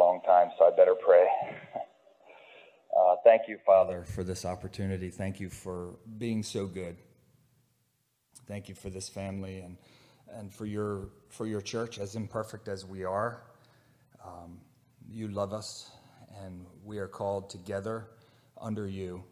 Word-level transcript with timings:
long 0.00 0.22
time, 0.22 0.48
so 0.58 0.64
I 0.64 0.70
better 0.70 0.94
pray. 0.94 1.26
uh, 2.96 3.16
thank 3.22 3.42
you, 3.48 3.58
Father, 3.66 4.02
for 4.04 4.24
this 4.24 4.46
opportunity. 4.46 5.10
Thank 5.10 5.40
you 5.40 5.50
for 5.50 5.96
being 6.16 6.42
so 6.42 6.66
good. 6.66 6.96
Thank 8.48 8.70
you 8.70 8.74
for 8.74 8.88
this 8.88 9.10
family 9.10 9.58
and, 9.60 9.76
and 10.32 10.50
for, 10.50 10.64
your, 10.64 11.10
for 11.28 11.46
your 11.46 11.60
church, 11.60 11.98
as 11.98 12.16
imperfect 12.16 12.66
as 12.66 12.86
we 12.86 13.04
are. 13.04 13.42
Um, 14.24 14.58
you 15.06 15.28
love 15.28 15.52
us, 15.52 15.90
and 16.42 16.64
we 16.82 16.96
are 16.96 17.08
called 17.08 17.50
together 17.50 18.06
under 18.58 18.88
you 18.88 19.22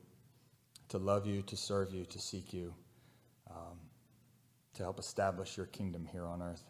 to 0.90 0.98
love 0.98 1.26
you, 1.26 1.40
to 1.42 1.56
serve 1.56 1.94
you, 1.94 2.04
to 2.04 2.18
seek 2.18 2.52
you, 2.52 2.74
um, 3.50 3.78
to 4.74 4.82
help 4.82 4.98
establish 4.98 5.56
your 5.56 5.66
kingdom 5.66 6.06
here 6.12 6.26
on 6.26 6.42
earth. 6.42 6.64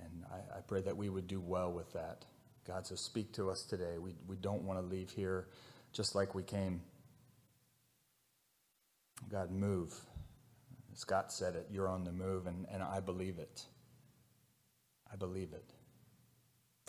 And 0.00 0.24
I, 0.32 0.58
I, 0.58 0.60
pray 0.60 0.80
that 0.82 0.96
we 0.96 1.08
would 1.08 1.26
do 1.26 1.40
well 1.40 1.72
with 1.72 1.92
that. 1.92 2.24
God, 2.68 2.86
so 2.86 2.94
speak 2.96 3.32
to 3.32 3.48
us 3.48 3.62
today. 3.62 3.96
We, 3.98 4.14
we 4.26 4.36
don't 4.36 4.62
want 4.62 4.78
to 4.78 4.84
leave 4.84 5.10
here 5.10 5.46
just 5.94 6.14
like 6.14 6.34
we 6.34 6.42
came. 6.42 6.82
God, 9.32 9.50
move. 9.50 9.94
Scott 10.92 11.32
said 11.32 11.54
it. 11.54 11.66
You're 11.70 11.88
on 11.88 12.04
the 12.04 12.12
move, 12.12 12.46
and, 12.46 12.66
and 12.70 12.82
I 12.82 13.00
believe 13.00 13.38
it. 13.38 13.64
I 15.10 15.16
believe 15.16 15.54
it. 15.54 15.72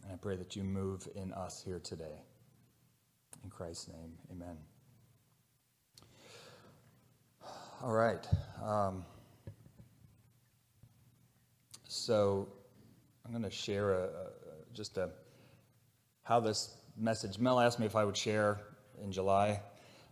And 0.03 0.11
I 0.11 0.17
pray 0.17 0.35
that 0.35 0.57
you 0.57 0.63
move 0.63 1.07
in 1.15 1.31
us 1.31 1.63
here 1.65 1.79
today. 1.79 2.23
In 3.45 3.49
Christ's 3.49 3.87
name, 3.87 4.11
amen. 4.31 4.57
All 7.81 7.93
right. 7.93 8.27
Um, 8.61 9.05
so 11.87 12.49
I'm 13.25 13.31
going 13.31 13.43
to 13.43 13.49
share 13.49 13.93
a, 13.93 14.03
a, 14.03 14.09
just 14.73 14.97
a 14.97 15.11
how 16.29 16.39
this 16.39 16.77
message. 16.95 17.39
Mel 17.39 17.59
asked 17.59 17.79
me 17.79 17.87
if 17.87 17.95
I 17.95 18.05
would 18.05 18.15
share 18.15 18.61
in 19.03 19.11
July. 19.11 19.61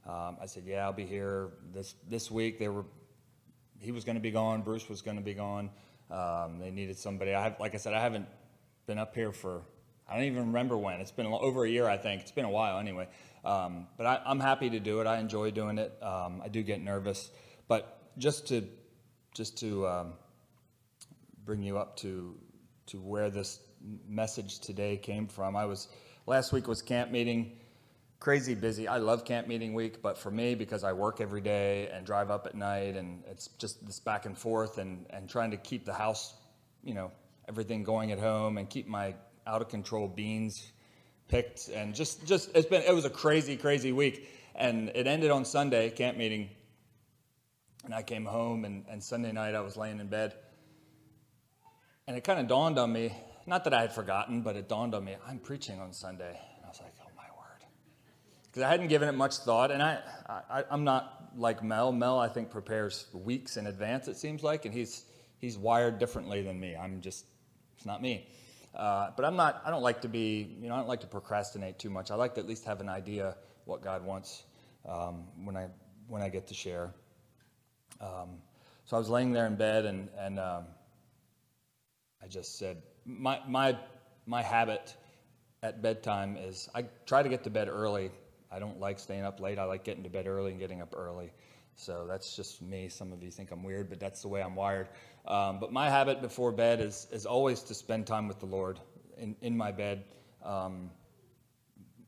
Um, 0.04 0.38
I 0.42 0.48
said, 0.48 0.64
"Yeah, 0.66 0.84
I'll 0.84 0.92
be 0.92 1.06
here 1.06 1.52
this 1.72 1.94
this 2.10 2.32
week." 2.32 2.58
They 2.58 2.70
were 2.70 2.86
he 3.80 3.92
was 3.92 4.04
going 4.04 4.16
to 4.16 4.22
be 4.22 4.32
gone. 4.32 4.64
Bruce 4.64 4.90
was 4.90 5.04
going 5.04 5.18
to 5.18 5.24
be 5.24 5.36
gone. 5.36 5.70
Um, 6.10 6.58
they 6.58 6.72
needed 6.72 6.98
somebody. 6.98 7.36
I 7.36 7.44
have, 7.44 7.60
like 7.60 7.76
I 7.76 7.78
said, 7.78 7.94
I 7.94 8.02
haven't 8.02 8.26
been 8.88 8.98
up 8.98 9.14
here 9.14 9.32
for 9.32 9.62
I 10.10 10.16
don't 10.16 10.24
even 10.24 10.48
remember 10.48 10.76
when. 10.76 11.00
It's 11.02 11.12
been 11.12 11.28
over 11.28 11.66
a 11.66 11.70
year, 11.70 11.88
I 11.88 11.98
think. 11.98 12.24
It's 12.24 12.32
been 12.32 12.46
a 12.46 12.50
while 12.50 12.80
anyway. 12.80 13.08
Um, 13.46 13.86
but 13.96 14.08
I, 14.08 14.22
am 14.26 14.40
happy 14.40 14.72
to 14.72 14.80
do 14.80 15.02
it. 15.02 15.06
I 15.06 15.20
enjoy 15.20 15.52
doing 15.52 15.78
it. 15.78 15.96
Um, 16.02 16.42
I 16.44 16.48
do 16.48 16.64
get 16.64 16.82
nervous. 16.82 17.30
But 17.68 18.18
just 18.18 18.48
to 18.48 18.68
just 19.36 19.60
to 19.60 19.88
um, 19.88 20.14
bring 21.46 21.62
you 21.62 21.78
up 21.78 21.96
to 21.98 22.36
to 22.88 22.98
where 22.98 23.30
this 23.30 23.60
message 24.08 24.60
today 24.60 24.98
came 24.98 25.28
from, 25.28 25.56
I 25.56 25.66
was 25.66 25.90
last 26.28 26.54
week 26.54 26.68
was 26.68 26.84
camp 26.84 27.10
meeting, 27.12 27.58
crazy 28.20 28.54
busy. 28.54 28.88
I 28.88 28.98
love 28.98 29.26
camp 29.26 29.48
meeting 29.48 29.74
week, 29.74 30.04
but 30.04 30.16
for 30.18 30.30
me 30.30 30.54
because 30.54 30.84
I 30.84 30.94
work 30.94 31.20
every 31.20 31.42
day 31.42 31.90
and 31.92 32.06
drive 32.06 32.30
up 32.30 32.46
at 32.46 32.54
night, 32.54 32.96
and 32.96 33.24
it's 33.26 33.48
just 33.58 33.84
this 33.88 34.00
back 34.00 34.28
and 34.28 34.38
forth, 34.38 34.78
and 34.78 35.06
and 35.10 35.28
trying 35.28 35.50
to 35.50 35.58
keep 35.58 35.86
the 35.86 35.94
house, 35.94 36.36
you 36.84 36.94
know, 36.94 37.12
everything 37.50 37.84
going 37.84 38.12
at 38.12 38.20
home, 38.20 38.60
and 38.60 38.70
keep 38.70 38.88
my 38.88 39.16
out 39.48 39.64
of 39.64 39.70
control 39.70 40.08
beans 40.08 40.72
picked, 41.28 41.70
and 41.70 41.96
just 41.96 42.28
just 42.28 42.56
it's 42.56 42.68
been 42.68 42.84
it 42.84 42.94
was 42.94 43.06
a 43.06 43.10
crazy 43.10 43.58
crazy 43.58 43.92
week, 43.92 44.30
and 44.54 44.90
it 44.94 45.08
ended 45.08 45.32
on 45.32 45.44
Sunday 45.44 45.90
camp 45.90 46.18
meeting 46.18 46.50
and 47.88 47.96
I 47.96 48.04
came 48.04 48.26
home, 48.26 48.66
and, 48.66 48.84
and 48.90 49.02
Sunday 49.02 49.32
night 49.32 49.56
I 49.56 49.62
was 49.62 49.78
laying 49.78 50.02
in 50.02 50.08
bed. 50.08 50.34
And 52.06 52.18
it 52.18 52.24
kind 52.26 52.38
of 52.38 52.48
dawned 52.48 52.78
on 52.78 52.92
me, 52.92 53.16
not 53.48 53.64
that 53.64 53.74
I 53.74 53.82
had 53.82 53.94
forgotten, 53.94 54.42
but 54.42 54.56
it 54.56 54.68
dawned 54.68 54.94
on 54.94 55.06
me, 55.06 55.16
I'm 55.26 55.40
preaching 55.40 55.80
on 55.80 55.94
Sunday. 55.94 56.40
And 56.56 56.66
I 56.66 56.68
was 56.68 56.82
like, 56.82 56.94
oh 57.02 57.10
my 57.16 57.24
word. 57.38 57.66
Because 58.44 58.64
I 58.64 58.70
hadn't 58.70 58.88
given 58.88 59.08
it 59.08 59.14
much 59.14 59.38
thought. 59.38 59.72
And 59.72 59.82
I, 59.82 60.00
I, 60.28 60.64
I'm 60.70 60.84
not 60.84 61.32
like 61.38 61.64
Mel. 61.64 61.92
Mel, 61.92 62.20
I 62.20 62.28
think, 62.28 62.52
prepares 62.52 63.08
weeks 63.14 63.56
in 63.58 63.68
advance, 63.68 64.08
it 64.08 64.18
seems 64.18 64.44
like. 64.44 64.66
And 64.66 64.74
he's, 64.74 65.06
he's 65.40 65.58
wired 65.58 65.98
differently 65.98 66.42
than 66.42 66.60
me. 66.60 66.76
I'm 66.76 67.00
just, 67.02 67.26
it's 67.78 67.86
not 67.86 68.02
me. 68.02 68.28
Uh, 68.76 69.12
but 69.16 69.26
I'm 69.26 69.36
not, 69.36 69.62
I 69.66 69.72
don't 69.72 69.82
like 69.82 70.02
to 70.02 70.10
be, 70.10 70.58
you 70.62 70.68
know, 70.68 70.76
I 70.76 70.78
don't 70.80 70.90
like 70.90 71.02
to 71.02 71.08
procrastinate 71.08 71.80
too 71.80 71.90
much. 71.90 72.12
I 72.12 72.16
like 72.16 72.36
to 72.36 72.42
at 72.42 72.48
least 72.48 72.66
have 72.66 72.82
an 72.82 72.90
idea 72.90 73.38
what 73.66 73.82
God 73.82 74.06
wants 74.06 74.44
um, 74.88 75.24
when, 75.44 75.56
I, 75.56 75.68
when 76.08 76.22
I 76.22 76.30
get 76.30 76.48
to 76.48 76.54
share. 76.54 76.94
Um, 78.02 78.40
so 78.86 78.96
I 78.96 79.00
was 79.00 79.10
laying 79.10 79.32
there 79.32 79.48
in 79.48 79.56
bed, 79.56 79.86
and, 79.86 80.10
and 80.18 80.40
um, 80.40 80.66
I 82.24 82.28
just 82.28 82.58
said, 82.58 82.82
my, 83.08 83.40
my, 83.48 83.78
my 84.26 84.44
habit 84.44 84.96
at 85.64 85.82
bedtime 85.82 86.38
is 86.38 86.70
I 86.76 86.86
try 87.06 87.24
to 87.24 87.30
get 87.30 87.44
to 87.46 87.50
bed 87.50 87.70
early. 87.70 88.12
I 88.52 88.60
don't 88.60 88.80
like 88.80 89.00
staying 89.00 89.24
up 89.24 89.40
late. 89.40 89.58
I 89.58 89.64
like 89.64 89.84
getting 89.84 90.04
to 90.04 90.10
bed 90.10 90.28
early 90.28 90.52
and 90.52 90.60
getting 90.60 90.82
up 90.82 90.94
early. 90.96 91.32
So 91.76 92.06
that's 92.08 92.36
just 92.36 92.62
me. 92.62 92.90
Some 92.90 93.14
of 93.14 93.24
you 93.24 93.32
think 93.32 93.52
I'm 93.52 93.64
weird, 93.64 93.90
but 93.90 94.00
that's 94.00 94.22
the 94.22 94.28
way 94.28 94.42
I'm 94.42 94.56
wired. 94.56 94.90
Um, 95.26 95.60
but 95.60 95.72
my 95.72 95.90
habit 95.90 96.22
before 96.22 96.52
bed 96.52 96.82
is, 96.82 97.08
is 97.12 97.26
always 97.26 97.62
to 97.64 97.74
spend 97.74 98.08
time 98.08 98.28
with 98.28 98.40
the 98.40 98.46
Lord 98.46 98.80
in, 99.18 99.36
in 99.42 99.56
my 99.56 99.72
bed. 99.72 100.04
Um, 100.44 100.92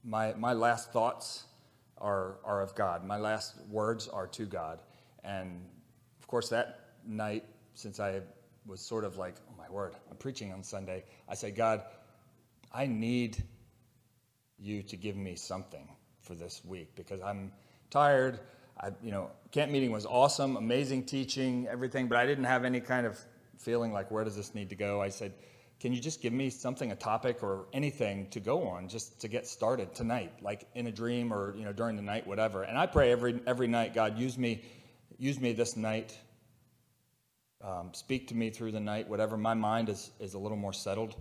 my, 0.04 0.34
my 0.34 0.54
last 0.54 0.92
thoughts 0.92 1.44
are, 1.98 2.38
are 2.44 2.62
of 2.62 2.76
God. 2.76 3.06
My 3.06 3.18
last 3.18 3.56
words 3.70 4.08
are 4.08 4.28
to 4.28 4.46
God. 4.46 4.80
And 5.24 5.62
of 6.20 6.28
course, 6.28 6.50
that 6.50 6.80
night, 7.06 7.46
since 7.74 8.00
I 8.00 8.22
was 8.70 8.82
sort 8.82 9.04
of 9.04 9.18
like, 9.18 9.36
oh 9.50 9.54
my 9.58 9.70
word, 9.70 9.96
I'm 10.10 10.18
preaching 10.18 10.54
on 10.54 10.64
Sunday, 10.64 11.04
I 11.28 11.34
said, 11.34 11.56
God, 11.56 11.82
I 12.72 12.86
need 12.86 13.44
you 14.58 14.84
to 14.84 14.96
give 14.96 15.16
me 15.16 15.36
something 15.36 15.88
for 16.22 16.36
this 16.36 16.62
week 16.64 16.96
because 16.96 17.22
I'm 17.22 17.52
tired. 17.90 18.40
I, 18.80 18.92
you 19.02 19.12
know, 19.12 19.32
camp 19.52 19.72
meeting 19.72 19.92
was 19.92 20.06
awesome, 20.06 20.56
amazing 20.56 21.06
teaching, 21.06 21.68
everything, 21.68 22.08
but 22.08 22.18
I 22.18 22.26
didn't 22.26 22.46
have 22.46 22.64
any 22.64 22.80
kind 22.80 23.06
of 23.06 23.20
feeling 23.58 23.92
like, 23.92 24.12
where 24.12 24.24
does 24.24 24.36
this 24.36 24.54
need 24.54 24.70
to 24.70 24.76
go? 24.76 25.02
I 25.02 25.10
said, 25.10 25.34
can 25.80 25.94
you 25.94 26.00
just 26.00 26.22
give 26.22 26.34
me 26.34 26.50
something, 26.50 26.92
a 26.92 26.96
topic 26.96 27.42
or 27.42 27.66
anything 27.74 28.28
to 28.32 28.40
go 28.40 28.68
on 28.68 28.90
just 28.90 29.22
to 29.22 29.28
get 29.28 29.48
started 29.48 29.96
tonight, 29.96 30.34
like 30.42 30.66
in 30.76 30.88
a 30.88 30.92
dream 30.92 31.34
or, 31.34 31.56
you 31.56 31.64
know, 31.64 31.74
during 31.74 31.96
the 31.96 32.02
night, 32.02 32.28
whatever. 32.28 32.64
And 32.64 32.78
I 32.78 32.86
pray 32.86 33.12
every, 33.12 33.40
every 33.48 33.68
night, 33.68 33.94
God, 33.94 34.18
use 34.18 34.38
me 34.38 34.62
use 35.20 35.40
me 35.40 35.52
this 35.52 35.76
night. 35.76 36.18
Um, 37.62 37.90
speak 37.94 38.28
to 38.30 38.36
me 38.36 38.50
through 38.50 38.72
the 38.72 38.80
night, 38.80 39.08
whatever. 39.10 39.38
My 39.38 39.54
mind 39.54 39.90
is, 39.90 40.12
is 40.20 40.34
a 40.34 40.40
little 40.40 40.58
more 40.58 40.74
settled 40.74 41.16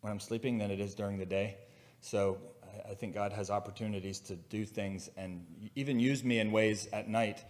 when 0.00 0.12
I'm 0.12 0.20
sleeping 0.20 0.58
than 0.58 0.70
it 0.70 0.80
is 0.80 0.94
during 0.94 1.18
the 1.18 1.26
day. 1.26 1.56
So 2.00 2.38
I, 2.62 2.90
I 2.90 2.94
think 2.94 3.14
God 3.14 3.32
has 3.32 3.50
opportunities 3.50 4.20
to 4.20 4.36
do 4.36 4.66
things 4.66 5.08
and 5.16 5.46
even 5.74 5.98
use 5.98 6.22
me 6.22 6.38
in 6.38 6.52
ways 6.52 6.88
at 6.92 7.08
night 7.08 7.42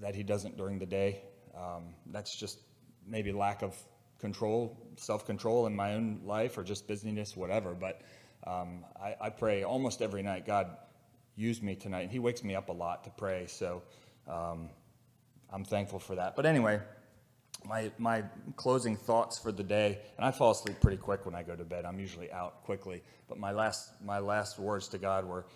that 0.00 0.14
He 0.14 0.22
doesn't 0.22 0.56
during 0.56 0.78
the 0.78 0.86
day. 0.86 1.20
Um, 1.54 1.94
that's 2.06 2.34
just 2.34 2.60
maybe 3.06 3.32
lack 3.32 3.62
of 3.62 3.76
control, 4.18 4.76
self 4.96 5.26
control 5.26 5.66
in 5.66 5.76
my 5.76 5.94
own 5.94 6.20
life, 6.24 6.56
or 6.56 6.64
just 6.64 6.86
busyness, 6.88 7.36
whatever. 7.36 7.74
But 7.74 8.00
um, 8.46 8.84
I, 9.00 9.16
I, 9.20 9.30
pray 9.30 9.64
almost 9.64 10.00
every 10.00 10.22
night, 10.22 10.46
God, 10.46 10.76
use 11.36 11.60
me 11.62 11.74
tonight. 11.74 12.02
And 12.02 12.10
He 12.10 12.18
wakes 12.18 12.42
me 12.42 12.54
up 12.54 12.68
a 12.68 12.72
lot 12.72 13.04
to 13.04 13.10
pray. 13.10 13.46
So 13.46 13.82
um, 14.26 14.70
I'm 15.52 15.64
thankful 15.64 15.98
for 15.98 16.14
that. 16.14 16.36
But 16.36 16.46
anyway, 16.46 16.80
my, 17.64 17.90
my 17.98 18.24
closing 18.56 18.96
thoughts 18.96 19.38
for 19.38 19.52
the 19.52 19.62
day, 19.62 19.98
and 20.16 20.24
I 20.24 20.30
fall 20.30 20.52
asleep 20.52 20.80
pretty 20.80 20.96
quick 20.96 21.26
when 21.26 21.34
I 21.34 21.42
go 21.42 21.54
to 21.54 21.64
bed. 21.64 21.84
I'm 21.84 21.98
usually 21.98 22.30
out 22.32 22.62
quickly. 22.64 23.02
But 23.28 23.38
my 23.38 23.52
last, 23.52 23.90
my 24.04 24.18
last 24.18 24.58
words 24.58 24.88
to 24.88 24.98
God 24.98 25.24
were, 25.24 25.46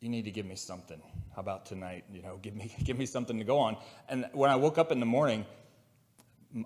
you 0.00 0.08
need 0.08 0.24
to 0.24 0.30
give 0.30 0.46
me 0.46 0.54
something. 0.54 1.00
How 1.34 1.40
about 1.40 1.66
tonight? 1.66 2.04
You 2.12 2.22
know, 2.22 2.38
give 2.40 2.54
me, 2.54 2.74
give 2.84 2.98
me 2.98 3.06
something 3.06 3.38
to 3.38 3.44
go 3.44 3.58
on. 3.58 3.76
And 4.08 4.26
when 4.32 4.50
I 4.50 4.56
woke 4.56 4.78
up 4.78 4.92
in 4.92 5.00
the 5.00 5.06
morning, 5.06 5.44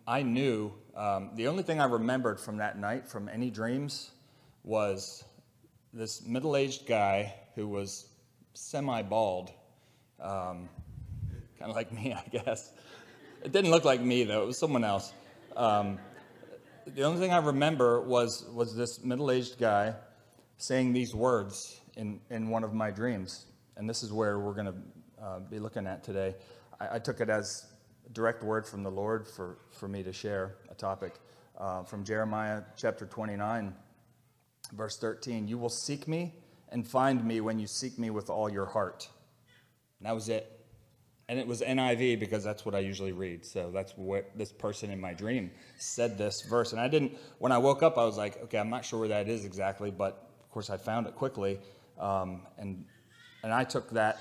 I 0.06 0.22
knew 0.22 0.72
um, 0.94 1.31
the 1.34 1.48
only 1.48 1.62
thing 1.62 1.81
I 1.81 1.87
remembered 1.87 2.38
from 2.38 2.58
that 2.58 2.78
night, 2.78 3.08
from 3.08 3.28
any 3.28 3.50
dreams, 3.50 4.10
was 4.62 5.25
this 5.93 6.25
middle 6.25 6.56
aged 6.56 6.87
guy 6.87 7.34
who 7.55 7.66
was 7.66 8.06
semi 8.55 9.02
bald. 9.02 9.50
Um, 10.20 10.69
kind 11.58 11.70
of 11.70 11.75
like 11.76 11.93
me, 11.93 12.12
I 12.14 12.28
guess. 12.28 12.72
It 13.44 13.50
didn't 13.50 13.72
look 13.72 13.84
like 13.84 14.00
me 14.00 14.22
though; 14.22 14.44
it 14.44 14.46
was 14.46 14.58
someone 14.58 14.84
else. 14.84 15.12
Um, 15.56 15.98
the 16.86 17.02
only 17.02 17.18
thing 17.18 17.32
I 17.32 17.38
remember 17.38 18.00
was 18.00 18.46
was 18.52 18.76
this 18.76 19.02
middle-aged 19.02 19.58
guy 19.58 19.94
saying 20.58 20.92
these 20.92 21.12
words 21.12 21.80
in 21.96 22.20
in 22.30 22.50
one 22.50 22.62
of 22.62 22.72
my 22.72 22.92
dreams, 22.92 23.46
and 23.76 23.90
this 23.90 24.04
is 24.04 24.12
where 24.12 24.38
we're 24.38 24.54
going 24.54 24.66
to 24.66 24.74
uh, 25.20 25.40
be 25.40 25.58
looking 25.58 25.88
at 25.88 26.04
today. 26.04 26.36
I, 26.80 26.96
I, 26.96 26.98
took 27.00 27.20
it 27.20 27.28
as 27.28 27.66
direct 28.12 28.44
word 28.44 28.64
from 28.64 28.84
the 28.84 28.90
Lord 28.90 29.26
for 29.26 29.58
for 29.72 29.88
me 29.88 30.04
to 30.04 30.12
share 30.12 30.54
a 30.70 30.74
topic 30.74 31.14
uh, 31.58 31.82
from 31.82 32.04
Jeremiah 32.04 32.62
chapter 32.76 33.06
29, 33.06 33.74
verse 34.72 34.98
13. 34.98 35.48
You 35.48 35.58
will 35.58 35.68
seek 35.68 36.06
me 36.06 36.34
and 36.68 36.86
find 36.86 37.24
me 37.24 37.40
when 37.40 37.58
you 37.58 37.66
seek 37.66 37.98
me 37.98 38.10
with 38.10 38.30
all 38.30 38.48
your 38.48 38.66
heart. 38.66 39.08
And 39.98 40.06
that 40.06 40.14
was 40.14 40.28
it 40.28 40.61
and 41.32 41.40
it 41.40 41.46
was 41.46 41.62
NIV 41.62 42.20
because 42.20 42.44
that's 42.44 42.67
what 42.67 42.75
I 42.75 42.81
usually 42.81 43.12
read. 43.12 43.46
So 43.46 43.70
that's 43.73 43.93
what 43.96 44.31
this 44.37 44.52
person 44.52 44.90
in 44.90 45.00
my 45.00 45.14
dream 45.14 45.50
said 45.79 46.19
this 46.19 46.43
verse. 46.43 46.73
And 46.73 46.81
I 46.81 46.88
didn't, 46.88 47.17
when 47.38 47.52
I 47.52 47.56
woke 47.56 47.82
up, 47.82 47.96
I 47.96 48.05
was 48.05 48.19
like, 48.19 48.37
okay, 48.43 48.58
I'm 48.58 48.69
not 48.69 48.84
sure 48.84 48.99
where 48.99 49.08
that 49.08 49.31
is 49.31 49.46
exactly, 49.46 49.90
but 49.90 50.29
of 50.43 50.50
course, 50.50 50.69
I 50.69 50.76
found 50.76 51.06
it 51.06 51.14
quickly. 51.14 51.58
Um, 51.99 52.43
and, 52.58 52.84
and 53.43 53.50
I 53.50 53.64
took 53.64 53.88
that, 53.93 54.19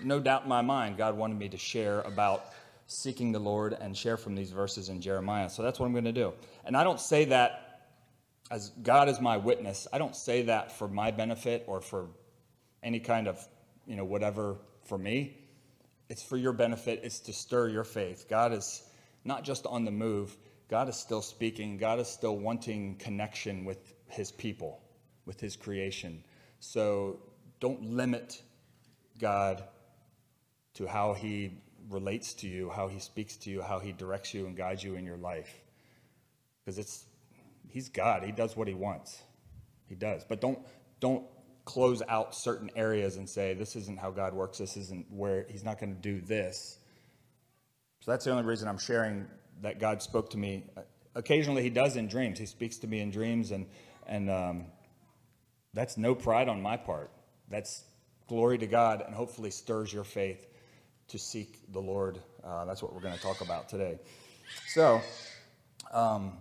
no 0.00 0.20
doubt 0.20 0.44
in 0.44 0.48
my 0.48 0.62
mind, 0.62 0.96
God 0.96 1.16
wanted 1.16 1.40
me 1.40 1.48
to 1.48 1.58
share 1.58 2.02
about 2.02 2.44
seeking 2.86 3.32
the 3.32 3.40
Lord 3.40 3.76
and 3.80 3.96
share 3.96 4.16
from 4.16 4.36
these 4.36 4.52
verses 4.52 4.90
in 4.90 5.00
Jeremiah. 5.00 5.50
So 5.50 5.64
that's 5.64 5.80
what 5.80 5.86
I'm 5.86 5.92
going 5.92 6.04
to 6.04 6.12
do. 6.12 6.34
And 6.64 6.76
I 6.76 6.84
don't 6.84 7.00
say 7.00 7.24
that 7.24 7.88
as 8.52 8.70
God 8.84 9.08
is 9.08 9.20
my 9.20 9.36
witness. 9.36 9.88
I 9.92 9.98
don't 9.98 10.14
say 10.14 10.42
that 10.42 10.70
for 10.70 10.86
my 10.86 11.10
benefit 11.10 11.64
or 11.66 11.80
for 11.80 12.10
any 12.84 13.00
kind 13.00 13.26
of, 13.26 13.44
you 13.88 13.96
know, 13.96 14.04
whatever 14.04 14.58
for 14.84 14.98
me. 14.98 15.38
It's 16.08 16.22
for 16.22 16.36
your 16.36 16.52
benefit. 16.52 17.00
It's 17.02 17.20
to 17.20 17.32
stir 17.32 17.68
your 17.68 17.84
faith. 17.84 18.26
God 18.28 18.52
is 18.52 18.82
not 19.24 19.44
just 19.44 19.66
on 19.66 19.84
the 19.84 19.90
move. 19.90 20.36
God 20.68 20.88
is 20.88 20.96
still 20.96 21.22
speaking. 21.22 21.78
God 21.78 21.98
is 21.98 22.08
still 22.08 22.36
wanting 22.36 22.96
connection 22.96 23.64
with 23.64 23.94
his 24.08 24.30
people, 24.30 24.80
with 25.24 25.40
his 25.40 25.56
creation. 25.56 26.22
So 26.60 27.20
don't 27.60 27.82
limit 27.82 28.42
God 29.18 29.64
to 30.74 30.86
how 30.86 31.14
he 31.14 31.62
relates 31.88 32.34
to 32.34 32.48
you, 32.48 32.70
how 32.70 32.88
he 32.88 32.98
speaks 32.98 33.36
to 33.38 33.50
you, 33.50 33.62
how 33.62 33.78
he 33.78 33.92
directs 33.92 34.34
you 34.34 34.46
and 34.46 34.56
guides 34.56 34.82
you 34.82 34.94
in 34.96 35.04
your 35.04 35.16
life. 35.16 35.52
Because 36.64 36.78
it's 36.78 37.04
he's 37.68 37.88
God. 37.88 38.22
He 38.22 38.32
does 38.32 38.56
what 38.56 38.68
he 38.68 38.74
wants. 38.74 39.22
He 39.86 39.94
does. 39.94 40.24
But 40.24 40.40
don't 40.40 40.58
don't 41.00 41.24
close 41.64 42.02
out 42.08 42.34
certain 42.34 42.70
areas 42.76 43.16
and 43.16 43.28
say 43.28 43.54
this 43.54 43.76
isn't 43.76 43.98
how 43.98 44.10
God 44.10 44.34
works. 44.34 44.58
This 44.58 44.76
isn't 44.76 45.06
where 45.10 45.46
he's 45.48 45.64
not 45.64 45.78
going 45.80 45.94
to 45.94 46.00
do 46.00 46.20
this. 46.20 46.78
So 48.00 48.10
that's 48.10 48.24
the 48.24 48.30
only 48.32 48.44
reason 48.44 48.68
I'm 48.68 48.78
sharing 48.78 49.26
that 49.62 49.78
God 49.78 50.02
spoke 50.02 50.30
to 50.30 50.38
me. 50.38 50.64
Occasionally 51.14 51.62
he 51.62 51.70
does 51.70 51.96
in 51.96 52.06
dreams. 52.06 52.38
He 52.38 52.46
speaks 52.46 52.76
to 52.78 52.86
me 52.86 53.00
in 53.00 53.10
dreams 53.10 53.50
and 53.50 53.66
and 54.06 54.30
um, 54.30 54.66
that's 55.72 55.96
no 55.96 56.14
pride 56.14 56.48
on 56.48 56.60
my 56.60 56.76
part. 56.76 57.10
That's 57.48 57.84
glory 58.28 58.58
to 58.58 58.66
God 58.66 59.02
and 59.06 59.14
hopefully 59.14 59.50
stirs 59.50 59.92
your 59.92 60.04
faith 60.04 60.46
to 61.08 61.18
seek 61.18 61.72
the 61.72 61.80
Lord. 61.80 62.18
Uh, 62.42 62.64
that's 62.64 62.82
what 62.82 62.94
we're 62.94 63.00
going 63.00 63.14
to 63.14 63.22
talk 63.22 63.40
about 63.40 63.68
today. 63.68 63.98
So, 64.68 65.00
um, 65.92 66.34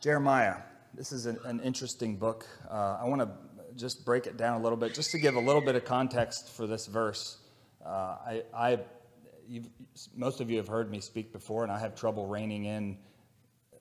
Jeremiah, 0.00 0.56
this 0.96 1.12
is 1.12 1.26
an, 1.26 1.38
an 1.44 1.60
interesting 1.60 2.16
book. 2.16 2.46
Uh, 2.70 2.98
I 3.00 3.04
want 3.04 3.22
to 3.22 3.28
just 3.76 4.04
break 4.04 4.26
it 4.26 4.36
down 4.36 4.60
a 4.60 4.62
little 4.62 4.78
bit, 4.78 4.94
just 4.94 5.10
to 5.12 5.18
give 5.18 5.34
a 5.34 5.40
little 5.40 5.60
bit 5.60 5.74
of 5.74 5.84
context 5.84 6.50
for 6.50 6.66
this 6.66 6.86
verse. 6.86 7.38
Uh, 7.84 7.88
I, 8.26 8.42
I 8.54 8.78
most 10.16 10.40
of 10.40 10.50
you 10.50 10.56
have 10.56 10.68
heard 10.68 10.90
me 10.90 11.00
speak 11.00 11.32
before, 11.32 11.64
and 11.64 11.72
I 11.72 11.78
have 11.78 11.94
trouble 11.94 12.26
reining 12.26 12.64
in. 12.64 12.96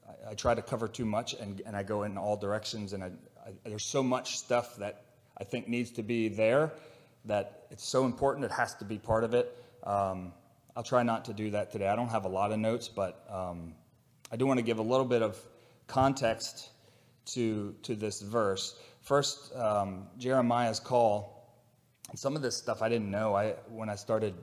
I, 0.07 0.31
I 0.31 0.33
try 0.33 0.55
to 0.55 0.61
cover 0.61 0.87
too 0.87 1.05
much, 1.05 1.33
and, 1.33 1.61
and 1.65 1.75
I 1.75 1.83
go 1.83 2.03
in 2.03 2.17
all 2.17 2.35
directions, 2.35 2.93
and 2.93 3.03
I, 3.03 3.11
there's 3.63 3.85
so 3.85 4.03
much 4.03 4.37
stuff 4.37 4.75
that 4.77 5.05
I 5.37 5.43
think 5.43 5.67
needs 5.67 5.91
to 5.91 6.03
be 6.03 6.29
there 6.29 6.71
that 7.25 7.67
it's 7.71 7.87
so 7.87 8.05
important, 8.05 8.45
it 8.45 8.51
has 8.51 8.75
to 8.75 8.85
be 8.85 8.97
part 8.97 9.23
of 9.23 9.33
it. 9.33 9.55
Um, 9.83 10.33
I'll 10.75 10.83
try 10.83 11.03
not 11.03 11.25
to 11.25 11.33
do 11.33 11.51
that 11.51 11.71
today. 11.71 11.87
I 11.87 11.95
don't 11.95 12.09
have 12.09 12.25
a 12.25 12.29
lot 12.29 12.51
of 12.51 12.59
notes, 12.59 12.89
but 12.89 13.23
um, 13.29 13.73
I 14.31 14.35
do 14.35 14.45
want 14.45 14.57
to 14.57 14.65
give 14.65 14.79
a 14.79 14.83
little 14.83 15.05
bit 15.05 15.21
of 15.21 15.37
context 15.87 16.69
to, 17.25 17.75
to 17.83 17.95
this 17.95 18.21
verse. 18.21 18.77
First, 19.01 19.55
um, 19.55 20.07
Jeremiah's 20.17 20.79
call. 20.79 21.31
Some 22.15 22.35
of 22.35 22.41
this 22.41 22.55
stuff 22.55 22.81
I 22.81 22.89
didn't 22.89 23.09
know. 23.09 23.35
I, 23.35 23.51
when 23.69 23.89
I 23.89 23.95
started 23.95 24.35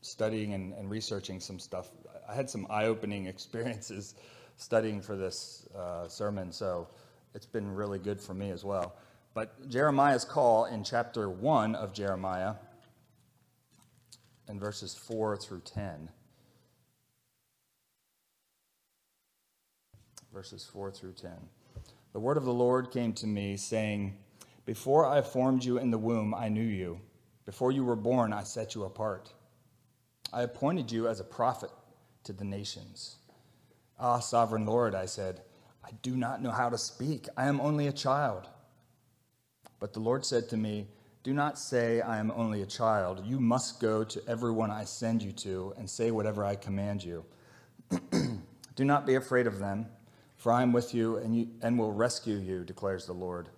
studying 0.00 0.54
and, 0.54 0.72
and 0.74 0.90
researching 0.90 1.40
some 1.40 1.58
stuff, 1.58 1.90
I 2.28 2.34
had 2.34 2.48
some 2.48 2.66
eye 2.70 2.86
opening 2.86 3.26
experiences 3.34 4.14
studying 4.56 5.00
for 5.00 5.16
this 5.16 5.68
uh, 5.76 6.08
sermon. 6.08 6.52
So 6.52 6.88
it's 7.34 7.46
been 7.46 7.74
really 7.74 7.98
good 7.98 8.20
for 8.20 8.34
me 8.34 8.50
as 8.50 8.64
well. 8.64 8.96
But 9.34 9.68
Jeremiah's 9.68 10.24
call 10.24 10.64
in 10.64 10.82
chapter 10.82 11.30
1 11.30 11.74
of 11.74 11.92
Jeremiah, 11.92 12.54
in 14.48 14.58
verses 14.58 14.94
4 14.94 15.36
through 15.36 15.60
10. 15.60 16.08
Verses 20.32 20.68
4 20.72 20.90
through 20.90 21.12
10. 21.12 21.30
The 22.18 22.24
word 22.24 22.36
of 22.36 22.44
the 22.44 22.52
Lord 22.52 22.90
came 22.90 23.12
to 23.12 23.28
me, 23.28 23.56
saying, 23.56 24.16
Before 24.66 25.06
I 25.06 25.22
formed 25.22 25.62
you 25.62 25.78
in 25.78 25.92
the 25.92 25.98
womb, 25.98 26.34
I 26.34 26.48
knew 26.48 26.60
you. 26.60 27.00
Before 27.46 27.70
you 27.70 27.84
were 27.84 27.94
born, 27.94 28.32
I 28.32 28.42
set 28.42 28.74
you 28.74 28.82
apart. 28.82 29.32
I 30.32 30.42
appointed 30.42 30.90
you 30.90 31.06
as 31.06 31.20
a 31.20 31.24
prophet 31.24 31.70
to 32.24 32.32
the 32.32 32.42
nations. 32.42 33.18
Ah, 34.00 34.18
sovereign 34.18 34.66
Lord, 34.66 34.96
I 34.96 35.06
said, 35.06 35.42
I 35.84 35.90
do 36.02 36.16
not 36.16 36.42
know 36.42 36.50
how 36.50 36.68
to 36.68 36.76
speak. 36.76 37.28
I 37.36 37.46
am 37.46 37.60
only 37.60 37.86
a 37.86 37.92
child. 37.92 38.48
But 39.78 39.92
the 39.92 40.00
Lord 40.00 40.26
said 40.26 40.48
to 40.48 40.56
me, 40.56 40.88
Do 41.22 41.32
not 41.32 41.56
say, 41.56 42.00
I 42.00 42.18
am 42.18 42.32
only 42.32 42.62
a 42.62 42.66
child. 42.66 43.24
You 43.24 43.38
must 43.38 43.80
go 43.80 44.02
to 44.02 44.22
everyone 44.26 44.72
I 44.72 44.82
send 44.82 45.22
you 45.22 45.30
to 45.34 45.72
and 45.78 45.88
say 45.88 46.10
whatever 46.10 46.44
I 46.44 46.56
command 46.56 47.04
you. 47.04 47.24
Do 48.74 48.84
not 48.84 49.06
be 49.06 49.14
afraid 49.14 49.46
of 49.46 49.60
them, 49.60 49.86
for 50.38 50.52
I 50.52 50.62
am 50.62 50.72
with 50.72 50.94
you 50.94 51.16
and, 51.16 51.36
you 51.36 51.48
and 51.62 51.78
will 51.78 51.92
rescue 51.92 52.36
you, 52.36 52.64
declares 52.64 53.04
the 53.04 53.12
Lord. 53.12 53.50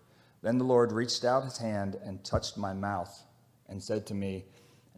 Then 0.43 0.59
the 0.59 0.65
Lord 0.65 0.93
reached 0.93 1.25
out 1.25 1.45
his 1.45 1.59
hand 1.59 1.97
and 2.03 2.25
touched 2.25 2.57
my 2.57 2.73
mouth 2.73 3.23
and 3.69 3.83
said 3.83 4.07
to 4.07 4.15
me, 4.15 4.47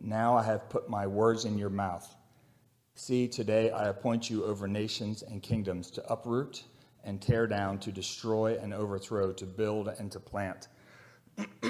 Now 0.00 0.36
I 0.36 0.44
have 0.44 0.70
put 0.70 0.88
my 0.88 1.06
words 1.06 1.44
in 1.44 1.58
your 1.58 1.70
mouth. 1.70 2.14
See, 2.94 3.26
today 3.26 3.70
I 3.72 3.88
appoint 3.88 4.30
you 4.30 4.44
over 4.44 4.68
nations 4.68 5.22
and 5.22 5.42
kingdoms 5.42 5.90
to 5.92 6.06
uproot 6.12 6.62
and 7.04 7.20
tear 7.20 7.48
down, 7.48 7.78
to 7.80 7.90
destroy 7.90 8.56
and 8.62 8.72
overthrow, 8.72 9.32
to 9.32 9.44
build 9.44 9.88
and 9.88 10.12
to 10.12 10.20
plant. 10.20 10.68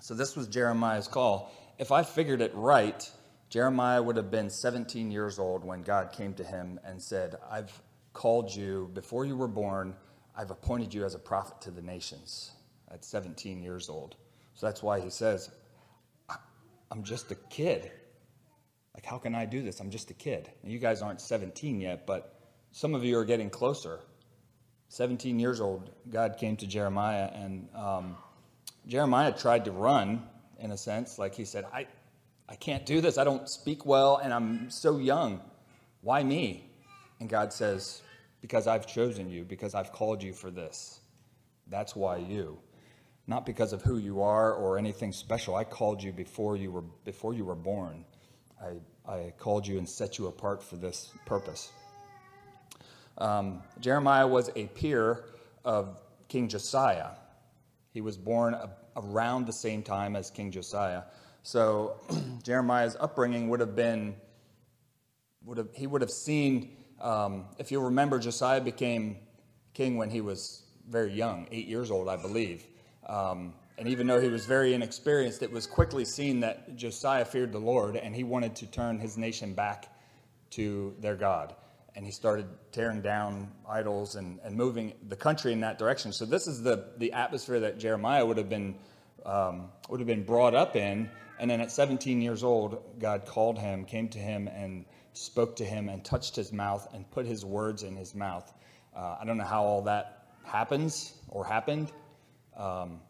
so 0.00 0.12
this 0.12 0.36
was 0.36 0.48
Jeremiah's 0.48 1.08
call. 1.08 1.50
If 1.78 1.92
I 1.92 2.02
figured 2.02 2.42
it 2.42 2.52
right, 2.54 3.10
Jeremiah 3.48 4.02
would 4.02 4.16
have 4.16 4.30
been 4.30 4.50
17 4.50 5.10
years 5.10 5.38
old 5.38 5.64
when 5.64 5.80
God 5.80 6.12
came 6.12 6.34
to 6.34 6.44
him 6.44 6.78
and 6.84 7.00
said, 7.00 7.36
I've 7.50 7.80
called 8.12 8.54
you 8.54 8.90
before 8.94 9.24
you 9.24 9.36
were 9.36 9.48
born, 9.48 9.94
I've 10.36 10.50
appointed 10.50 10.94
you 10.94 11.04
as 11.04 11.14
a 11.14 11.18
prophet 11.18 11.60
to 11.62 11.70
the 11.70 11.82
nations 11.82 12.52
at 12.90 13.04
17 13.04 13.62
years 13.62 13.88
old. 13.88 14.16
So 14.54 14.66
that's 14.66 14.82
why 14.82 15.00
he 15.00 15.10
says, 15.10 15.50
I'm 16.90 17.04
just 17.04 17.30
a 17.30 17.34
kid. 17.34 17.90
Like, 18.94 19.06
how 19.06 19.18
can 19.18 19.34
I 19.34 19.44
do 19.46 19.62
this? 19.62 19.80
I'm 19.80 19.90
just 19.90 20.10
a 20.10 20.14
kid. 20.14 20.50
And 20.62 20.72
you 20.72 20.78
guys 20.78 21.02
aren't 21.02 21.20
17 21.20 21.80
yet, 21.80 22.06
but 22.06 22.40
some 22.72 22.94
of 22.94 23.04
you 23.04 23.16
are 23.18 23.24
getting 23.24 23.50
closer. 23.50 24.00
17 24.88 25.38
years 25.38 25.60
old, 25.60 25.90
God 26.10 26.36
came 26.36 26.56
to 26.56 26.66
Jeremiah, 26.66 27.30
and 27.32 27.68
um, 27.76 28.16
Jeremiah 28.86 29.32
tried 29.32 29.64
to 29.66 29.70
run, 29.70 30.24
in 30.58 30.72
a 30.72 30.76
sense. 30.76 31.18
Like 31.18 31.34
he 31.34 31.44
said, 31.44 31.64
I, 31.72 31.86
I 32.48 32.54
can't 32.56 32.84
do 32.84 33.00
this. 33.00 33.18
I 33.18 33.24
don't 33.24 33.48
speak 33.48 33.86
well, 33.86 34.16
and 34.16 34.32
I'm 34.32 34.70
so 34.70 34.98
young. 34.98 35.40
Why 36.02 36.22
me? 36.22 36.69
And 37.20 37.28
God 37.28 37.52
says, 37.52 38.02
Because 38.40 38.66
I've 38.66 38.86
chosen 38.86 39.28
you, 39.30 39.44
because 39.44 39.74
I've 39.74 39.92
called 39.92 40.22
you 40.22 40.32
for 40.32 40.50
this. 40.50 41.00
That's 41.68 41.94
why 41.94 42.16
you. 42.16 42.58
Not 43.26 43.46
because 43.46 43.72
of 43.72 43.82
who 43.82 43.98
you 43.98 44.22
are 44.22 44.54
or 44.54 44.76
anything 44.76 45.12
special. 45.12 45.54
I 45.54 45.62
called 45.62 46.02
you 46.02 46.12
before 46.12 46.56
you 46.56 46.72
were, 46.72 46.84
before 47.04 47.32
you 47.32 47.44
were 47.44 47.54
born. 47.54 48.04
I, 48.60 49.10
I 49.10 49.32
called 49.38 49.66
you 49.66 49.78
and 49.78 49.88
set 49.88 50.18
you 50.18 50.26
apart 50.26 50.62
for 50.62 50.76
this 50.76 51.12
purpose. 51.26 51.70
Um, 53.18 53.62
Jeremiah 53.80 54.26
was 54.26 54.50
a 54.56 54.66
peer 54.66 55.24
of 55.64 56.00
King 56.28 56.48
Josiah. 56.48 57.10
He 57.92 58.00
was 58.00 58.16
born 58.16 58.54
a, 58.54 58.70
around 58.96 59.46
the 59.46 59.52
same 59.52 59.82
time 59.82 60.16
as 60.16 60.30
King 60.30 60.50
Josiah. 60.50 61.02
So 61.42 62.00
Jeremiah's 62.42 62.96
upbringing 62.98 63.48
would 63.50 63.60
have 63.60 63.76
been, 63.76 64.16
would 65.44 65.58
have, 65.58 65.68
he 65.74 65.86
would 65.86 66.00
have 66.00 66.10
seen, 66.10 66.76
um, 67.00 67.46
if 67.58 67.70
you 67.70 67.80
remember, 67.80 68.18
Josiah 68.18 68.60
became 68.60 69.16
king 69.74 69.96
when 69.96 70.10
he 70.10 70.20
was 70.20 70.62
very 70.88 71.12
young, 71.12 71.46
eight 71.50 71.66
years 71.66 71.90
old, 71.90 72.08
I 72.08 72.16
believe. 72.16 72.66
Um, 73.06 73.54
and 73.78 73.88
even 73.88 74.06
though 74.06 74.20
he 74.20 74.28
was 74.28 74.44
very 74.44 74.74
inexperienced, 74.74 75.42
it 75.42 75.50
was 75.50 75.66
quickly 75.66 76.04
seen 76.04 76.40
that 76.40 76.76
Josiah 76.76 77.24
feared 77.24 77.52
the 77.52 77.58
Lord 77.58 77.96
and 77.96 78.14
he 78.14 78.24
wanted 78.24 78.56
to 78.56 78.66
turn 78.66 78.98
his 78.98 79.16
nation 79.16 79.54
back 79.54 79.88
to 80.50 80.94
their 81.00 81.16
God 81.16 81.54
and 81.96 82.04
he 82.04 82.12
started 82.12 82.46
tearing 82.72 83.00
down 83.00 83.50
idols 83.68 84.14
and, 84.14 84.38
and 84.44 84.56
moving 84.56 84.92
the 85.08 85.16
country 85.16 85.52
in 85.52 85.60
that 85.60 85.78
direction. 85.78 86.12
So 86.12 86.24
this 86.24 86.46
is 86.46 86.62
the, 86.62 86.90
the 86.98 87.12
atmosphere 87.12 87.60
that 87.60 87.78
Jeremiah 87.78 88.24
would 88.24 88.36
have 88.36 88.48
been 88.48 88.76
um, 89.26 89.70
would 89.88 90.00
have 90.00 90.06
been 90.06 90.24
brought 90.24 90.54
up 90.54 90.76
in. 90.76 91.10
And 91.38 91.50
then 91.50 91.60
at 91.60 91.70
17 91.70 92.20
years 92.20 92.42
old, 92.42 92.82
God 92.98 93.26
called 93.26 93.58
him, 93.58 93.84
came 93.84 94.08
to 94.08 94.18
him, 94.18 94.48
and 94.48 94.84
spoke 95.20 95.56
to 95.56 95.64
him, 95.64 95.88
and 95.88 96.04
touched 96.04 96.36
his 96.36 96.52
mouth, 96.52 96.88
and 96.94 97.10
put 97.10 97.26
his 97.26 97.44
words 97.44 97.82
in 97.82 97.96
his 97.96 98.14
mouth. 98.14 98.52
Uh, 98.94 99.16
I 99.20 99.24
don't 99.24 99.36
know 99.36 99.44
how 99.44 99.62
all 99.62 99.82
that 99.82 100.28
happens 100.44 101.14
or 101.28 101.44
happened, 101.44 101.92
um, 102.56 103.00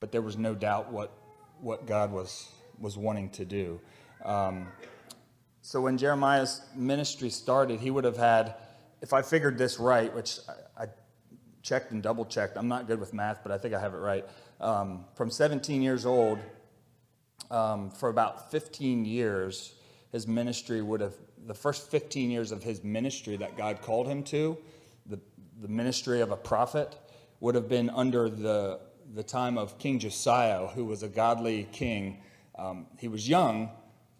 but 0.00 0.12
there 0.12 0.22
was 0.22 0.36
no 0.36 0.54
doubt 0.54 0.92
what 0.92 1.12
what 1.60 1.86
God 1.86 2.12
was 2.12 2.48
was 2.78 2.96
wanting 2.96 3.30
to 3.30 3.44
do. 3.44 3.80
Um, 4.24 4.68
so 5.62 5.80
when 5.80 5.98
Jeremiah's 5.98 6.62
ministry 6.74 7.30
started, 7.30 7.80
he 7.80 7.90
would 7.90 8.04
have 8.04 8.16
had, 8.16 8.54
if 9.02 9.12
I 9.12 9.22
figured 9.22 9.58
this 9.58 9.78
right, 9.78 10.14
which 10.14 10.38
I, 10.48 10.84
I 10.84 10.86
checked 11.62 11.92
and 11.92 12.02
double 12.02 12.24
checked. 12.24 12.56
I'm 12.56 12.68
not 12.68 12.86
good 12.86 13.00
with 13.00 13.12
math, 13.12 13.40
but 13.42 13.52
I 13.52 13.58
think 13.58 13.74
I 13.74 13.80
have 13.80 13.94
it 13.94 13.98
right. 13.98 14.24
Um, 14.60 15.04
from 15.14 15.30
17 15.30 15.82
years 15.82 16.06
old, 16.06 16.38
um, 17.50 17.90
for 17.90 18.08
about 18.08 18.50
15 18.50 19.04
years, 19.04 19.74
his 20.12 20.26
ministry 20.26 20.82
would 20.82 21.00
have, 21.00 21.14
the 21.46 21.54
first 21.54 21.90
15 21.90 22.30
years 22.30 22.52
of 22.52 22.62
his 22.62 22.82
ministry 22.82 23.36
that 23.36 23.56
God 23.56 23.82
called 23.82 24.06
him 24.06 24.22
to, 24.24 24.56
the, 25.06 25.18
the 25.60 25.68
ministry 25.68 26.20
of 26.20 26.30
a 26.30 26.36
prophet, 26.36 26.96
would 27.40 27.54
have 27.54 27.68
been 27.68 27.90
under 27.90 28.28
the, 28.28 28.80
the 29.14 29.22
time 29.22 29.58
of 29.58 29.78
King 29.78 29.98
Josiah, 29.98 30.66
who 30.66 30.84
was 30.84 31.02
a 31.02 31.08
godly 31.08 31.68
king. 31.72 32.22
Um, 32.58 32.86
he 32.98 33.08
was 33.08 33.28
young, 33.28 33.70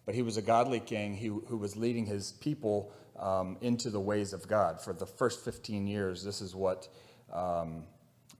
but 0.05 0.15
he 0.15 0.21
was 0.21 0.37
a 0.37 0.41
godly 0.41 0.79
king 0.79 1.13
he, 1.13 1.27
who 1.27 1.57
was 1.57 1.75
leading 1.75 2.05
his 2.05 2.33
people 2.33 2.91
um, 3.19 3.57
into 3.61 3.89
the 3.89 3.99
ways 3.99 4.33
of 4.33 4.47
God. 4.47 4.79
For 4.79 4.93
the 4.93 5.05
first 5.05 5.43
15 5.43 5.87
years, 5.87 6.23
this 6.23 6.41
is 6.41 6.55
what 6.55 6.87
um, 7.33 7.83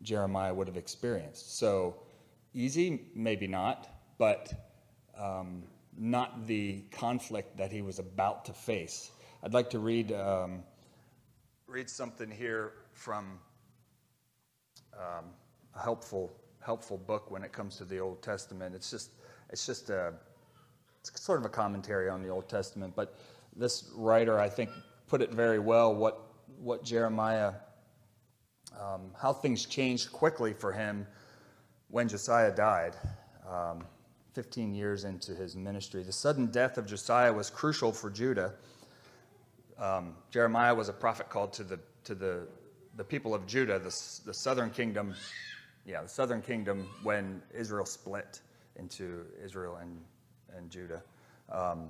Jeremiah 0.01 0.53
would 0.53 0.68
have 0.68 0.77
experienced. 0.77 1.58
So, 1.58 1.96
easy, 2.53 3.08
maybe 3.13 3.48
not, 3.48 3.89
but 4.18 4.53
um, 5.18 5.63
not 6.00 6.48
the 6.48 6.82
conflict 6.91 7.58
that 7.58 7.72
he 7.72 7.82
was 7.82 8.00
about 8.00 8.46
to 8.46 8.53
face. 8.53 9.12
I'd 9.44 9.53
like 9.53 9.70
to 9.72 9.79
read, 9.79 10.13
um, 10.13 10.63
read 11.68 11.89
something 11.89 12.32
here 12.32 12.72
from 12.94 13.38
um, 14.98 15.25
a 15.75 15.79
helpful, 15.82 16.32
helpful 16.62 16.98
book 16.98 17.29
when 17.29 17.44
it 17.44 17.51
comes 17.51 17.75
to 17.77 17.86
the 17.86 18.00
Old 18.00 18.24
Testament. 18.24 18.74
It's 18.74 18.89
just, 18.89 19.12
it's 19.50 19.65
just 19.65 19.89
a, 19.89 20.13
it's 21.01 21.22
sort 21.22 21.39
of 21.39 21.46
a 21.46 21.50
commentary 21.50 22.10
on 22.10 22.24
the 22.24 22.29
Old 22.29 22.48
Testament, 22.48 22.94
but 22.96 23.20
this 23.56 23.91
writer, 23.94 24.39
I 24.39 24.48
think, 24.48 24.70
put 25.08 25.22
it 25.22 25.34
very 25.34 25.60
well 25.60 25.94
what, 25.94 26.27
what 26.62 26.82
Jeremiah, 26.84 27.53
um, 28.79 29.12
how 29.20 29.34
things 29.34 29.65
changed 29.65 30.13
quickly 30.13 30.53
for 30.53 30.72
him 30.72 31.06
when 31.89 32.08
Josiah 32.08 32.56
died, 32.56 32.96
um, 33.50 33.84
15 34.33 34.74
years 34.74 35.03
into 35.03 35.33
his 35.33 35.55
ministry. 35.55 36.03
The 36.03 36.12
sudden 36.12 36.48
death 36.48 36.77
of 36.77 36.86
Josiah 36.86 37.33
was 37.33 37.50
crucial 37.50 37.91
for 37.91 38.09
Judah. 38.09 38.53
Um, 39.77 40.15
Jeremiah 40.31 40.75
was 40.75 40.89
a 40.89 40.93
prophet 40.93 41.29
called 41.29 41.53
to 41.53 41.63
the, 41.63 41.79
to 42.03 42.15
the, 42.15 42.48
the 42.95 43.03
people 43.03 43.33
of 43.33 43.48
Judah, 43.48 43.79
the, 43.79 43.95
the 44.25 44.33
southern 44.33 44.69
kingdom, 44.69 45.15
yeah, 45.86 46.01
the 46.01 46.09
southern 46.09 46.41
kingdom 46.41 46.88
when 47.03 47.41
Israel 47.53 47.86
split 47.86 48.41
into 48.75 49.25
Israel 49.43 49.77
and, 49.77 50.00
and 50.55 50.69
Judah. 50.69 51.01
Um, 51.51 51.89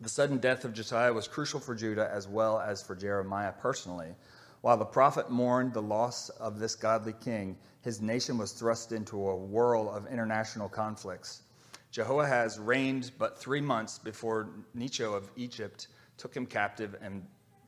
the 0.00 0.08
sudden 0.08 0.38
death 0.38 0.64
of 0.64 0.72
Josiah 0.72 1.12
was 1.12 1.28
crucial 1.28 1.60
for 1.60 1.74
Judah 1.74 2.10
as 2.12 2.26
well 2.28 2.60
as 2.60 2.82
for 2.82 2.94
Jeremiah 2.94 3.52
personally. 3.52 4.14
While 4.62 4.76
the 4.76 4.84
prophet 4.84 5.28
mourned 5.28 5.74
the 5.74 5.82
loss 5.82 6.28
of 6.30 6.60
this 6.60 6.76
godly 6.76 7.14
king, 7.14 7.58
his 7.82 8.00
nation 8.00 8.38
was 8.38 8.52
thrust 8.52 8.92
into 8.92 9.28
a 9.28 9.36
whirl 9.36 9.90
of 9.90 10.06
international 10.06 10.68
conflicts. 10.68 11.42
Jehoahaz 11.90 12.60
reigned 12.60 13.10
but 13.18 13.36
three 13.36 13.60
months 13.60 13.98
before 13.98 14.48
Necho 14.72 15.14
of 15.14 15.30
Egypt 15.36 15.88
took 16.16 16.34
him 16.34 16.46
captive 16.46 16.96
and 17.02 17.26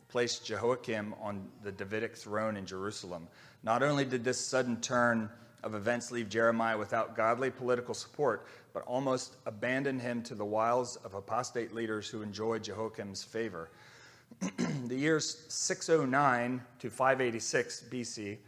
placed 0.09 0.47
Jehoiakim 0.47 1.15
on 1.21 1.49
the 1.65 1.73
Davidic 1.73 2.17
throne 2.17 2.57
in 2.57 2.65
Jerusalem. 2.65 3.27
Not 3.65 3.83
only 3.83 4.05
did 4.05 4.23
this 4.23 4.39
sudden 4.39 4.81
turn 4.81 5.29
of 5.65 5.75
events 5.75 6.13
leave 6.13 6.29
Jeremiah 6.29 6.79
without 6.79 7.17
godly 7.17 7.51
political 7.51 7.95
support, 7.95 8.47
but 8.73 8.85
almost 8.85 9.35
abandoned 9.47 10.01
him 10.01 10.23
to 10.23 10.37
the 10.37 10.45
wiles 10.45 10.95
of 10.97 11.15
apostate 11.15 11.75
leaders 11.75 12.09
who 12.09 12.23
enjoyed 12.23 12.63
Jehoiakim's 12.63 13.25
favor. 13.25 13.71
the 14.87 14.97
years 14.97 15.45
609 15.49 16.63
to 16.79 16.91
586 16.91 17.85
BC 17.91 18.39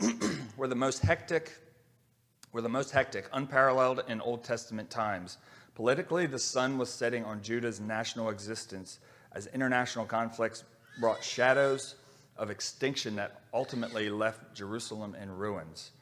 were 0.56 0.68
the 0.68 0.74
most 0.74 1.00
hectic 1.00 1.52
were 2.52 2.60
the 2.60 2.68
most 2.68 2.90
hectic, 2.90 3.28
unparalleled 3.32 4.02
in 4.08 4.20
Old 4.20 4.42
Testament 4.42 4.90
times. 4.90 5.38
Politically, 5.74 6.26
the 6.26 6.38
sun 6.38 6.78
was 6.78 6.90
setting 6.90 7.24
on 7.24 7.42
Judah's 7.42 7.80
national 7.80 8.28
existence 8.28 8.98
as 9.32 9.46
international 9.48 10.04
conflicts 10.04 10.64
brought 10.98 11.22
shadows 11.22 11.94
of 12.36 12.50
extinction 12.50 13.16
that 13.16 13.42
ultimately 13.54 14.10
left 14.10 14.54
Jerusalem 14.54 15.14
in 15.14 15.30
ruins. 15.30 15.92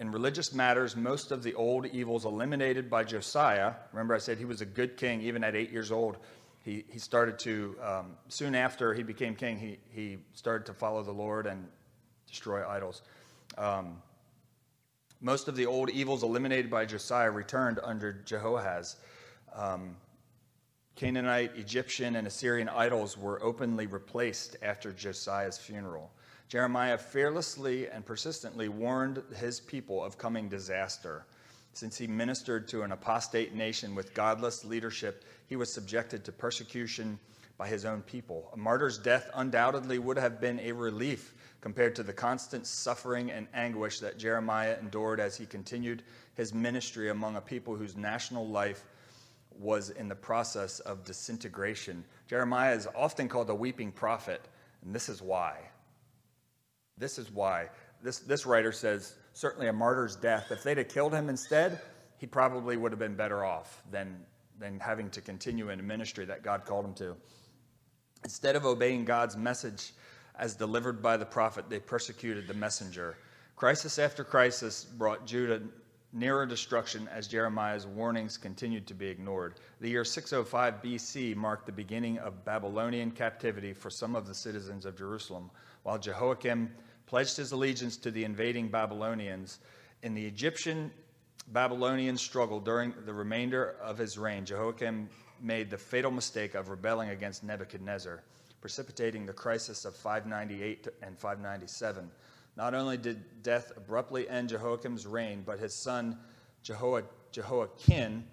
In 0.00 0.12
religious 0.12 0.52
matters, 0.52 0.94
most 0.94 1.32
of 1.32 1.42
the 1.42 1.54
old 1.54 1.86
evils 1.86 2.24
eliminated 2.24 2.88
by 2.88 3.02
Josiah, 3.02 3.72
remember 3.92 4.14
I 4.14 4.18
said 4.18 4.38
he 4.38 4.44
was 4.44 4.60
a 4.60 4.66
good 4.66 4.96
king 4.96 5.20
even 5.22 5.42
at 5.42 5.56
eight 5.56 5.72
years 5.72 5.90
old. 5.90 6.18
He, 6.64 6.84
he 6.88 6.98
started 6.98 7.38
to, 7.40 7.76
um, 7.82 8.16
soon 8.28 8.54
after 8.54 8.92
he 8.92 9.02
became 9.02 9.34
king, 9.34 9.58
he, 9.58 9.78
he 9.90 10.18
started 10.34 10.66
to 10.66 10.74
follow 10.74 11.02
the 11.02 11.12
Lord 11.12 11.46
and 11.46 11.66
destroy 12.26 12.68
idols. 12.68 13.02
Um, 13.56 14.02
most 15.20 15.48
of 15.48 15.56
the 15.56 15.66
old 15.66 15.90
evils 15.90 16.22
eliminated 16.22 16.70
by 16.70 16.84
Josiah 16.84 17.30
returned 17.30 17.80
under 17.82 18.12
Jehoahaz. 18.12 18.96
Um, 19.54 19.96
Canaanite, 20.94 21.56
Egyptian, 21.56 22.16
and 22.16 22.26
Assyrian 22.26 22.68
idols 22.68 23.16
were 23.16 23.42
openly 23.42 23.86
replaced 23.86 24.56
after 24.62 24.92
Josiah's 24.92 25.56
funeral. 25.56 26.10
Jeremiah 26.48 26.98
fearlessly 26.98 27.88
and 27.88 28.04
persistently 28.04 28.68
warned 28.68 29.22
his 29.36 29.60
people 29.60 30.02
of 30.02 30.18
coming 30.18 30.48
disaster. 30.48 31.26
Since 31.78 31.96
he 31.96 32.08
ministered 32.08 32.66
to 32.70 32.82
an 32.82 32.90
apostate 32.90 33.54
nation 33.54 33.94
with 33.94 34.12
godless 34.12 34.64
leadership, 34.64 35.24
he 35.46 35.54
was 35.54 35.72
subjected 35.72 36.24
to 36.24 36.32
persecution 36.32 37.20
by 37.56 37.68
his 37.68 37.84
own 37.84 38.02
people. 38.02 38.50
A 38.52 38.56
martyr's 38.56 38.98
death 38.98 39.30
undoubtedly 39.32 40.00
would 40.00 40.18
have 40.18 40.40
been 40.40 40.58
a 40.58 40.72
relief 40.72 41.34
compared 41.60 41.94
to 41.94 42.02
the 42.02 42.12
constant 42.12 42.66
suffering 42.66 43.30
and 43.30 43.46
anguish 43.54 44.00
that 44.00 44.18
Jeremiah 44.18 44.76
endured 44.80 45.20
as 45.20 45.36
he 45.36 45.46
continued 45.46 46.02
his 46.34 46.52
ministry 46.52 47.10
among 47.10 47.36
a 47.36 47.40
people 47.40 47.76
whose 47.76 47.96
national 47.96 48.48
life 48.48 48.84
was 49.56 49.90
in 49.90 50.08
the 50.08 50.16
process 50.16 50.80
of 50.80 51.04
disintegration. 51.04 52.04
Jeremiah 52.26 52.74
is 52.74 52.88
often 52.96 53.28
called 53.28 53.50
a 53.50 53.54
weeping 53.54 53.92
prophet, 53.92 54.48
and 54.84 54.92
this 54.92 55.08
is 55.08 55.22
why. 55.22 55.60
This 56.96 57.20
is 57.20 57.30
why. 57.30 57.68
This, 58.02 58.18
this 58.18 58.46
writer 58.46 58.72
says 58.72 59.14
certainly 59.38 59.68
a 59.68 59.72
martyr's 59.72 60.16
death, 60.16 60.50
if 60.50 60.64
they'd 60.64 60.78
have 60.78 60.88
killed 60.88 61.14
him 61.14 61.28
instead, 61.28 61.80
he 62.16 62.26
probably 62.26 62.76
would 62.76 62.90
have 62.90 62.98
been 62.98 63.14
better 63.14 63.44
off 63.44 63.84
than, 63.88 64.18
than 64.58 64.80
having 64.80 65.08
to 65.08 65.20
continue 65.20 65.70
in 65.70 65.78
a 65.78 65.82
ministry 65.82 66.24
that 66.24 66.42
God 66.42 66.64
called 66.64 66.84
him 66.84 66.94
to. 66.94 67.14
Instead 68.24 68.56
of 68.56 68.66
obeying 68.66 69.04
God's 69.04 69.36
message 69.36 69.92
as 70.40 70.56
delivered 70.56 71.00
by 71.00 71.16
the 71.16 71.24
prophet, 71.24 71.70
they 71.70 71.78
persecuted 71.78 72.48
the 72.48 72.54
messenger. 72.54 73.16
Crisis 73.54 74.00
after 74.00 74.24
crisis 74.24 74.82
brought 74.82 75.24
Judah 75.24 75.62
nearer 76.12 76.44
destruction 76.44 77.08
as 77.14 77.28
Jeremiah's 77.28 77.86
warnings 77.86 78.36
continued 78.36 78.88
to 78.88 78.94
be 78.94 79.06
ignored. 79.06 79.60
The 79.80 79.88
year 79.88 80.04
605 80.04 80.82
BC 80.82 81.36
marked 81.36 81.66
the 81.66 81.70
beginning 81.70 82.18
of 82.18 82.44
Babylonian 82.44 83.12
captivity 83.12 83.72
for 83.72 83.88
some 83.88 84.16
of 84.16 84.26
the 84.26 84.34
citizens 84.34 84.84
of 84.84 84.98
Jerusalem, 84.98 85.48
while 85.84 85.96
Jehoiakim 85.96 86.70
pledged 87.08 87.38
his 87.38 87.52
allegiance 87.52 87.96
to 87.96 88.10
the 88.10 88.22
invading 88.22 88.68
Babylonians. 88.68 89.58
In 90.02 90.14
the 90.14 90.26
Egyptian 90.26 90.90
Babylonian 91.48 92.18
struggle 92.18 92.60
during 92.60 92.92
the 93.06 93.14
remainder 93.14 93.76
of 93.82 93.96
his 93.96 94.18
reign, 94.18 94.44
Jehoiakim 94.44 95.08
made 95.40 95.70
the 95.70 95.78
fatal 95.78 96.10
mistake 96.10 96.54
of 96.54 96.68
rebelling 96.68 97.08
against 97.08 97.42
Nebuchadnezzar, 97.42 98.22
precipitating 98.60 99.24
the 99.24 99.32
crisis 99.32 99.86
of 99.86 99.96
598 99.96 100.88
and 101.02 101.18
597. 101.18 102.10
Not 102.56 102.74
only 102.74 102.98
did 102.98 103.42
death 103.42 103.72
abruptly 103.74 104.28
end 104.28 104.50
Jehoiakim's 104.50 105.06
reign, 105.06 105.42
but 105.46 105.58
his 105.58 105.74
son 105.74 106.18
Jehoiachin 106.62 108.24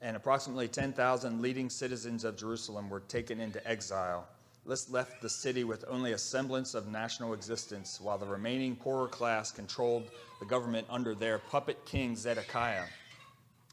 and 0.00 0.16
approximately 0.16 0.68
10,000 0.68 1.42
leading 1.42 1.68
citizens 1.68 2.22
of 2.22 2.36
Jerusalem 2.36 2.88
were 2.90 3.00
taken 3.00 3.40
into 3.40 3.66
exile 3.68 4.28
this 4.66 4.90
left 4.90 5.22
the 5.22 5.28
city 5.28 5.64
with 5.64 5.84
only 5.88 6.12
a 6.12 6.18
semblance 6.18 6.74
of 6.74 6.88
national 6.88 7.32
existence, 7.32 8.00
while 8.00 8.18
the 8.18 8.26
remaining 8.26 8.76
poorer 8.76 9.08
class 9.08 9.50
controlled 9.50 10.10
the 10.40 10.46
government 10.46 10.86
under 10.90 11.14
their 11.14 11.38
puppet 11.38 11.84
king 11.86 12.16
Zedekiah. 12.16 12.84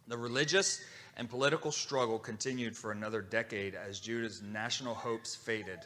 The 0.08 0.18
religious 0.18 0.82
and 1.18 1.30
political 1.30 1.72
struggle 1.72 2.20
continued 2.20 2.76
for 2.76 2.92
another 2.92 3.22
decade 3.22 3.76
as 3.76 4.00
Judah's 4.00 4.42
national 4.42 4.94
hopes 4.94 5.36
faded. 5.36 5.80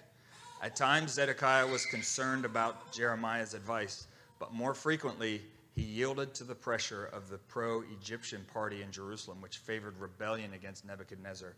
At 0.62 0.75
times, 0.75 1.13
Zedekiah 1.13 1.68
was 1.68 1.86
concerned 1.86 2.46
about 2.46 2.91
Jeremiah's 2.91 3.53
advice, 3.53 4.08
but 4.39 4.53
more 4.53 4.74
frequently, 4.74 5.41
he 5.74 5.84
yielded 5.84 6.34
to 6.36 6.44
the 6.44 6.56
pressure 6.56 7.06
of 7.06 7.29
the 7.29 7.38
pro 7.38 7.84
Egyptian 8.00 8.46
party 8.51 8.82
in 8.82 8.91
Jerusalem, 8.91 9.39
which 9.39 9.60
favored 9.60 9.98
rebellion 9.98 10.53
against 10.53 10.86
Nebuchadnezzar. 10.86 11.53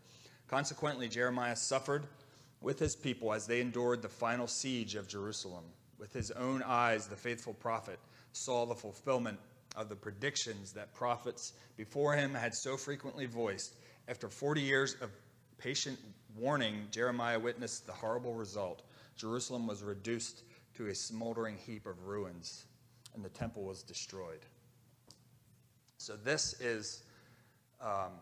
Consequently, 0.46 1.08
Jeremiah 1.08 1.56
suffered 1.56 2.04
with 2.62 2.78
his 2.78 2.96
people 2.96 3.32
as 3.32 3.46
they 3.46 3.60
endured 3.60 4.02
the 4.02 4.08
final 4.08 4.46
siege 4.46 4.94
of 4.94 5.08
Jerusalem. 5.08 5.64
With 5.98 6.12
his 6.12 6.30
own 6.32 6.62
eyes, 6.62 7.06
the 7.06 7.16
faithful 7.16 7.54
prophet 7.54 7.98
saw 8.32 8.66
the 8.66 8.74
fulfillment 8.74 9.38
of 9.76 9.88
the 9.88 9.96
predictions 9.96 10.72
that 10.72 10.94
prophets 10.94 11.54
before 11.76 12.14
him 12.14 12.34
had 12.34 12.54
so 12.54 12.76
frequently 12.76 13.26
voiced. 13.26 13.74
After 14.08 14.28
40 14.28 14.60
years 14.60 14.96
of 15.00 15.10
patient 15.58 15.98
warning, 16.36 16.86
Jeremiah 16.90 17.38
witnessed 17.38 17.86
the 17.86 17.92
horrible 17.92 18.34
result. 18.34 18.82
Jerusalem 19.16 19.66
was 19.66 19.82
reduced 19.82 20.42
to 20.74 20.88
a 20.88 20.94
smoldering 20.94 21.56
heap 21.56 21.86
of 21.86 22.06
ruins. 22.06 22.66
and 23.14 23.22
the 23.22 23.28
temple 23.28 23.62
was 23.62 23.82
destroyed. 23.82 24.40
So, 25.98 26.16
this 26.16 26.58
is, 26.62 27.02
um, 27.78 28.12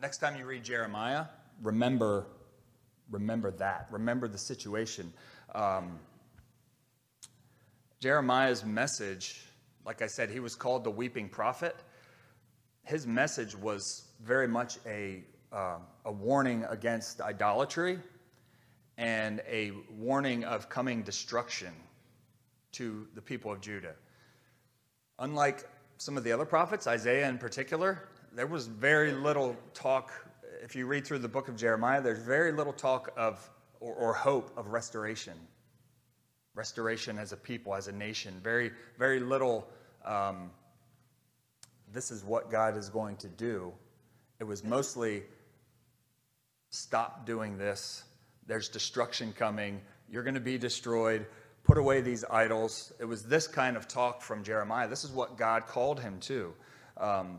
next 0.00 0.18
time 0.18 0.36
you 0.36 0.46
read 0.46 0.62
Jeremiah, 0.62 1.24
remember, 1.62 2.26
remember 3.12 3.52
that. 3.52 3.86
Remember 3.92 4.26
the 4.26 4.38
situation. 4.38 5.12
Um, 5.54 6.00
Jeremiah's 8.00 8.64
message, 8.64 9.40
like 9.86 10.02
I 10.02 10.08
said, 10.08 10.30
he 10.30 10.40
was 10.40 10.56
called 10.56 10.82
the 10.82 10.90
weeping 10.90 11.28
prophet. 11.28 11.76
His 12.82 13.06
message 13.06 13.54
was 13.54 14.08
very 14.20 14.48
much 14.48 14.78
a, 14.84 15.22
uh, 15.52 15.78
a 16.04 16.10
warning 16.10 16.64
against 16.68 17.20
idolatry 17.20 18.00
and 18.98 19.40
a 19.48 19.72
warning 19.96 20.42
of 20.44 20.68
coming 20.68 21.02
destruction 21.02 21.72
to 22.72 23.06
the 23.14 23.22
people 23.22 23.52
of 23.52 23.60
Judah. 23.60 23.94
Unlike 25.18 25.68
some 25.98 26.16
of 26.16 26.24
the 26.24 26.32
other 26.32 26.44
prophets, 26.44 26.86
Isaiah 26.86 27.28
in 27.28 27.38
particular, 27.38 28.08
there 28.34 28.46
was 28.46 28.66
very 28.66 29.12
little 29.12 29.56
talk. 29.74 30.10
If 30.62 30.76
you 30.76 30.86
read 30.86 31.04
through 31.04 31.18
the 31.18 31.28
book 31.28 31.48
of 31.48 31.56
Jeremiah, 31.56 32.00
there's 32.00 32.22
very 32.22 32.52
little 32.52 32.72
talk 32.72 33.12
of 33.16 33.50
or, 33.80 33.94
or 33.94 34.14
hope 34.14 34.56
of 34.56 34.68
restoration 34.68 35.34
restoration 36.54 37.18
as 37.18 37.32
a 37.32 37.36
people, 37.36 37.74
as 37.74 37.88
a 37.88 37.92
nation. 37.92 38.38
Very, 38.42 38.70
very 38.98 39.20
little, 39.20 39.66
um, 40.04 40.50
this 41.92 42.10
is 42.10 42.24
what 42.24 42.50
God 42.50 42.76
is 42.76 42.88
going 42.88 43.16
to 43.16 43.28
do. 43.28 43.72
It 44.38 44.44
was 44.44 44.62
mostly 44.62 45.22
stop 46.70 47.26
doing 47.26 47.56
this. 47.56 48.04
There's 48.46 48.68
destruction 48.68 49.32
coming. 49.32 49.80
You're 50.10 50.22
going 50.22 50.34
to 50.34 50.40
be 50.40 50.58
destroyed. 50.58 51.26
Put 51.64 51.78
away 51.78 52.02
these 52.02 52.24
idols. 52.30 52.92
It 53.00 53.04
was 53.04 53.22
this 53.22 53.46
kind 53.46 53.76
of 53.76 53.88
talk 53.88 54.20
from 54.20 54.44
Jeremiah. 54.44 54.88
This 54.88 55.04
is 55.04 55.10
what 55.10 55.38
God 55.38 55.66
called 55.66 56.00
him 56.00 56.18
to. 56.20 56.52
Um, 56.98 57.38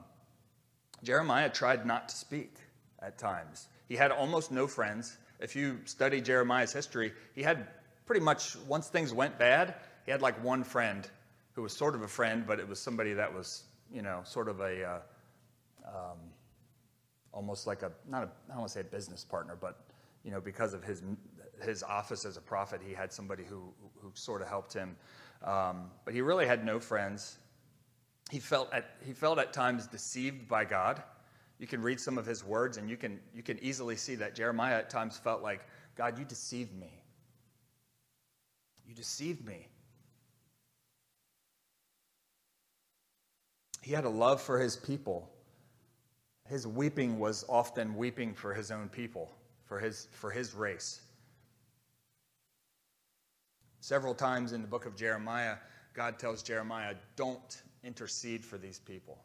Jeremiah 1.04 1.50
tried 1.50 1.86
not 1.86 2.10
to 2.10 2.16
speak 2.16 2.56
at 3.06 3.18
times. 3.18 3.68
He 3.88 3.96
had 3.96 4.12
almost 4.12 4.52
no 4.52 4.68
friends. 4.68 5.18
If 5.40 5.56
you 5.56 5.80
study 5.86 6.22
Jeremiah's 6.22 6.72
history, 6.72 7.14
he 7.36 7.44
had 7.44 7.68
pretty 8.06 8.22
much 8.22 8.56
once 8.68 8.88
things 8.88 9.14
went 9.14 9.38
bad, 9.38 9.76
he 10.06 10.12
had 10.12 10.22
like 10.22 10.42
one 10.44 10.64
friend 10.64 11.08
who 11.54 11.62
was 11.62 11.74
sort 11.74 11.96
of 11.96 12.02
a 12.02 12.08
friend, 12.08 12.46
but 12.48 12.60
it 12.60 12.68
was 12.68 12.80
somebody 12.80 13.14
that 13.14 13.34
was, 13.34 13.64
you 13.92 14.02
know, 14.02 14.22
sort 14.24 14.48
of 14.50 14.60
a, 14.60 14.84
uh, 14.84 15.00
um, 15.88 16.18
almost 17.32 17.68
like 17.68 17.84
a, 17.84 17.92
not 18.08 18.24
a, 18.24 18.26
I 18.26 18.54
don't 18.54 18.60
want 18.60 18.68
to 18.70 18.74
say 18.74 18.82
a 18.82 18.84
business 18.84 19.24
partner, 19.24 19.58
but, 19.60 19.80
you 20.24 20.32
know, 20.32 20.42
because 20.42 20.74
of 20.74 20.84
his, 20.84 21.04
his 21.62 21.84
office 21.84 22.26
as 22.26 22.38
a 22.38 22.42
prophet, 22.42 22.82
he 22.86 22.94
had 22.94 23.12
somebody 23.14 23.44
who, 23.44 23.72
who 24.02 24.12
sort 24.14 24.42
of 24.42 24.48
helped 24.48 24.74
him. 24.74 24.96
Um, 25.44 25.92
but 26.06 26.14
he 26.14 26.22
really 26.22 26.48
had 26.48 26.66
no 26.66 26.80
friends. 26.80 27.38
He 28.32 28.40
felt 28.40 28.74
at, 28.74 28.96
he 29.06 29.14
felt 29.14 29.38
at 29.38 29.54
times 29.54 29.88
deceived 29.88 30.48
by 30.48 30.66
God. 30.66 31.04
You 31.60 31.68
can 31.68 31.82
read 31.82 32.00
some 32.00 32.18
of 32.18 32.26
his 32.26 32.44
words 32.44 32.78
and 32.78 32.90
you 32.90 32.98
can, 32.98 33.20
you 33.34 33.44
can 33.44 33.58
easily 33.64 33.96
see 33.96 34.16
that 34.16 34.36
Jeremiah 34.36 34.78
at 34.78 34.90
times 34.90 35.18
felt 35.18 35.42
like, 35.42 35.62
God, 35.96 36.18
you 36.18 36.26
deceived 36.26 36.78
me. 36.78 37.02
You 38.88 38.94
deceived 38.94 39.46
me. 39.46 39.68
He 43.82 43.92
had 43.92 44.06
a 44.06 44.10
love 44.10 44.42
for 44.42 44.60
his 44.60 44.76
people. 44.78 45.30
His 46.48 46.66
weeping 46.68 47.20
was 47.20 47.46
often 47.48 47.96
weeping 47.96 48.34
for 48.34 48.54
his 48.54 48.72
own 48.72 48.90
people, 48.90 49.32
for 49.66 49.80
his, 49.80 50.08
for 50.12 50.32
his 50.32 50.54
race. 50.54 51.02
Several 53.80 54.14
times 54.14 54.54
in 54.54 54.62
the 54.62 54.68
book 54.68 54.86
of 54.86 54.96
Jeremiah, 54.96 55.58
God 55.94 56.18
tells 56.18 56.42
Jeremiah, 56.42 56.96
don't 57.16 57.62
intercede 57.84 58.44
for 58.44 58.58
these 58.58 58.80
people. 58.80 59.18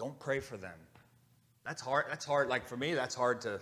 Don't 0.00 0.18
pray 0.18 0.40
for 0.40 0.56
them. 0.56 0.78
That's 1.62 1.82
hard. 1.82 2.06
That's 2.08 2.24
hard. 2.24 2.48
Like 2.48 2.66
for 2.66 2.78
me, 2.78 2.94
that's 2.94 3.14
hard 3.14 3.42
to 3.42 3.60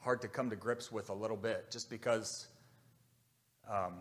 hard 0.00 0.20
to 0.22 0.26
come 0.26 0.50
to 0.50 0.56
grips 0.56 0.90
with 0.90 1.10
a 1.10 1.14
little 1.14 1.36
bit, 1.36 1.70
just 1.70 1.88
because 1.88 2.48
um, 3.70 4.00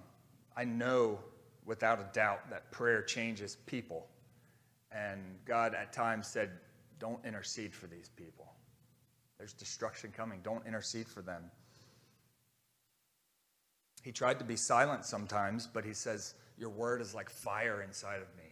I 0.58 0.66
know 0.66 1.20
without 1.64 2.00
a 2.00 2.08
doubt 2.12 2.50
that 2.50 2.72
prayer 2.72 3.04
changes 3.04 3.56
people. 3.68 4.08
And 4.92 5.22
God 5.46 5.76
at 5.76 5.94
times 5.94 6.26
said, 6.26 6.50
Don't 7.00 7.24
intercede 7.24 7.76
for 7.76 7.86
these 7.86 8.10
people. 8.10 8.52
There's 9.38 9.54
destruction 9.54 10.12
coming. 10.12 10.40
Don't 10.44 10.66
intercede 10.66 11.08
for 11.08 11.22
them. 11.22 11.44
He 14.04 14.12
tried 14.12 14.40
to 14.40 14.46
be 14.46 14.56
silent 14.56 15.06
sometimes, 15.06 15.68
but 15.68 15.86
he 15.86 15.94
says, 15.94 16.34
Your 16.58 16.72
word 16.72 17.00
is 17.00 17.14
like 17.14 17.30
fire 17.30 17.84
inside 17.84 18.24
of 18.24 18.36
me. 18.36 18.49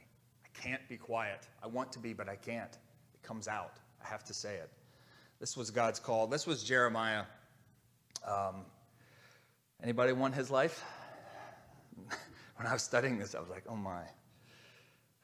Can't 0.62 0.88
be 0.90 0.98
quiet. 0.98 1.48
I 1.64 1.68
want 1.68 1.92
to 1.94 2.00
be, 2.00 2.14
but 2.14 2.28
I 2.28 2.36
can't. 2.36 2.72
It 3.14 3.24
comes 3.24 3.48
out. 3.48 3.78
I 4.04 4.08
have 4.08 4.24
to 4.26 4.34
say 4.34 4.56
it. 4.56 4.72
This 5.40 5.56
was 5.56 5.70
God's 5.70 6.00
call. 6.00 6.28
This 6.28 6.48
was 6.48 6.64
Jeremiah. 6.64 7.24
Um, 8.28 8.66
anybody 9.84 10.14
want 10.14 10.34
his 10.34 10.50
life? 10.50 10.84
when 12.56 12.68
I 12.68 12.74
was 12.74 12.82
studying 12.82 13.20
this, 13.20 13.36
I 13.36 13.40
was 13.40 13.50
like, 13.50 13.64
oh 13.70 13.76
my. 13.76 14.02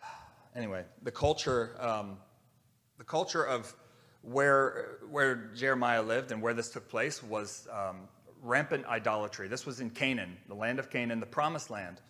Anyway, 0.55 0.83
the 1.01 1.09
culture, 1.09 1.75
um, 1.79 2.17
the 2.99 3.03
culture 3.03 3.43
of 3.43 3.73
where, 4.21 4.99
where 5.09 5.49
Jeremiah 5.55 6.03
lived 6.03 6.31
and 6.31 6.43
where 6.43 6.53
this 6.53 6.69
took 6.69 6.87
place 6.87 7.23
was 7.23 7.67
um, 7.71 8.07
rampant 8.43 8.85
idolatry. 8.85 9.47
This 9.47 9.65
was 9.65 9.79
in 9.79 9.89
Canaan, 9.89 10.37
the 10.47 10.53
land 10.53 10.77
of 10.77 10.91
Canaan, 10.91 11.19
the 11.19 11.25
promised 11.25 11.71
land. 11.71 12.01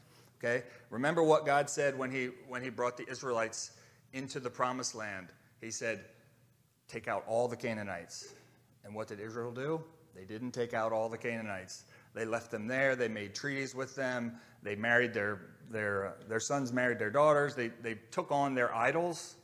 Okay? 0.43 0.63
Remember 0.89 1.23
what 1.23 1.45
God 1.45 1.69
said 1.69 1.97
when 1.97 2.11
he, 2.11 2.29
when 2.47 2.61
he 2.61 2.69
brought 2.69 2.97
the 2.97 3.09
Israelites 3.09 3.71
into 4.11 4.39
the 4.39 4.49
promised 4.49 4.93
land. 4.93 5.27
He 5.61 5.71
said, 5.71 6.01
Take 6.89 7.07
out 7.07 7.23
all 7.27 7.47
the 7.47 7.55
Canaanites. 7.55 8.33
And 8.83 8.93
what 8.93 9.07
did 9.07 9.19
Israel 9.19 9.51
do? 9.51 9.81
They 10.15 10.25
didn't 10.25 10.51
take 10.51 10.73
out 10.73 10.91
all 10.91 11.09
the 11.09 11.17
Canaanites. 11.17 11.85
They 12.13 12.25
left 12.25 12.51
them 12.51 12.67
there. 12.67 12.95
They 12.95 13.07
made 13.07 13.33
treaties 13.33 13.73
with 13.73 13.95
them. 13.95 14.33
They 14.61 14.75
married 14.75 15.13
their, 15.13 15.39
their, 15.71 16.15
their 16.27 16.41
sons, 16.41 16.73
married 16.73 16.99
their 16.99 17.09
daughters. 17.09 17.55
They, 17.55 17.69
they 17.81 17.95
took 18.11 18.31
on 18.31 18.53
their 18.53 18.75
idols. 18.75 19.35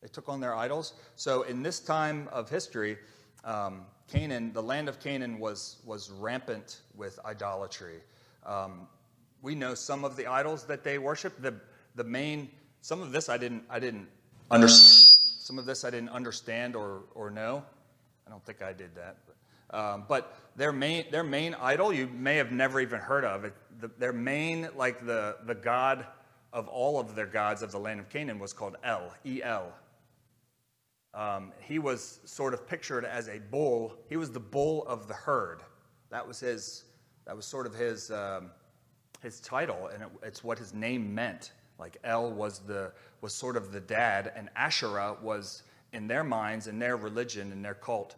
They 0.00 0.08
took 0.08 0.28
on 0.28 0.40
their 0.40 0.54
idols. 0.54 0.94
So, 1.16 1.42
in 1.42 1.62
this 1.62 1.80
time 1.80 2.28
of 2.32 2.48
history, 2.48 2.96
um, 3.44 3.82
Canaan, 4.10 4.52
the 4.52 4.62
land 4.62 4.88
of 4.88 5.00
Canaan, 5.00 5.38
was, 5.38 5.78
was 5.84 6.10
rampant 6.10 6.80
with 6.96 7.18
idolatry. 7.26 7.98
Um, 8.46 8.86
we 9.42 9.54
know 9.54 9.74
some 9.74 10.04
of 10.04 10.16
the 10.16 10.26
idols 10.26 10.64
that 10.64 10.84
they 10.84 10.98
worship. 10.98 11.40
The, 11.40 11.54
the 11.94 12.04
main, 12.04 12.50
some 12.80 13.00
of 13.00 13.12
this 13.12 13.28
I 13.28 13.38
didn't, 13.38 13.64
I 13.70 13.78
didn't 13.78 14.08
understand. 14.50 15.16
Some 15.40 15.58
of 15.58 15.66
this 15.66 15.84
I 15.84 15.90
didn't 15.90 16.10
understand 16.10 16.76
or, 16.76 17.02
or 17.14 17.30
know. 17.30 17.64
I 18.26 18.30
don't 18.30 18.44
think 18.44 18.62
I 18.62 18.72
did 18.72 18.94
that. 18.94 19.16
But, 19.26 19.76
um, 19.76 20.04
but 20.08 20.36
their 20.54 20.70
main, 20.70 21.10
their 21.10 21.24
main 21.24 21.54
idol 21.54 21.92
you 21.92 22.06
may 22.06 22.36
have 22.36 22.52
never 22.52 22.80
even 22.80 23.00
heard 23.00 23.24
of. 23.24 23.44
It, 23.44 23.54
the, 23.80 23.88
their 23.98 24.12
main, 24.12 24.68
like 24.76 25.04
the, 25.04 25.36
the 25.46 25.54
god 25.54 26.06
of 26.52 26.68
all 26.68 27.00
of 27.00 27.14
their 27.14 27.26
gods 27.26 27.62
of 27.62 27.72
the 27.72 27.78
land 27.78 27.98
of 28.00 28.08
Canaan 28.08 28.38
was 28.38 28.52
called 28.52 28.76
El, 28.84 29.12
E-L. 29.24 29.72
Um, 31.14 31.52
he 31.60 31.80
was 31.80 32.20
sort 32.24 32.54
of 32.54 32.68
pictured 32.68 33.04
as 33.04 33.28
a 33.28 33.38
bull. 33.38 33.94
He 34.08 34.16
was 34.16 34.30
the 34.30 34.40
bull 34.40 34.86
of 34.86 35.08
the 35.08 35.14
herd. 35.14 35.62
That 36.10 36.26
was 36.26 36.38
his, 36.38 36.84
that 37.26 37.34
was 37.34 37.44
sort 37.44 37.66
of 37.66 37.74
his, 37.74 38.10
um, 38.10 38.50
his 39.20 39.40
title, 39.40 39.90
and 39.92 40.02
it, 40.02 40.08
it's 40.22 40.42
what 40.44 40.58
his 40.58 40.74
name 40.74 41.14
meant. 41.14 41.52
Like 41.78 41.96
El 42.04 42.32
was 42.32 42.58
the, 42.60 42.92
was 43.20 43.34
sort 43.34 43.56
of 43.56 43.72
the 43.72 43.80
dad, 43.80 44.32
and 44.36 44.50
Asherah 44.56 45.16
was, 45.22 45.62
in 45.92 46.06
their 46.06 46.24
minds, 46.24 46.66
in 46.66 46.78
their 46.78 46.96
religion, 46.96 47.52
in 47.52 47.62
their 47.62 47.74
cult, 47.74 48.16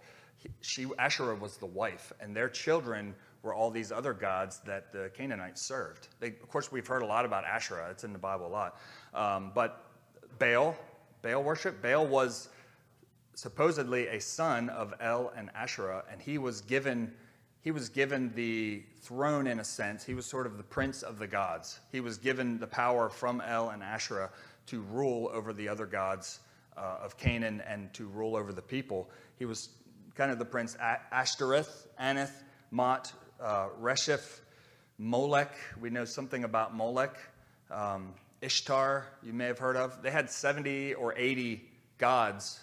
she 0.60 0.86
Asherah 0.98 1.36
was 1.36 1.56
the 1.56 1.66
wife, 1.66 2.12
and 2.20 2.34
their 2.34 2.48
children 2.48 3.14
were 3.42 3.54
all 3.54 3.70
these 3.70 3.90
other 3.90 4.12
gods 4.12 4.60
that 4.66 4.92
the 4.92 5.10
Canaanites 5.14 5.60
served. 5.60 6.08
They, 6.20 6.28
of 6.28 6.48
course, 6.48 6.70
we've 6.70 6.86
heard 6.86 7.02
a 7.02 7.06
lot 7.06 7.24
about 7.24 7.44
Asherah; 7.44 7.90
it's 7.90 8.04
in 8.04 8.12
the 8.12 8.18
Bible 8.18 8.46
a 8.46 8.48
lot. 8.48 8.78
Um, 9.14 9.52
but 9.54 9.84
Baal, 10.38 10.76
Baal 11.22 11.42
worship, 11.42 11.82
Baal 11.82 12.06
was 12.06 12.48
supposedly 13.34 14.08
a 14.08 14.20
son 14.20 14.68
of 14.70 14.94
El 15.00 15.32
and 15.36 15.50
Asherah, 15.54 16.04
and 16.10 16.20
he 16.20 16.38
was 16.38 16.60
given 16.60 17.12
he 17.62 17.70
was 17.70 17.88
given 17.88 18.32
the 18.34 18.82
throne 19.02 19.46
in 19.46 19.60
a 19.60 19.64
sense. 19.64 20.04
He 20.04 20.14
was 20.14 20.26
sort 20.26 20.46
of 20.46 20.56
the 20.56 20.62
prince 20.64 21.02
of 21.02 21.18
the 21.18 21.26
gods. 21.26 21.80
He 21.90 22.00
was 22.00 22.18
given 22.18 22.58
the 22.58 22.66
power 22.66 23.08
from 23.08 23.40
El 23.40 23.70
and 23.70 23.82
Asherah 23.82 24.30
to 24.66 24.80
rule 24.82 25.30
over 25.32 25.52
the 25.52 25.68
other 25.68 25.86
gods 25.86 26.40
uh, 26.76 26.98
of 27.02 27.16
Canaan 27.16 27.62
and 27.66 27.92
to 27.94 28.06
rule 28.06 28.36
over 28.36 28.52
the 28.52 28.62
people. 28.62 29.08
He 29.38 29.44
was 29.44 29.68
kind 30.14 30.30
of 30.30 30.38
the 30.38 30.44
prince 30.44 30.76
Ashtoreth, 31.12 31.86
Anath, 32.00 32.32
Mot, 32.70 33.12
uh, 33.40 33.68
Resheph, 33.80 34.40
Molech. 34.98 35.54
We 35.80 35.90
know 35.90 36.04
something 36.04 36.44
about 36.44 36.74
Molech. 36.74 37.16
Um, 37.70 38.14
Ishtar, 38.40 39.06
you 39.22 39.32
may 39.32 39.46
have 39.46 39.58
heard 39.58 39.76
of. 39.76 40.02
They 40.02 40.10
had 40.10 40.30
70 40.30 40.94
or 40.94 41.14
80 41.16 41.62
gods 41.98 42.60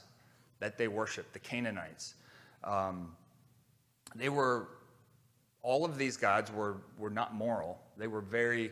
that 0.60 0.78
they 0.78 0.90
worshiped, 0.90 1.32
the 1.32 1.40
Canaanites. 1.40 2.16
Um, 2.66 3.16
they 4.16 4.30
were, 4.30 4.68
all 5.62 5.86
of 5.86 5.98
these 5.98 6.18
gods 6.18 6.52
were, 6.52 6.78
were 6.98 7.10
not 7.10 7.34
moral. 7.34 7.80
They 7.98 8.08
were 8.08 8.22
very, 8.22 8.72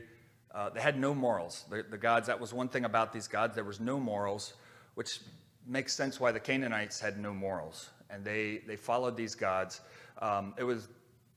uh, 0.54 0.70
they 0.70 0.82
had 0.82 0.98
no 1.00 1.14
morals. 1.14 1.66
The, 1.70 1.86
the 1.90 1.98
gods, 1.98 2.28
that 2.28 2.40
was 2.40 2.54
one 2.54 2.70
thing 2.70 2.86
about 2.86 3.12
these 3.12 3.28
gods, 3.28 3.56
there 3.56 3.64
was 3.64 3.80
no 3.80 4.00
morals, 4.00 4.54
which 4.96 5.20
makes 5.66 5.94
sense 5.94 6.20
why 6.20 6.32
the 6.32 6.40
Canaanites 6.40 7.00
had 7.00 7.20
no 7.20 7.34
morals. 7.34 7.90
And 8.10 8.24
they, 8.24 8.62
they 8.66 8.78
followed 8.78 9.18
these 9.18 9.36
gods. 9.36 9.82
Um, 10.22 10.54
it 10.58 10.64
was, 10.64 10.88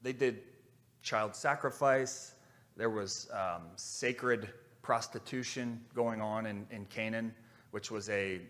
they 0.02 0.12
did 0.12 0.40
child 1.02 1.34
sacrifice, 1.34 2.34
there 2.76 2.90
was 2.90 3.28
um, 3.32 3.62
sacred 3.76 4.48
prostitution 4.82 5.80
going 5.94 6.20
on 6.20 6.46
in, 6.46 6.66
in 6.70 6.86
Canaan, 6.86 7.34
which 7.72 7.90
was 7.90 8.08
a, 8.08 8.40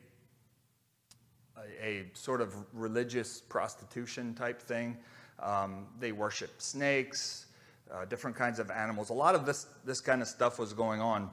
a, 1.56 1.84
a 1.84 2.04
sort 2.12 2.40
of 2.40 2.54
religious 2.72 3.40
prostitution 3.40 4.34
type 4.34 4.62
thing. 4.62 4.96
Um, 5.42 5.86
they 5.98 6.12
worship 6.12 6.60
snakes, 6.60 7.46
uh, 7.92 8.04
different 8.04 8.36
kinds 8.36 8.58
of 8.58 8.70
animals. 8.70 9.10
A 9.10 9.14
lot 9.14 9.34
of 9.34 9.46
this, 9.46 9.66
this 9.84 10.00
kind 10.00 10.22
of 10.22 10.28
stuff 10.28 10.58
was 10.58 10.72
going 10.72 11.00
on 11.00 11.30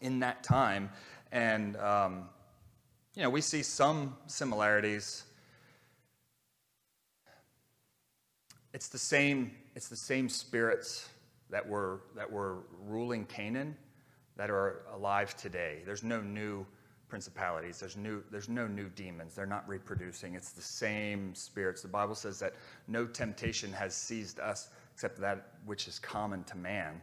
in 0.00 0.20
that 0.20 0.42
time. 0.42 0.90
And, 1.30 1.76
um, 1.76 2.28
you 3.14 3.22
know, 3.22 3.30
we 3.30 3.40
see 3.40 3.62
some 3.62 4.16
similarities. 4.26 5.24
It's 8.72 8.88
the 8.88 8.98
same, 8.98 9.52
it's 9.74 9.88
the 9.88 9.96
same 9.96 10.28
spirits 10.28 11.08
that 11.50 11.66
were, 11.66 12.00
that 12.16 12.30
were 12.30 12.58
ruling 12.86 13.24
Canaan 13.26 13.76
that 14.36 14.50
are 14.50 14.82
alive 14.94 15.36
today. 15.36 15.82
There's 15.84 16.02
no 16.02 16.20
new 16.20 16.66
principalities. 17.12 17.78
There's, 17.78 17.98
new, 17.98 18.22
there's 18.30 18.48
no 18.48 18.66
new 18.66 18.88
demons. 18.88 19.34
They're 19.34 19.44
not 19.44 19.68
reproducing. 19.68 20.34
It's 20.34 20.52
the 20.52 20.62
same 20.62 21.34
spirits. 21.34 21.82
The 21.82 21.88
Bible 21.88 22.14
says 22.14 22.38
that 22.38 22.54
no 22.88 23.04
temptation 23.04 23.70
has 23.70 23.94
seized 23.94 24.40
us 24.40 24.70
except 24.94 25.20
that 25.20 25.48
which 25.66 25.88
is 25.88 25.98
common 25.98 26.42
to 26.44 26.56
man. 26.56 27.02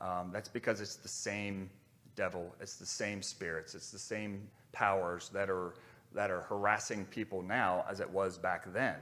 Um, 0.00 0.30
that's 0.32 0.48
because 0.48 0.80
it's 0.80 0.96
the 0.96 1.08
same 1.08 1.68
devil, 2.16 2.54
it's 2.58 2.76
the 2.76 2.86
same 2.86 3.20
spirits, 3.20 3.74
it's 3.74 3.90
the 3.90 3.98
same 3.98 4.48
powers 4.72 5.28
that 5.34 5.50
are, 5.50 5.74
that 6.14 6.30
are 6.30 6.40
harassing 6.40 7.04
people 7.04 7.42
now 7.42 7.84
as 7.86 8.00
it 8.00 8.08
was 8.08 8.38
back 8.38 8.72
then. 8.72 8.96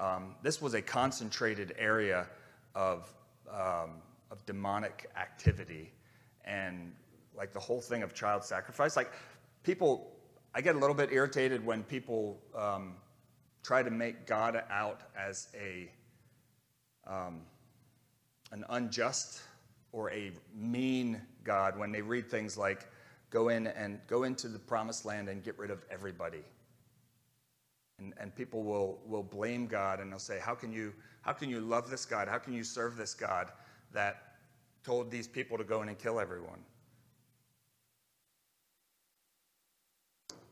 Um, 0.00 0.36
this 0.42 0.62
was 0.62 0.72
a 0.72 0.80
concentrated 0.80 1.74
area 1.78 2.26
of, 2.74 3.12
um, 3.52 4.00
of 4.30 4.42
demonic 4.46 5.10
activity 5.18 5.92
and 6.46 6.94
like 7.36 7.52
the 7.52 7.60
whole 7.60 7.82
thing 7.82 8.02
of 8.02 8.14
child 8.14 8.42
sacrifice. 8.42 8.96
Like 8.96 9.12
people, 9.68 10.16
I 10.54 10.62
get 10.62 10.76
a 10.76 10.78
little 10.78 10.94
bit 10.94 11.12
irritated 11.12 11.62
when 11.62 11.82
people 11.82 12.40
um, 12.56 12.94
try 13.62 13.82
to 13.82 13.90
make 13.90 14.26
God 14.26 14.62
out 14.70 15.02
as 15.14 15.48
a 15.54 15.90
um, 17.06 17.42
an 18.50 18.64
unjust 18.70 19.42
or 19.92 20.10
a 20.10 20.32
mean 20.54 21.20
God 21.44 21.78
when 21.78 21.92
they 21.92 22.00
read 22.00 22.30
things 22.30 22.56
like 22.56 22.88
go 23.28 23.50
in 23.50 23.66
and 23.66 24.00
go 24.06 24.22
into 24.22 24.48
the 24.48 24.58
promised 24.58 25.04
land 25.04 25.28
and 25.28 25.44
get 25.44 25.58
rid 25.58 25.70
of 25.70 25.84
everybody. 25.90 26.44
And, 27.98 28.14
and 28.18 28.34
people 28.34 28.62
will, 28.62 29.00
will 29.06 29.22
blame 29.22 29.66
God 29.66 30.00
and 30.00 30.10
they'll 30.10 30.18
say, 30.18 30.38
how 30.42 30.54
can, 30.54 30.72
you, 30.72 30.94
how 31.20 31.34
can 31.34 31.50
you 31.50 31.60
love 31.60 31.90
this 31.90 32.06
God? 32.06 32.26
How 32.26 32.38
can 32.38 32.54
you 32.54 32.64
serve 32.64 32.96
this 32.96 33.12
God 33.12 33.52
that 33.92 34.36
told 34.82 35.10
these 35.10 35.28
people 35.28 35.58
to 35.58 35.64
go 35.64 35.82
in 35.82 35.90
and 35.90 35.98
kill 35.98 36.18
everyone? 36.18 36.60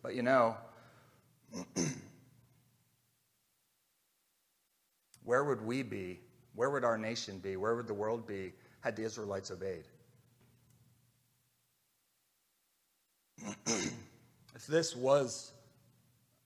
But 0.06 0.14
you 0.14 0.22
know, 0.22 0.56
where 5.24 5.42
would 5.42 5.60
we 5.66 5.82
be? 5.82 6.20
Where 6.54 6.70
would 6.70 6.84
our 6.84 6.96
nation 6.96 7.40
be? 7.40 7.56
Where 7.56 7.74
would 7.74 7.88
the 7.88 7.94
world 7.94 8.24
be 8.24 8.52
had 8.82 8.94
the 8.94 9.02
Israelites 9.02 9.50
obeyed? 9.50 9.82
if 13.66 14.68
this 14.68 14.94
was 14.94 15.50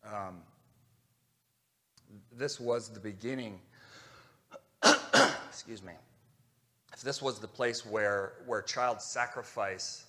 um, 0.04 0.38
this 2.32 2.58
was 2.58 2.88
the 2.88 3.00
beginning 3.00 3.60
excuse 5.50 5.82
me 5.82 5.92
if 6.94 7.02
this 7.02 7.20
was 7.20 7.38
the 7.38 7.48
place 7.48 7.84
where 7.84 8.32
where 8.46 8.62
child 8.62 9.02
sacrifice 9.02 10.06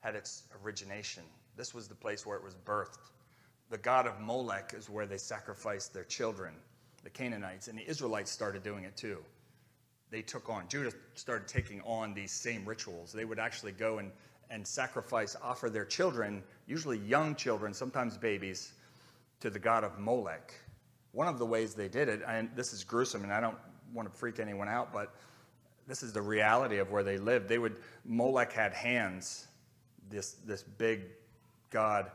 had 0.00 0.14
its 0.14 0.44
origination 0.64 1.24
this 1.60 1.74
was 1.74 1.88
the 1.88 1.94
place 1.94 2.24
where 2.24 2.38
it 2.38 2.42
was 2.42 2.54
birthed. 2.54 3.10
The 3.68 3.76
god 3.76 4.06
of 4.06 4.18
Molech 4.18 4.72
is 4.74 4.88
where 4.88 5.04
they 5.04 5.18
sacrificed 5.18 5.92
their 5.92 6.04
children, 6.04 6.54
the 7.04 7.10
Canaanites, 7.10 7.68
and 7.68 7.78
the 7.78 7.86
Israelites 7.86 8.30
started 8.30 8.62
doing 8.62 8.84
it 8.84 8.96
too. 8.96 9.18
They 10.10 10.22
took 10.22 10.48
on, 10.48 10.68
Judah 10.68 10.90
started 11.16 11.46
taking 11.46 11.82
on 11.82 12.14
these 12.14 12.32
same 12.32 12.64
rituals. 12.64 13.12
They 13.12 13.26
would 13.26 13.38
actually 13.38 13.72
go 13.72 13.98
and, 13.98 14.10
and 14.48 14.66
sacrifice, 14.66 15.36
offer 15.42 15.68
their 15.68 15.84
children, 15.84 16.42
usually 16.66 16.96
young 16.96 17.34
children, 17.34 17.74
sometimes 17.74 18.16
babies, 18.16 18.72
to 19.40 19.50
the 19.50 19.58
god 19.58 19.84
of 19.84 19.98
Molech. 19.98 20.54
One 21.12 21.28
of 21.28 21.38
the 21.38 21.44
ways 21.44 21.74
they 21.74 21.88
did 21.88 22.08
it, 22.08 22.22
and 22.26 22.48
this 22.56 22.72
is 22.72 22.84
gruesome, 22.84 23.22
and 23.22 23.30
I 23.34 23.40
don't 23.42 23.58
want 23.92 24.10
to 24.10 24.18
freak 24.18 24.40
anyone 24.40 24.68
out, 24.68 24.94
but 24.94 25.14
this 25.86 26.02
is 26.02 26.14
the 26.14 26.22
reality 26.22 26.78
of 26.78 26.90
where 26.90 27.02
they 27.02 27.18
lived. 27.18 27.50
They 27.50 27.58
would, 27.58 27.76
Molech 28.06 28.50
had 28.50 28.72
hands, 28.72 29.46
this, 30.08 30.36
this 30.46 30.62
big 30.62 31.02
God, 31.70 32.10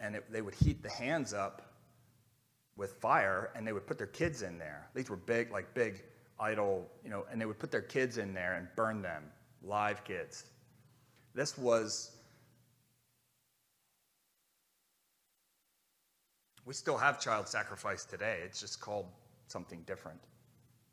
and 0.00 0.16
it, 0.16 0.30
they 0.30 0.42
would 0.42 0.54
heat 0.54 0.82
the 0.82 0.90
hands 0.90 1.32
up 1.32 1.62
with 2.76 2.94
fire, 2.94 3.50
and 3.54 3.66
they 3.66 3.72
would 3.72 3.86
put 3.86 3.98
their 3.98 4.06
kids 4.06 4.42
in 4.42 4.58
there. 4.58 4.88
These 4.94 5.08
were 5.08 5.16
big, 5.16 5.52
like 5.52 5.72
big 5.74 6.02
idol, 6.40 6.90
you 7.04 7.10
know, 7.10 7.24
and 7.30 7.40
they 7.40 7.46
would 7.46 7.58
put 7.58 7.70
their 7.70 7.82
kids 7.82 8.18
in 8.18 8.34
there 8.34 8.54
and 8.54 8.66
burn 8.74 9.02
them, 9.02 9.22
live 9.62 10.02
kids. 10.04 10.44
This 11.34 11.56
was. 11.56 12.10
We 16.66 16.72
still 16.72 16.96
have 16.96 17.20
child 17.20 17.46
sacrifice 17.46 18.04
today. 18.04 18.38
It's 18.44 18.58
just 18.58 18.80
called 18.80 19.06
something 19.48 19.82
different. 19.86 20.20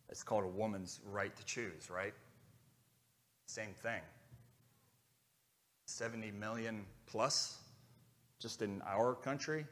It's 0.09 0.21
called 0.21 0.43
a 0.43 0.47
woman's 0.47 0.99
right 1.09 1.33
to 1.35 1.45
choose, 1.45 1.89
right? 1.89 2.13
Same 3.45 3.73
thing. 3.81 4.01
70 5.85 6.31
million 6.31 6.85
plus 7.05 7.60
just 8.41 8.61
in 8.61 8.81
our 8.87 9.13
country, 9.13 9.65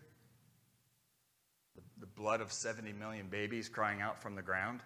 the, 1.75 1.81
the 1.99 2.05
blood 2.05 2.39
of 2.39 2.53
70 2.53 2.93
million 2.93 3.27
babies 3.27 3.67
crying 3.67 3.99
out 3.99 4.21
from 4.21 4.35
the 4.35 4.41
ground. 4.41 4.81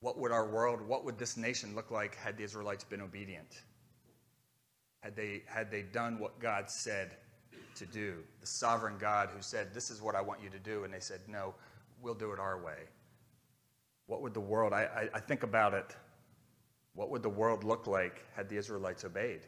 What 0.00 0.18
would 0.18 0.32
our 0.32 0.48
world, 0.48 0.80
what 0.80 1.04
would 1.04 1.18
this 1.18 1.36
nation 1.36 1.74
look 1.76 1.90
like 1.90 2.16
had 2.16 2.36
the 2.36 2.42
Israelites 2.42 2.84
been 2.84 3.00
obedient? 3.00 3.62
Had 5.00 5.14
they, 5.14 5.42
had 5.46 5.70
they 5.70 5.82
done 5.82 6.18
what 6.18 6.40
God 6.40 6.68
said 6.68 7.12
to 7.76 7.86
do? 7.86 8.16
The 8.40 8.46
sovereign 8.46 8.96
God 8.98 9.30
who 9.34 9.40
said, 9.40 9.72
This 9.72 9.90
is 9.90 10.02
what 10.02 10.14
I 10.14 10.20
want 10.20 10.42
you 10.42 10.50
to 10.50 10.58
do. 10.58 10.84
And 10.84 10.92
they 10.92 11.00
said, 11.00 11.20
No, 11.28 11.54
we'll 12.02 12.14
do 12.14 12.32
it 12.32 12.40
our 12.40 12.62
way. 12.62 12.88
What 14.06 14.20
would 14.22 14.34
the 14.34 14.40
world, 14.40 14.72
I, 14.72 14.82
I, 14.82 15.08
I 15.14 15.20
think 15.20 15.42
about 15.42 15.74
it, 15.74 15.94
what 16.94 17.10
would 17.10 17.22
the 17.22 17.30
world 17.30 17.62
look 17.62 17.86
like 17.86 18.24
had 18.34 18.48
the 18.48 18.56
Israelites 18.56 19.04
obeyed? 19.04 19.46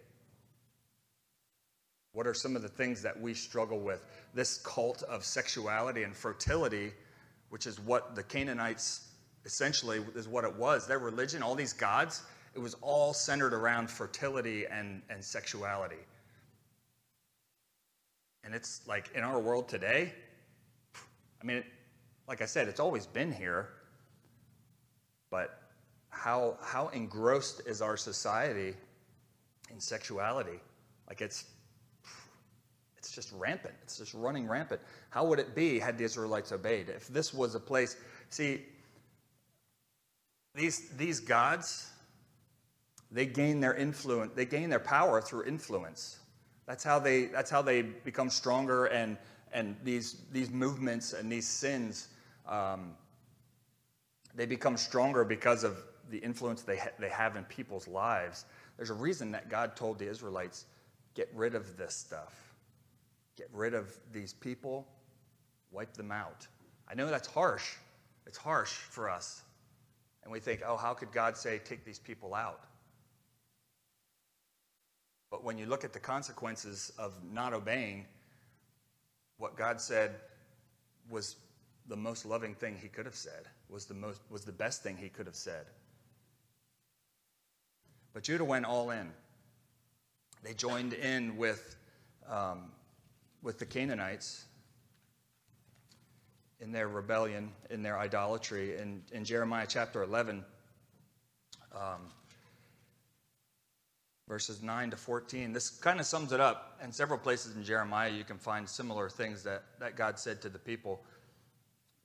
What 2.12 2.26
are 2.26 2.34
some 2.34 2.56
of 2.56 2.62
the 2.62 2.68
things 2.68 3.02
that 3.02 3.18
we 3.18 3.34
struggle 3.34 3.80
with? 3.80 4.04
This 4.34 4.58
cult 4.58 5.02
of 5.04 5.24
sexuality 5.24 6.02
and 6.02 6.14
fertility, 6.14 6.92
which 7.48 7.66
is 7.66 7.80
what 7.80 8.14
the 8.14 8.22
Canaanites 8.22 9.08
essentially 9.44 10.00
is 10.14 10.28
what 10.28 10.44
it 10.44 10.54
was. 10.54 10.86
Their 10.86 10.98
religion, 10.98 11.42
all 11.42 11.54
these 11.54 11.72
gods, 11.72 12.22
it 12.54 12.58
was 12.58 12.74
all 12.82 13.14
centered 13.14 13.54
around 13.54 13.90
fertility 13.90 14.66
and, 14.66 15.00
and 15.08 15.24
sexuality. 15.24 15.96
And 18.44 18.54
it's 18.54 18.86
like 18.86 19.10
in 19.14 19.22
our 19.22 19.38
world 19.38 19.68
today, 19.68 20.12
I 21.40 21.44
mean, 21.44 21.64
like 22.28 22.42
I 22.42 22.46
said, 22.46 22.68
it's 22.68 22.80
always 22.80 23.06
been 23.06 23.32
here, 23.32 23.70
but 25.30 25.60
how, 26.10 26.58
how 26.62 26.88
engrossed 26.88 27.62
is 27.66 27.80
our 27.80 27.96
society 27.96 28.74
in 29.70 29.80
sexuality? 29.80 30.60
Like 31.08 31.20
it's 31.20 31.44
it's 33.12 33.26
just 33.26 33.38
rampant. 33.38 33.74
It's 33.82 33.98
just 33.98 34.14
running 34.14 34.48
rampant. 34.48 34.80
How 35.10 35.26
would 35.26 35.38
it 35.38 35.54
be 35.54 35.78
had 35.78 35.98
the 35.98 36.04
Israelites 36.04 36.50
obeyed? 36.50 36.88
If 36.88 37.08
this 37.08 37.34
was 37.34 37.54
a 37.54 37.60
place, 37.60 37.98
see, 38.30 38.62
these, 40.54 40.88
these 40.96 41.20
gods, 41.20 41.90
they 43.10 43.26
gain 43.26 43.60
their 43.60 43.74
influence, 43.74 44.32
they 44.34 44.46
gain 44.46 44.70
their 44.70 44.80
power 44.80 45.20
through 45.20 45.44
influence. 45.44 46.20
That's 46.64 46.82
how 46.82 46.98
they, 46.98 47.26
that's 47.26 47.50
how 47.50 47.60
they 47.60 47.82
become 47.82 48.30
stronger 48.30 48.86
and, 48.86 49.18
and 49.52 49.76
these, 49.84 50.22
these 50.32 50.48
movements 50.48 51.12
and 51.12 51.30
these 51.30 51.46
sins, 51.46 52.08
um, 52.48 52.94
they 54.34 54.46
become 54.46 54.78
stronger 54.78 55.22
because 55.22 55.64
of 55.64 55.76
the 56.08 56.16
influence 56.16 56.62
they, 56.62 56.78
ha- 56.78 56.92
they 56.98 57.10
have 57.10 57.36
in 57.36 57.44
people's 57.44 57.86
lives. 57.86 58.46
There's 58.78 58.88
a 58.88 58.94
reason 58.94 59.32
that 59.32 59.50
God 59.50 59.76
told 59.76 59.98
the 59.98 60.08
Israelites, 60.08 60.64
get 61.14 61.28
rid 61.34 61.54
of 61.54 61.76
this 61.76 61.94
stuff 61.94 62.41
get 63.36 63.48
rid 63.52 63.74
of 63.74 63.92
these 64.12 64.32
people, 64.32 64.86
wipe 65.70 65.94
them 65.94 66.12
out. 66.12 66.46
I 66.88 66.94
know 66.94 67.08
that's 67.08 67.28
harsh. 67.28 67.74
It's 68.26 68.38
harsh 68.38 68.70
for 68.70 69.08
us. 69.08 69.42
And 70.22 70.32
we 70.32 70.38
think, 70.38 70.62
oh, 70.66 70.76
how 70.76 70.94
could 70.94 71.10
God 71.12 71.36
say, 71.36 71.58
take 71.58 71.84
these 71.84 71.98
people 71.98 72.34
out? 72.34 72.60
But 75.30 75.42
when 75.42 75.56
you 75.56 75.66
look 75.66 75.82
at 75.84 75.92
the 75.92 75.98
consequences 75.98 76.92
of 76.98 77.14
not 77.32 77.54
obeying, 77.54 78.04
what 79.38 79.56
God 79.56 79.80
said 79.80 80.12
was 81.10 81.36
the 81.88 81.96
most 81.96 82.26
loving 82.26 82.54
thing 82.54 82.76
he 82.80 82.88
could 82.88 83.06
have 83.06 83.16
said, 83.16 83.48
was 83.68 83.86
the, 83.86 83.94
most, 83.94 84.20
was 84.30 84.44
the 84.44 84.52
best 84.52 84.82
thing 84.82 84.96
he 84.96 85.08
could 85.08 85.26
have 85.26 85.34
said. 85.34 85.66
But 88.12 88.22
Judah 88.22 88.44
went 88.44 88.66
all 88.66 88.90
in. 88.90 89.10
They 90.42 90.54
joined 90.54 90.92
in 90.92 91.36
with, 91.36 91.76
um, 92.28 92.70
with 93.42 93.58
the 93.58 93.66
Canaanites 93.66 94.44
in 96.60 96.70
their 96.70 96.88
rebellion, 96.88 97.50
in 97.70 97.82
their 97.82 97.98
idolatry. 97.98 98.78
In, 98.78 99.02
in 99.10 99.24
Jeremiah 99.24 99.66
chapter 99.68 100.02
11, 100.04 100.44
um, 101.74 102.00
verses 104.28 104.62
9 104.62 104.90
to 104.90 104.96
14, 104.96 105.52
this 105.52 105.70
kind 105.70 105.98
of 105.98 106.06
sums 106.06 106.32
it 106.32 106.40
up. 106.40 106.78
In 106.82 106.92
several 106.92 107.18
places 107.18 107.56
in 107.56 107.64
Jeremiah, 107.64 108.10
you 108.10 108.24
can 108.24 108.38
find 108.38 108.68
similar 108.68 109.08
things 109.08 109.42
that, 109.42 109.64
that 109.80 109.96
God 109.96 110.18
said 110.18 110.40
to 110.42 110.48
the 110.48 110.58
people. 110.58 111.02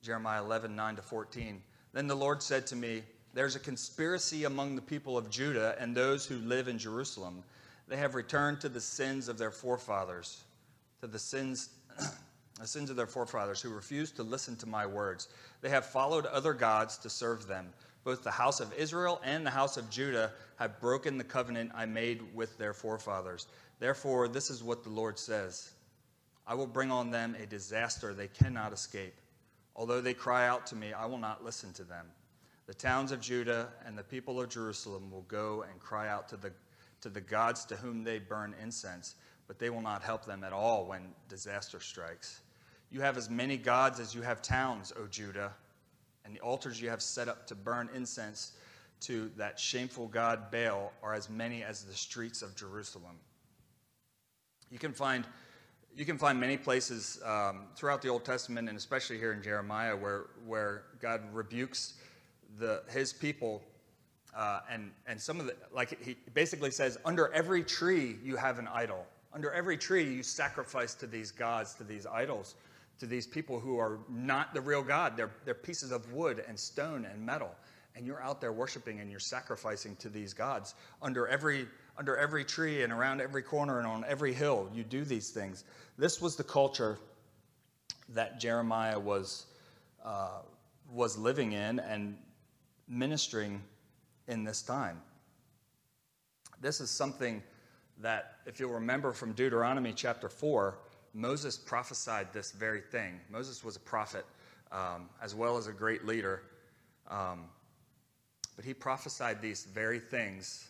Jeremiah 0.02 0.42
11, 0.42 0.74
9 0.74 0.96
to 0.96 1.02
14. 1.02 1.62
Then 1.92 2.06
the 2.08 2.16
Lord 2.16 2.42
said 2.42 2.66
to 2.68 2.76
me, 2.76 3.02
There's 3.34 3.56
a 3.56 3.60
conspiracy 3.60 4.44
among 4.44 4.74
the 4.74 4.82
people 4.82 5.16
of 5.16 5.30
Judah 5.30 5.76
and 5.78 5.96
those 5.96 6.26
who 6.26 6.36
live 6.38 6.66
in 6.66 6.78
Jerusalem. 6.78 7.44
They 7.86 7.96
have 7.96 8.14
returned 8.14 8.60
to 8.60 8.68
the 8.68 8.80
sins 8.80 9.28
of 9.28 9.38
their 9.38 9.50
forefathers, 9.50 10.42
to 11.00 11.06
the 11.06 11.18
sins 11.18 11.70
the 12.60 12.66
sins 12.66 12.90
of 12.90 12.96
their 12.96 13.06
forefathers 13.06 13.60
who 13.62 13.70
refused 13.70 14.16
to 14.16 14.22
listen 14.22 14.56
to 14.56 14.66
my 14.66 14.84
words. 14.84 15.28
They 15.60 15.68
have 15.68 15.86
followed 15.86 16.26
other 16.26 16.52
gods 16.52 16.98
to 16.98 17.10
serve 17.10 17.46
them. 17.46 17.68
Both 18.02 18.24
the 18.24 18.30
house 18.30 18.58
of 18.60 18.72
Israel 18.74 19.20
and 19.22 19.46
the 19.46 19.50
house 19.50 19.76
of 19.76 19.90
Judah 19.90 20.32
have 20.56 20.80
broken 20.80 21.18
the 21.18 21.24
covenant 21.24 21.70
I 21.74 21.86
made 21.86 22.22
with 22.34 22.58
their 22.58 22.72
forefathers. 22.72 23.46
Therefore, 23.78 24.26
this 24.26 24.50
is 24.50 24.62
what 24.62 24.82
the 24.82 24.90
Lord 24.90 25.18
says 25.18 25.70
I 26.46 26.54
will 26.54 26.66
bring 26.66 26.90
on 26.90 27.10
them 27.10 27.36
a 27.40 27.46
disaster 27.46 28.12
they 28.12 28.28
cannot 28.28 28.72
escape. 28.72 29.14
Although 29.76 30.00
they 30.00 30.14
cry 30.14 30.48
out 30.48 30.66
to 30.68 30.76
me, 30.76 30.92
I 30.92 31.06
will 31.06 31.18
not 31.18 31.44
listen 31.44 31.72
to 31.74 31.84
them. 31.84 32.06
The 32.66 32.74
towns 32.74 33.12
of 33.12 33.20
Judah 33.20 33.68
and 33.86 33.96
the 33.96 34.02
people 34.02 34.40
of 34.40 34.48
Jerusalem 34.48 35.10
will 35.10 35.22
go 35.22 35.64
and 35.70 35.78
cry 35.78 36.08
out 36.08 36.28
to 36.30 36.36
the, 36.36 36.52
to 37.02 37.08
the 37.08 37.20
gods 37.20 37.64
to 37.66 37.76
whom 37.76 38.02
they 38.02 38.18
burn 38.18 38.54
incense, 38.60 39.14
but 39.48 39.58
they 39.58 39.70
will 39.70 39.80
not 39.80 40.02
help 40.02 40.24
them 40.24 40.44
at 40.44 40.52
all 40.52 40.86
when 40.86 41.00
disaster 41.28 41.80
strikes. 41.80 42.42
You 42.90 43.00
have 43.00 43.16
as 43.16 43.28
many 43.28 43.56
gods 43.56 43.98
as 43.98 44.14
you 44.14 44.22
have 44.22 44.40
towns, 44.42 44.92
O 44.96 45.06
Judah, 45.06 45.52
and 46.24 46.36
the 46.36 46.40
altars 46.40 46.80
you 46.80 46.88
have 46.90 47.02
set 47.02 47.26
up 47.26 47.46
to 47.48 47.54
burn 47.54 47.88
incense 47.94 48.52
to 49.00 49.30
that 49.36 49.58
shameful 49.58 50.08
god 50.08 50.50
Baal 50.50 50.92
are 51.02 51.14
as 51.14 51.30
many 51.30 51.62
as 51.62 51.84
the 51.84 51.94
streets 51.94 52.42
of 52.42 52.54
Jerusalem. 52.54 53.16
You 54.70 54.78
can 54.78 54.92
find 54.92 55.24
you 55.96 56.04
can 56.04 56.18
find 56.18 56.38
many 56.38 56.56
places 56.56 57.20
um, 57.24 57.66
throughout 57.74 58.02
the 58.02 58.08
Old 58.08 58.24
Testament, 58.24 58.68
and 58.68 58.78
especially 58.78 59.18
here 59.18 59.32
in 59.32 59.42
Jeremiah, 59.42 59.96
where 59.96 60.26
where 60.46 60.84
God 61.00 61.22
rebukes 61.32 61.94
the 62.58 62.82
his 62.88 63.12
people, 63.12 63.62
uh, 64.36 64.60
and 64.70 64.92
and 65.06 65.20
some 65.20 65.40
of 65.40 65.46
the 65.46 65.56
like 65.72 66.00
he 66.02 66.16
basically 66.34 66.70
says, 66.70 66.98
under 67.04 67.32
every 67.32 67.64
tree 67.64 68.16
you 68.22 68.36
have 68.36 68.58
an 68.58 68.68
idol. 68.68 69.06
Under 69.38 69.52
every 69.52 69.78
tree 69.78 70.02
you 70.02 70.24
sacrifice 70.24 70.94
to 70.96 71.06
these 71.06 71.30
gods, 71.30 71.74
to 71.74 71.84
these 71.84 72.06
idols 72.06 72.56
to 72.98 73.06
these 73.06 73.26
people 73.26 73.60
who 73.60 73.78
are 73.78 74.00
not 74.08 74.52
the 74.52 74.60
real 74.60 74.82
God. 74.82 75.16
They're, 75.16 75.30
they're 75.44 75.54
pieces 75.54 75.92
of 75.92 76.12
wood 76.12 76.44
and 76.48 76.58
stone 76.58 77.04
and 77.04 77.24
metal. 77.24 77.54
And 77.94 78.06
you're 78.06 78.20
out 78.20 78.40
there 78.40 78.52
worshiping 78.52 79.00
and 79.00 79.10
you're 79.10 79.20
sacrificing 79.20 79.96
to 79.96 80.08
these 80.08 80.34
gods 80.34 80.74
under 81.02 81.26
every, 81.28 81.66
under 81.96 82.16
every 82.16 82.44
tree 82.44 82.82
and 82.82 82.92
around 82.92 83.20
every 83.20 83.42
corner 83.42 83.78
and 83.78 83.86
on 83.86 84.04
every 84.08 84.32
hill. 84.32 84.68
You 84.74 84.82
do 84.82 85.04
these 85.04 85.30
things. 85.30 85.62
This 85.96 86.20
was 86.20 86.36
the 86.36 86.44
culture 86.44 86.98
that 88.10 88.40
Jeremiah 88.40 88.98
was, 88.98 89.46
uh, 90.04 90.40
was 90.92 91.16
living 91.16 91.52
in 91.52 91.78
and 91.78 92.16
ministering 92.88 93.62
in 94.26 94.44
this 94.44 94.62
time. 94.62 95.00
This 96.60 96.80
is 96.80 96.90
something 96.90 97.42
that, 98.00 98.36
if 98.46 98.60
you'll 98.60 98.72
remember 98.72 99.12
from 99.12 99.32
Deuteronomy 99.32 99.92
chapter 99.92 100.28
4, 100.28 100.78
Moses 101.14 101.56
prophesied 101.56 102.32
this 102.32 102.52
very 102.52 102.80
thing. 102.80 103.20
Moses 103.30 103.64
was 103.64 103.76
a 103.76 103.80
prophet 103.80 104.24
um, 104.70 105.08
as 105.22 105.34
well 105.34 105.56
as 105.56 105.66
a 105.66 105.72
great 105.72 106.06
leader. 106.06 106.42
Um, 107.08 107.44
but 108.56 108.64
he 108.64 108.74
prophesied 108.74 109.40
these 109.40 109.64
very 109.64 110.00
things, 110.00 110.68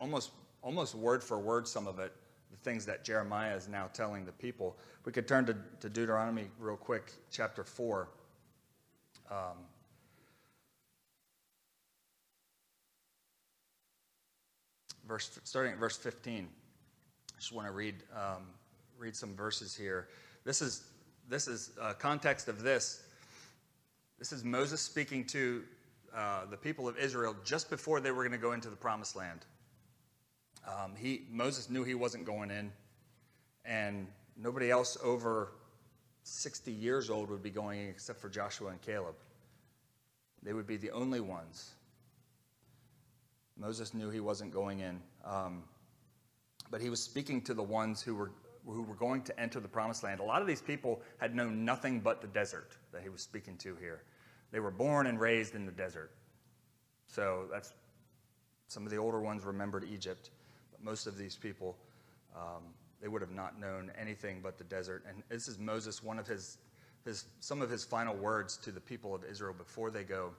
almost, 0.00 0.30
almost 0.62 0.94
word 0.94 1.22
for 1.22 1.38
word, 1.38 1.66
some 1.66 1.86
of 1.86 1.98
it, 1.98 2.12
the 2.50 2.56
things 2.58 2.84
that 2.86 3.04
Jeremiah 3.04 3.54
is 3.56 3.68
now 3.68 3.88
telling 3.92 4.24
the 4.24 4.32
people. 4.32 4.76
We 5.04 5.12
could 5.12 5.28
turn 5.28 5.46
to, 5.46 5.56
to 5.80 5.88
Deuteronomy 5.88 6.48
real 6.58 6.76
quick, 6.76 7.12
chapter 7.30 7.64
4. 7.64 8.08
Um, 9.30 9.36
verse, 15.06 15.38
starting 15.44 15.72
at 15.72 15.78
verse 15.78 15.96
15. 15.96 16.48
Just 17.38 17.52
want 17.52 17.68
to 17.68 17.72
read 17.72 17.94
um, 18.14 18.48
read 18.98 19.14
some 19.14 19.34
verses 19.36 19.76
here. 19.76 20.08
This 20.44 20.60
is 20.60 20.88
this 21.28 21.46
is 21.46 21.70
uh, 21.80 21.92
context 21.92 22.48
of 22.48 22.62
this. 22.62 23.02
This 24.18 24.32
is 24.32 24.44
Moses 24.44 24.80
speaking 24.80 25.24
to 25.26 25.62
uh, 26.14 26.46
the 26.46 26.56
people 26.56 26.88
of 26.88 26.98
Israel 26.98 27.36
just 27.44 27.70
before 27.70 28.00
they 28.00 28.10
were 28.10 28.24
going 28.24 28.32
to 28.32 28.38
go 28.38 28.52
into 28.52 28.70
the 28.70 28.76
promised 28.76 29.14
land. 29.14 29.40
Um, 30.66 30.94
he 30.96 31.22
Moses 31.30 31.70
knew 31.70 31.84
he 31.84 31.94
wasn't 31.94 32.24
going 32.24 32.50
in, 32.50 32.72
and 33.64 34.08
nobody 34.36 34.70
else 34.70 34.98
over 35.04 35.52
60 36.24 36.72
years 36.72 37.08
old 37.08 37.30
would 37.30 37.42
be 37.42 37.50
going 37.50 37.80
in 37.80 37.88
except 37.88 38.20
for 38.20 38.28
Joshua 38.28 38.70
and 38.70 38.82
Caleb. 38.82 39.14
They 40.42 40.52
would 40.52 40.66
be 40.66 40.76
the 40.76 40.90
only 40.90 41.20
ones. 41.20 41.70
Moses 43.56 43.94
knew 43.94 44.10
he 44.10 44.20
wasn't 44.20 44.52
going 44.52 44.80
in. 44.80 45.00
Um, 45.24 45.62
but 46.70 46.80
he 46.80 46.90
was 46.90 47.02
speaking 47.02 47.40
to 47.42 47.54
the 47.54 47.62
ones 47.62 48.02
who 48.02 48.14
were 48.14 48.32
who 48.66 48.82
were 48.82 48.94
going 48.94 49.22
to 49.22 49.40
enter 49.40 49.60
the 49.60 49.68
promised 49.68 50.02
land, 50.02 50.20
a 50.20 50.24
lot 50.24 50.42
of 50.42 50.46
these 50.46 50.60
people 50.60 51.00
had 51.18 51.34
known 51.34 51.64
nothing 51.64 52.00
but 52.00 52.20
the 52.20 52.26
desert 52.28 52.76
that 52.92 53.02
he 53.02 53.08
was 53.08 53.22
speaking 53.22 53.56
to 53.56 53.74
here. 53.76 54.02
They 54.50 54.60
were 54.60 54.70
born 54.70 55.06
and 55.06 55.18
raised 55.18 55.54
in 55.54 55.64
the 55.64 55.72
desert. 55.72 56.10
So 57.06 57.46
that's 57.50 57.72
some 58.68 58.84
of 58.84 58.90
the 58.90 58.98
older 58.98 59.20
ones 59.20 59.44
remembered 59.44 59.84
Egypt, 59.90 60.30
but 60.70 60.82
most 60.84 61.06
of 61.06 61.16
these 61.16 61.36
people, 61.36 61.76
um, 62.36 62.62
they 63.00 63.08
would 63.08 63.22
have 63.22 63.32
not 63.32 63.58
known 63.58 63.90
anything 63.98 64.40
but 64.42 64.58
the 64.58 64.64
desert. 64.64 65.04
And 65.08 65.22
this 65.30 65.48
is 65.48 65.58
Moses, 65.58 66.02
one 66.02 66.18
of 66.18 66.26
his, 66.26 66.58
his, 67.04 67.24
some 67.40 67.62
of 67.62 67.70
his 67.70 67.84
final 67.84 68.14
words 68.14 68.56
to 68.58 68.70
the 68.70 68.80
people 68.80 69.14
of 69.14 69.24
Israel 69.24 69.54
before 69.56 69.90
they 69.90 70.04
go 70.04 70.30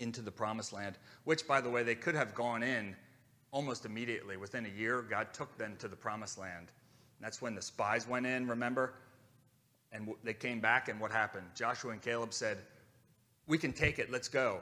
into 0.00 0.22
the 0.22 0.32
promised 0.32 0.72
land, 0.72 0.98
which, 1.24 1.46
by 1.46 1.60
the 1.60 1.70
way, 1.70 1.82
they 1.82 1.94
could 1.94 2.14
have 2.14 2.34
gone 2.34 2.62
in 2.62 2.96
almost 3.52 3.84
immediately. 3.84 4.36
Within 4.36 4.66
a 4.66 4.68
year, 4.68 5.02
God 5.02 5.32
took 5.32 5.56
them 5.58 5.76
to 5.78 5.88
the 5.88 5.96
promised 5.96 6.38
land. 6.38 6.68
That's 7.20 7.42
when 7.42 7.54
the 7.54 7.62
spies 7.62 8.08
went 8.08 8.26
in, 8.26 8.46
remember? 8.46 8.94
And 9.92 10.08
they 10.22 10.34
came 10.34 10.60
back, 10.60 10.88
and 10.88 11.00
what 11.00 11.10
happened? 11.10 11.46
Joshua 11.54 11.92
and 11.92 12.00
Caleb 12.00 12.32
said, 12.32 12.58
We 13.46 13.58
can 13.58 13.72
take 13.72 13.98
it, 13.98 14.10
let's 14.10 14.28
go. 14.28 14.60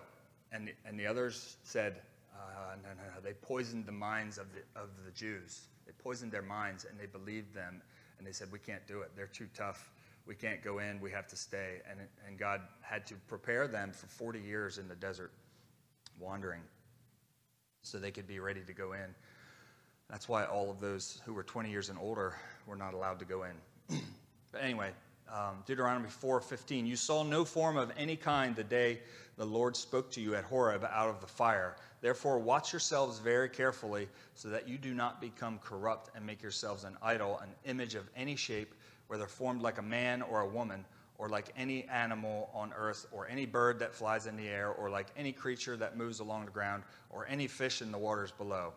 And 0.53 0.69
the, 0.69 0.73
and 0.87 0.99
the 0.99 1.07
others 1.07 1.57
said, 1.63 2.01
uh, 2.35 2.77
No, 2.83 2.89
no, 2.89 3.15
no. 3.15 3.21
They 3.23 3.35
poisoned 3.35 3.87
the 3.87 3.93
minds 3.93 4.39
of 4.39 4.47
the, 4.53 4.81
of 4.81 4.89
the 5.05 5.11
Jews. 5.13 5.67
They 5.87 5.93
poisoned 5.93 6.33
their 6.33 6.43
minds, 6.43 6.87
and 6.89 6.99
they 6.99 7.07
believed 7.07 7.55
them. 7.55 7.83
And 8.19 8.27
they 8.27 8.33
said, 8.33 8.51
We 8.51 8.59
can't 8.59 8.87
do 8.87 9.03
it. 9.03 9.11
They're 9.15 9.27
too 9.27 9.49
tough. 9.55 9.91
We 10.27 10.35
can't 10.35 10.63
go 10.63 10.79
in. 10.79 11.01
We 11.01 11.11
have 11.11 11.27
to 11.29 11.37
stay. 11.37 11.81
And, 11.89 12.01
and 12.27 12.39
God 12.39 12.63
had 12.81 13.07
to 13.07 13.15
prepare 13.29 13.69
them 13.69 13.93
for 13.93 14.07
40 14.07 14.41
years 14.41 14.79
in 14.79 14.89
the 14.89 14.97
desert, 14.97 15.33
wandering, 16.19 16.63
so 17.89 17.99
they 17.99 18.11
could 18.11 18.27
be 18.27 18.39
ready 18.39 18.61
to 18.61 18.73
go 18.73 18.93
in. 18.93 19.15
That's 20.11 20.29
why 20.29 20.45
all 20.45 20.71
of 20.71 20.81
those 20.81 21.21
who 21.25 21.33
were 21.33 21.43
20 21.43 21.71
years 21.71 21.89
and 21.89 21.99
older 21.99 22.35
were 22.67 22.77
not 22.77 22.95
allowed 22.95 23.19
to 23.19 23.25
go 23.25 23.45
in. 23.45 24.01
but 24.53 24.63
anyway, 24.63 24.91
um, 25.33 25.63
Deuteronomy 25.67 26.09
4:15. 26.09 26.87
You 26.87 26.97
saw 26.97 27.23
no 27.23 27.45
form 27.45 27.77
of 27.77 27.93
any 27.97 28.17
kind 28.17 28.57
the 28.57 28.65
day 28.65 29.01
the 29.37 29.45
Lord 29.45 29.77
spoke 29.77 30.11
to 30.13 30.21
you 30.21 30.35
at 30.35 30.45
Horeb 30.45 30.85
out 30.85 31.09
of 31.09 31.21
the 31.21 31.27
fire. 31.27 31.77
Therefore, 32.01 32.39
watch 32.39 32.73
yourselves 32.73 33.19
very 33.19 33.49
carefully 33.49 34.09
so 34.35 34.49
that 34.49 34.69
you 34.69 34.79
do 34.79 34.95
not 34.95 35.21
become 35.21 35.59
corrupt 35.59 36.11
and 36.17 36.25
make 36.25 36.43
yourselves 36.43 36.85
an 36.85 36.97
idol, 37.03 37.39
an 37.39 37.51
image 37.65 37.95
of 37.95 38.09
any 38.17 38.37
shape, 38.37 38.75
whether 39.09 39.27
formed 39.27 39.63
like 39.63 39.79
a 39.79 39.83
man 39.83 40.23
or 40.23 40.41
a 40.41 40.49
woman, 40.49 40.85
or 41.19 41.29
like 41.29 41.53
any 41.57 41.85
animal 41.89 42.49
on 42.55 42.73
earth, 42.77 43.07
or 43.11 43.29
any 43.29 43.45
bird 43.45 43.81
that 43.81 43.93
flies 43.93 44.27
in 44.27 44.37
the 44.37 44.49
air, 44.49 44.71
or 44.71 44.89
like 44.89 45.09
any 45.17 45.33
creature 45.33 45.77
that 45.77 45.97
moves 45.97 46.21
along 46.21 46.45
the 46.45 46.51
ground, 46.51 46.85
or 47.11 47.27
any 47.29 47.47
fish 47.47 47.83
in 47.83 47.91
the 47.91 47.99
waters 47.99 48.31
below 48.31 48.73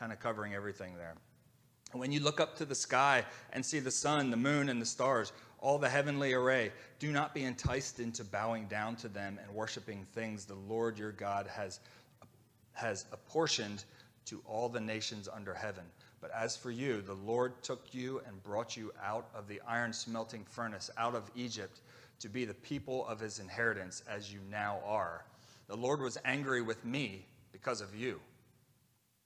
kind 0.00 0.12
of 0.12 0.18
covering 0.18 0.54
everything 0.54 0.96
there. 0.96 1.14
When 1.92 2.10
you 2.10 2.20
look 2.20 2.40
up 2.40 2.56
to 2.56 2.64
the 2.64 2.74
sky 2.74 3.24
and 3.52 3.64
see 3.64 3.80
the 3.80 3.90
sun, 3.90 4.30
the 4.30 4.36
moon, 4.36 4.70
and 4.70 4.80
the 4.80 4.86
stars, 4.86 5.32
all 5.58 5.76
the 5.76 5.88
heavenly 5.88 6.32
array, 6.32 6.72
do 6.98 7.12
not 7.12 7.34
be 7.34 7.44
enticed 7.44 8.00
into 8.00 8.24
bowing 8.24 8.66
down 8.66 8.96
to 8.96 9.08
them 9.08 9.38
and 9.42 9.54
worshiping 9.54 10.06
things 10.14 10.46
the 10.46 10.54
Lord 10.54 10.98
your 10.98 11.12
God 11.12 11.46
has, 11.48 11.80
has 12.72 13.04
apportioned 13.12 13.84
to 14.26 14.40
all 14.46 14.68
the 14.68 14.80
nations 14.80 15.28
under 15.28 15.52
heaven. 15.52 15.84
But 16.20 16.30
as 16.32 16.56
for 16.56 16.70
you, 16.70 17.00
the 17.00 17.14
Lord 17.14 17.62
took 17.62 17.94
you 17.94 18.20
and 18.26 18.42
brought 18.42 18.76
you 18.76 18.92
out 19.02 19.28
of 19.34 19.48
the 19.48 19.60
iron 19.66 19.92
smelting 19.92 20.44
furnace, 20.44 20.90
out 20.98 21.14
of 21.14 21.30
Egypt, 21.34 21.80
to 22.20 22.28
be 22.28 22.44
the 22.44 22.54
people 22.54 23.06
of 23.06 23.20
his 23.20 23.38
inheritance, 23.38 24.02
as 24.08 24.32
you 24.32 24.40
now 24.50 24.80
are. 24.84 25.24
The 25.66 25.76
Lord 25.76 26.00
was 26.00 26.18
angry 26.24 26.60
with 26.60 26.84
me 26.84 27.24
because 27.52 27.80
of 27.80 27.94
you. 27.94 28.20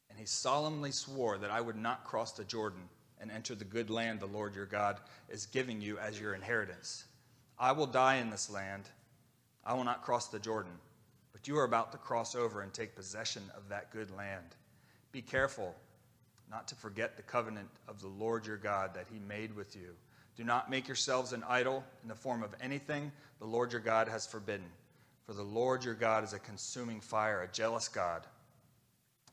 And 0.09 0.19
he 0.19 0.27
solemnly 0.27 0.93
swore 0.93 1.39
that 1.39 1.51
I 1.51 1.61
would 1.61 1.77
not 1.77 2.05
cross 2.05 2.33
the 2.33 2.45
Jordan 2.45 2.89
and 3.21 3.31
enter 3.31 3.57
the 3.57 3.65
good 3.65 3.91
land 3.91 4.21
the 4.21 4.27
Lord 4.27 4.55
your 4.55 4.67
God 4.67 5.01
is 5.29 5.47
giving 5.47 5.81
you 5.81 5.99
as 5.99 6.21
your 6.21 6.35
inheritance. 6.35 7.05
I 7.59 7.73
will 7.73 7.87
die 7.87 8.17
in 8.17 8.31
this 8.31 8.51
land. 8.51 8.85
I 9.65 9.75
will 9.75 9.85
not 9.85 10.03
cross 10.03 10.29
the 10.29 10.39
Jordan, 10.39 10.73
but 11.33 11.49
you 11.49 11.57
are 11.59 11.65
about 11.65 11.91
to 11.93 11.99
cross 11.99 12.37
over 12.37 12.61
and 12.61 12.73
take 12.73 12.95
possession 12.95 13.43
of 13.57 13.69
that 13.71 13.91
good 13.91 14.15
land. 14.15 14.55
Be 15.11 15.23
careful 15.23 15.75
not 16.51 16.69
to 16.69 16.75
forget 16.75 17.17
the 17.17 17.23
covenant 17.23 17.69
of 17.89 18.01
the 18.01 18.09
Lord 18.09 18.47
your 18.47 18.57
God 18.57 18.95
that 18.95 19.07
he 19.13 19.19
made 19.19 19.55
with 19.55 19.75
you. 19.75 19.95
Do 20.37 20.45
not 20.45 20.71
make 20.71 20.89
yourselves 20.89 21.33
an 21.33 21.45
idol 21.49 21.85
in 22.03 22.09
the 22.09 22.15
form 22.15 22.43
of 22.43 22.55
anything 22.61 23.13
the 23.39 23.47
Lord 23.47 23.73
your 23.73 23.81
God 23.81 24.09
has 24.09 24.27
forbidden. 24.27 24.67
For 25.27 25.33
the 25.33 25.43
Lord 25.43 25.85
your 25.85 25.95
God 25.95 26.25
is 26.25 26.33
a 26.33 26.39
consuming 26.39 27.01
fire, 27.01 27.43
a 27.43 27.53
jealous 27.53 27.89
God. 27.89 28.27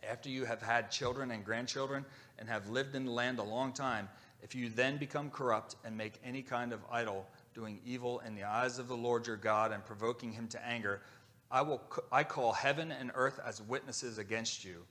After 0.09 0.29
you 0.29 0.45
have 0.45 0.61
had 0.61 0.89
children 0.89 1.31
and 1.31 1.43
grandchildren 1.43 2.05
and 2.39 2.47
have 2.47 2.69
lived 2.69 2.95
in 2.95 3.05
the 3.05 3.11
land 3.11 3.39
a 3.39 3.43
long 3.43 3.73
time, 3.73 4.09
if 4.41 4.55
you 4.55 4.69
then 4.69 4.97
become 4.97 5.29
corrupt 5.29 5.75
and 5.83 5.95
make 5.95 6.19
any 6.23 6.41
kind 6.41 6.73
of 6.73 6.79
idol, 6.91 7.27
doing 7.53 7.79
evil 7.85 8.19
in 8.25 8.33
the 8.33 8.43
eyes 8.43 8.79
of 8.79 8.87
the 8.87 8.97
Lord 8.97 9.27
your 9.27 9.37
God 9.37 9.71
and 9.71 9.85
provoking 9.85 10.31
him 10.31 10.47
to 10.49 10.65
anger, 10.65 11.01
I, 11.51 11.61
will, 11.61 11.81
I 12.11 12.23
call 12.23 12.53
heaven 12.53 12.91
and 12.91 13.11
earth 13.13 13.39
as 13.45 13.61
witnesses 13.61 14.17
against 14.17 14.63
you 14.63 14.85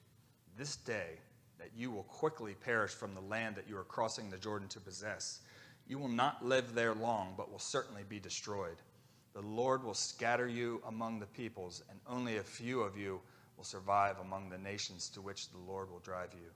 this 0.56 0.76
day 0.76 1.18
that 1.60 1.70
you 1.76 1.90
will 1.90 2.04
quickly 2.04 2.54
perish 2.54 2.90
from 2.90 3.14
the 3.14 3.20
land 3.20 3.54
that 3.54 3.68
you 3.68 3.76
are 3.76 3.84
crossing 3.84 4.30
the 4.30 4.38
Jordan 4.38 4.66
to 4.68 4.80
possess. 4.80 5.40
You 5.86 5.98
will 5.98 6.08
not 6.08 6.44
live 6.44 6.74
there 6.74 6.94
long, 6.94 7.34
but 7.36 7.52
will 7.52 7.58
certainly 7.58 8.02
be 8.08 8.18
destroyed. 8.18 8.76
The 9.34 9.42
Lord 9.42 9.84
will 9.84 9.94
scatter 9.94 10.48
you 10.48 10.82
among 10.88 11.20
the 11.20 11.26
peoples, 11.26 11.84
and 11.90 12.00
only 12.08 12.38
a 12.38 12.42
few 12.42 12.80
of 12.80 12.96
you 12.96 13.20
will 13.56 13.64
survive 13.64 14.18
among 14.18 14.48
the 14.48 14.58
nations 14.58 15.08
to 15.10 15.20
which 15.20 15.50
the 15.50 15.58
Lord 15.58 15.90
will 15.90 16.00
drive 16.00 16.30
you. 16.32 16.50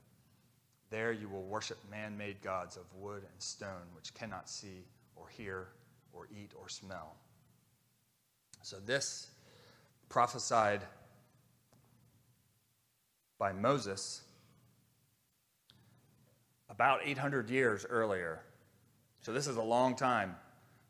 There 0.90 1.12
you 1.12 1.28
will 1.28 1.44
worship 1.44 1.78
man 1.90 2.16
made 2.16 2.40
gods 2.42 2.76
of 2.76 2.84
wood 2.94 3.22
and 3.30 3.42
stone, 3.42 3.88
which 3.94 4.14
cannot 4.14 4.48
see 4.48 4.86
or 5.16 5.28
hear 5.28 5.68
or 6.12 6.28
eat 6.30 6.52
or 6.58 6.68
smell. 6.68 7.16
So, 8.62 8.78
this 8.78 9.30
prophesied 10.08 10.80
by 13.38 13.52
Moses 13.52 14.22
about 16.74 17.00
800 17.04 17.50
years 17.50 17.86
earlier. 17.88 18.40
So, 19.22 19.32
this 19.32 19.46
is 19.46 19.56
a 19.56 19.62
long 19.62 19.96
time 19.96 20.34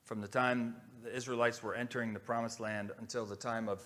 from 0.05 0.21
the 0.21 0.29
time 0.29 0.77
the 1.03 1.15
Israelites 1.15 1.63
were 1.63 1.75
entering 1.75 2.13
the 2.13 2.21
promised 2.21 2.61
land 2.61 2.91
until 2.99 3.27
the 3.27 3.37
time 3.37 3.69
of 3.69 3.81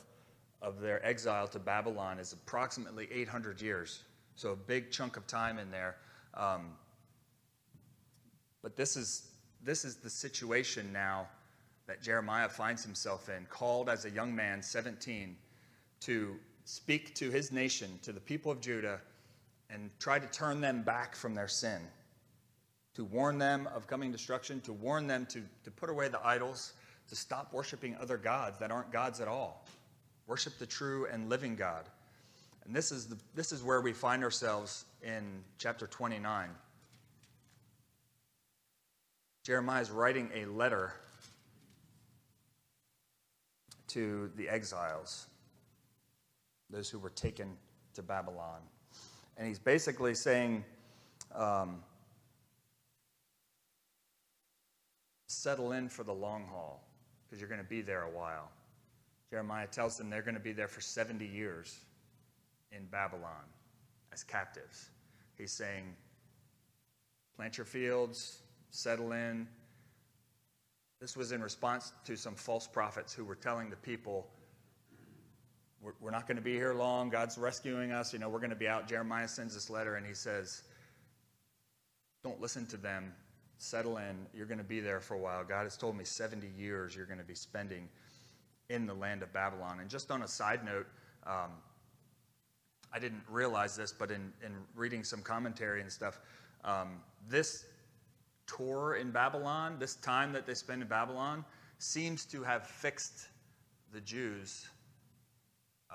of 0.60 0.80
their 0.80 1.04
exile 1.06 1.46
to 1.48 1.58
Babylon 1.58 2.18
is 2.18 2.32
approximately 2.32 3.08
800 3.12 3.60
years. 3.60 4.02
So 4.34 4.52
a 4.52 4.56
big 4.56 4.90
chunk 4.90 5.16
of 5.16 5.26
time 5.26 5.58
in 5.58 5.70
there. 5.70 5.96
Um, 6.34 6.72
but 8.62 8.76
this 8.76 8.96
is, 8.96 9.28
this 9.62 9.84
is 9.84 9.96
the 9.96 10.10
situation 10.10 10.92
now 10.92 11.28
that 11.86 12.02
Jeremiah 12.02 12.48
finds 12.48 12.84
himself 12.84 13.28
in, 13.28 13.46
called 13.46 13.88
as 13.88 14.04
a 14.04 14.10
young 14.10 14.34
man, 14.34 14.62
17, 14.62 15.36
to 16.00 16.36
speak 16.64 17.14
to 17.14 17.30
his 17.30 17.50
nation, 17.52 17.98
to 18.02 18.12
the 18.12 18.20
people 18.20 18.52
of 18.52 18.60
Judah, 18.60 19.00
and 19.70 19.90
try 19.98 20.18
to 20.18 20.26
turn 20.26 20.60
them 20.60 20.82
back 20.82 21.14
from 21.14 21.34
their 21.34 21.48
sin, 21.48 21.80
to 22.94 23.04
warn 23.04 23.38
them 23.38 23.68
of 23.74 23.86
coming 23.86 24.10
destruction, 24.10 24.60
to 24.62 24.72
warn 24.72 25.06
them 25.06 25.26
to, 25.26 25.42
to 25.64 25.70
put 25.70 25.90
away 25.90 26.08
the 26.08 26.24
idols, 26.26 26.72
to 27.08 27.16
stop 27.16 27.52
worshiping 27.52 27.96
other 28.00 28.16
gods 28.16 28.58
that 28.58 28.70
aren't 28.70 28.92
gods 28.92 29.20
at 29.20 29.28
all. 29.28 29.66
Worship 30.26 30.58
the 30.58 30.66
true 30.66 31.06
and 31.10 31.28
living 31.28 31.56
God. 31.56 31.84
And 32.64 32.76
this 32.76 32.92
is, 32.92 33.06
the, 33.06 33.16
this 33.34 33.50
is 33.52 33.62
where 33.62 33.80
we 33.80 33.92
find 33.92 34.22
ourselves 34.22 34.84
in 35.02 35.42
chapter 35.58 35.86
29. 35.86 36.50
Jeremiah 39.42 39.80
is 39.80 39.90
writing 39.90 40.30
a 40.34 40.44
letter 40.44 40.92
to 43.88 44.30
the 44.36 44.50
exiles, 44.50 45.26
those 46.68 46.90
who 46.90 46.98
were 46.98 47.08
taken 47.08 47.56
to 47.94 48.02
Babylon. 48.02 48.60
And 49.38 49.46
he's 49.46 49.58
basically 49.58 50.14
saying, 50.14 50.64
um, 51.34 51.82
settle 55.28 55.72
in 55.72 55.88
for 55.88 56.02
the 56.02 56.12
long 56.12 56.44
haul 56.50 56.82
because 57.24 57.40
you're 57.40 57.48
going 57.48 57.62
to 57.62 57.66
be 57.66 57.80
there 57.80 58.02
a 58.02 58.10
while. 58.10 58.50
Jeremiah 59.30 59.66
tells 59.66 59.96
them 59.96 60.10
they're 60.10 60.22
going 60.22 60.34
to 60.34 60.40
be 60.40 60.52
there 60.52 60.68
for 60.68 60.80
70 60.80 61.24
years 61.24 61.78
in 62.72 62.84
Babylon 62.86 63.44
as 64.12 64.24
captives. 64.24 64.90
He's 65.36 65.52
saying, 65.52 65.84
plant 67.36 67.56
your 67.58 67.66
fields, 67.66 68.40
settle 68.70 69.12
in. 69.12 69.46
This 71.00 71.16
was 71.16 71.30
in 71.30 71.42
response 71.42 71.92
to 72.06 72.16
some 72.16 72.34
false 72.34 72.66
prophets 72.66 73.14
who 73.14 73.24
were 73.24 73.36
telling 73.36 73.70
the 73.70 73.76
people, 73.76 74.26
we're, 75.82 75.92
we're 76.00 76.10
not 76.10 76.26
going 76.26 76.36
to 76.36 76.42
be 76.42 76.54
here 76.54 76.74
long. 76.74 77.08
God's 77.08 77.38
rescuing 77.38 77.92
us. 77.92 78.12
You 78.12 78.18
know, 78.18 78.28
we're 78.28 78.40
going 78.40 78.50
to 78.50 78.56
be 78.56 78.68
out. 78.68 78.88
Jeremiah 78.88 79.28
sends 79.28 79.54
this 79.54 79.70
letter 79.70 79.96
and 79.96 80.06
he 80.06 80.14
says, 80.14 80.62
don't 82.24 82.40
listen 82.40 82.66
to 82.66 82.76
them. 82.76 83.12
Settle 83.58 83.98
in. 83.98 84.26
You're 84.34 84.46
going 84.46 84.58
to 84.58 84.64
be 84.64 84.80
there 84.80 85.00
for 85.00 85.14
a 85.14 85.18
while. 85.18 85.44
God 85.44 85.64
has 85.64 85.76
told 85.76 85.96
me 85.96 86.04
70 86.04 86.48
years 86.58 86.94
you're 86.94 87.06
going 87.06 87.18
to 87.18 87.24
be 87.24 87.34
spending 87.34 87.88
in 88.68 88.86
the 88.86 88.94
land 88.94 89.22
of 89.22 89.32
Babylon. 89.32 89.80
And 89.80 89.88
just 89.88 90.10
on 90.10 90.22
a 90.22 90.28
side 90.28 90.64
note, 90.64 90.86
um, 91.26 91.50
I 92.92 92.98
didn't 92.98 93.22
realize 93.28 93.76
this, 93.76 93.92
but 93.92 94.10
in, 94.10 94.32
in 94.44 94.52
reading 94.74 95.04
some 95.04 95.22
commentary 95.22 95.80
and 95.80 95.90
stuff, 95.90 96.20
um, 96.64 97.00
this 97.28 97.66
tour 98.46 98.96
in 98.96 99.10
Babylon, 99.10 99.76
this 99.78 99.96
time 99.96 100.32
that 100.32 100.46
they 100.46 100.54
spend 100.54 100.82
in 100.82 100.88
Babylon, 100.88 101.44
seems 101.78 102.24
to 102.26 102.42
have 102.42 102.66
fixed 102.66 103.28
the 103.92 104.00
Jews 104.00 104.66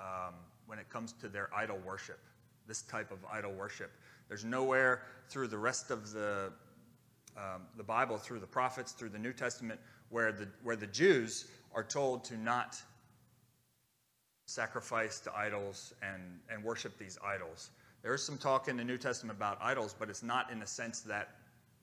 um, 0.04 0.34
when 0.66 0.78
it 0.78 0.88
comes 0.90 1.12
to 1.14 1.28
their 1.28 1.48
idol 1.54 1.78
worship, 1.84 2.20
this 2.68 2.82
type 2.82 3.10
of 3.10 3.18
idol 3.32 3.52
worship. 3.52 3.90
There's 4.28 4.44
nowhere 4.44 5.02
through 5.28 5.48
the 5.48 5.58
rest 5.58 5.90
of 5.90 6.12
the, 6.12 6.52
um, 7.36 7.62
the 7.76 7.82
Bible, 7.82 8.18
through 8.18 8.40
the 8.40 8.46
prophets, 8.46 8.92
through 8.92 9.10
the 9.10 9.18
New 9.18 9.32
Testament, 9.32 9.80
where 10.10 10.32
the, 10.32 10.48
where 10.62 10.76
the 10.76 10.86
Jews 10.86 11.46
are 11.74 11.84
told 11.84 12.24
to 12.24 12.36
not 12.36 12.76
sacrifice 14.46 15.20
to 15.20 15.34
idols 15.34 15.94
and, 16.02 16.22
and 16.50 16.62
worship 16.62 16.98
these 16.98 17.18
idols. 17.24 17.70
There 18.02 18.14
is 18.14 18.22
some 18.22 18.36
talk 18.36 18.68
in 18.68 18.76
the 18.76 18.84
New 18.84 18.98
Testament 18.98 19.36
about 19.36 19.58
idols, 19.62 19.94
but 19.98 20.10
it's 20.10 20.22
not 20.22 20.52
in 20.52 20.60
the 20.60 20.66
sense 20.66 21.00
that, 21.00 21.36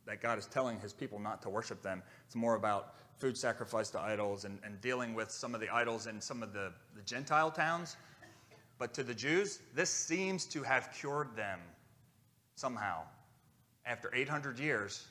that 0.05 0.21
God 0.21 0.37
is 0.37 0.45
telling 0.45 0.79
his 0.79 0.93
people 0.93 1.19
not 1.19 1.41
to 1.41 1.49
worship 1.49 1.81
them. 1.81 2.03
It's 2.27 2.35
more 2.35 2.55
about 2.55 2.93
food 3.17 3.37
sacrifice 3.37 3.89
to 3.91 3.99
idols 3.99 4.45
and, 4.45 4.59
and 4.63 4.79
dealing 4.81 5.13
with 5.13 5.31
some 5.31 5.55
of 5.55 5.61
the 5.61 5.69
idols 5.69 6.07
in 6.07 6.21
some 6.21 6.43
of 6.43 6.53
the, 6.53 6.71
the 6.95 7.01
Gentile 7.01 7.51
towns. 7.51 7.97
But 8.81 8.95
to 8.95 9.03
the 9.03 9.13
Jews, 9.13 9.59
this 9.75 9.91
seems 9.91 10.43
to 10.45 10.63
have 10.63 10.91
cured 10.91 11.35
them 11.35 11.59
somehow. 12.55 13.03
After 13.85 14.09
800 14.11 14.57
years, 14.57 15.05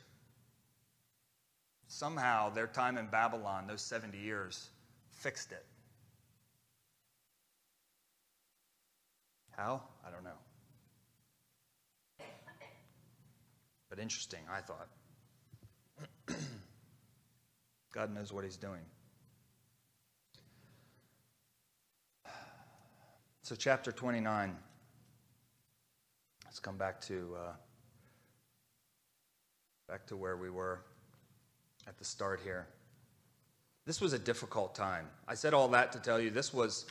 somehow 1.86 2.50
their 2.50 2.66
time 2.66 2.98
in 2.98 3.06
Babylon, 3.06 3.68
those 3.68 3.82
70 3.82 4.18
years, 4.18 4.70
fixed 5.12 5.52
it. 5.52 5.64
How? 9.52 9.84
I 10.04 10.10
don't 10.10 10.24
know. 10.24 10.30
But 13.88 14.00
interesting, 14.00 14.40
I 14.50 14.62
thought. 14.62 14.88
God 17.92 18.12
knows 18.12 18.32
what 18.32 18.42
He's 18.42 18.56
doing. 18.56 18.82
So, 23.50 23.56
chapter 23.56 23.90
29. 23.90 24.56
Let's 26.44 26.60
come 26.60 26.76
back 26.76 27.00
to 27.00 27.36
uh, 27.36 27.52
back 29.88 30.06
to 30.06 30.16
where 30.16 30.36
we 30.36 30.50
were 30.50 30.82
at 31.88 31.98
the 31.98 32.04
start 32.04 32.38
here. 32.44 32.68
This 33.86 34.00
was 34.00 34.12
a 34.12 34.20
difficult 34.20 34.76
time. 34.76 35.08
I 35.26 35.34
said 35.34 35.52
all 35.52 35.66
that 35.70 35.90
to 35.94 35.98
tell 35.98 36.20
you 36.20 36.30
this 36.30 36.54
was 36.54 36.86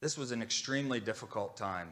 this 0.00 0.16
was 0.16 0.30
an 0.30 0.40
extremely 0.40 1.00
difficult 1.00 1.56
time. 1.56 1.88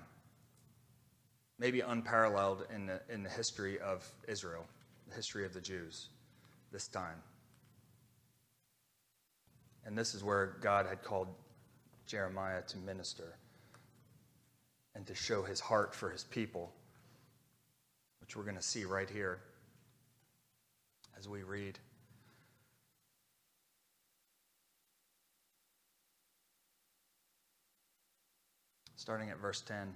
Maybe 1.58 1.80
unparalleled 1.80 2.68
in 2.72 2.86
the, 2.86 3.00
in 3.10 3.24
the 3.24 3.30
history 3.30 3.80
of 3.80 4.08
Israel, 4.28 4.64
the 5.08 5.16
history 5.16 5.44
of 5.44 5.52
the 5.52 5.60
Jews, 5.60 6.10
this 6.70 6.86
time. 6.86 7.20
And 9.84 9.98
this 9.98 10.14
is 10.14 10.22
where 10.22 10.58
God 10.60 10.86
had 10.86 11.02
called 11.02 11.26
Jeremiah 12.06 12.62
to 12.62 12.78
minister 12.78 13.36
and 14.94 15.06
to 15.06 15.14
show 15.14 15.42
his 15.42 15.60
heart 15.60 15.94
for 15.94 16.10
his 16.10 16.24
people 16.24 16.72
which 18.26 18.34
we're 18.34 18.42
going 18.42 18.56
to 18.56 18.62
see 18.62 18.84
right 18.84 19.08
here 19.08 19.38
as 21.16 21.28
we 21.28 21.44
read. 21.44 21.78
Starting 28.96 29.30
at 29.30 29.38
verse 29.38 29.60
10 29.60 29.94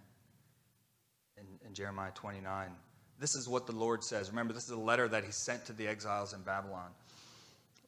in, 1.38 1.44
in 1.66 1.74
Jeremiah 1.74 2.12
29. 2.14 2.68
This 3.18 3.34
is 3.34 3.48
what 3.48 3.66
the 3.66 3.72
Lord 3.74 4.04
says. 4.04 4.30
Remember, 4.30 4.52
this 4.52 4.64
is 4.64 4.70
a 4.70 4.78
letter 4.78 5.08
that 5.08 5.24
he 5.24 5.32
sent 5.32 5.66
to 5.66 5.72
the 5.72 5.88
exiles 5.88 6.32
in 6.32 6.42
Babylon. 6.42 6.90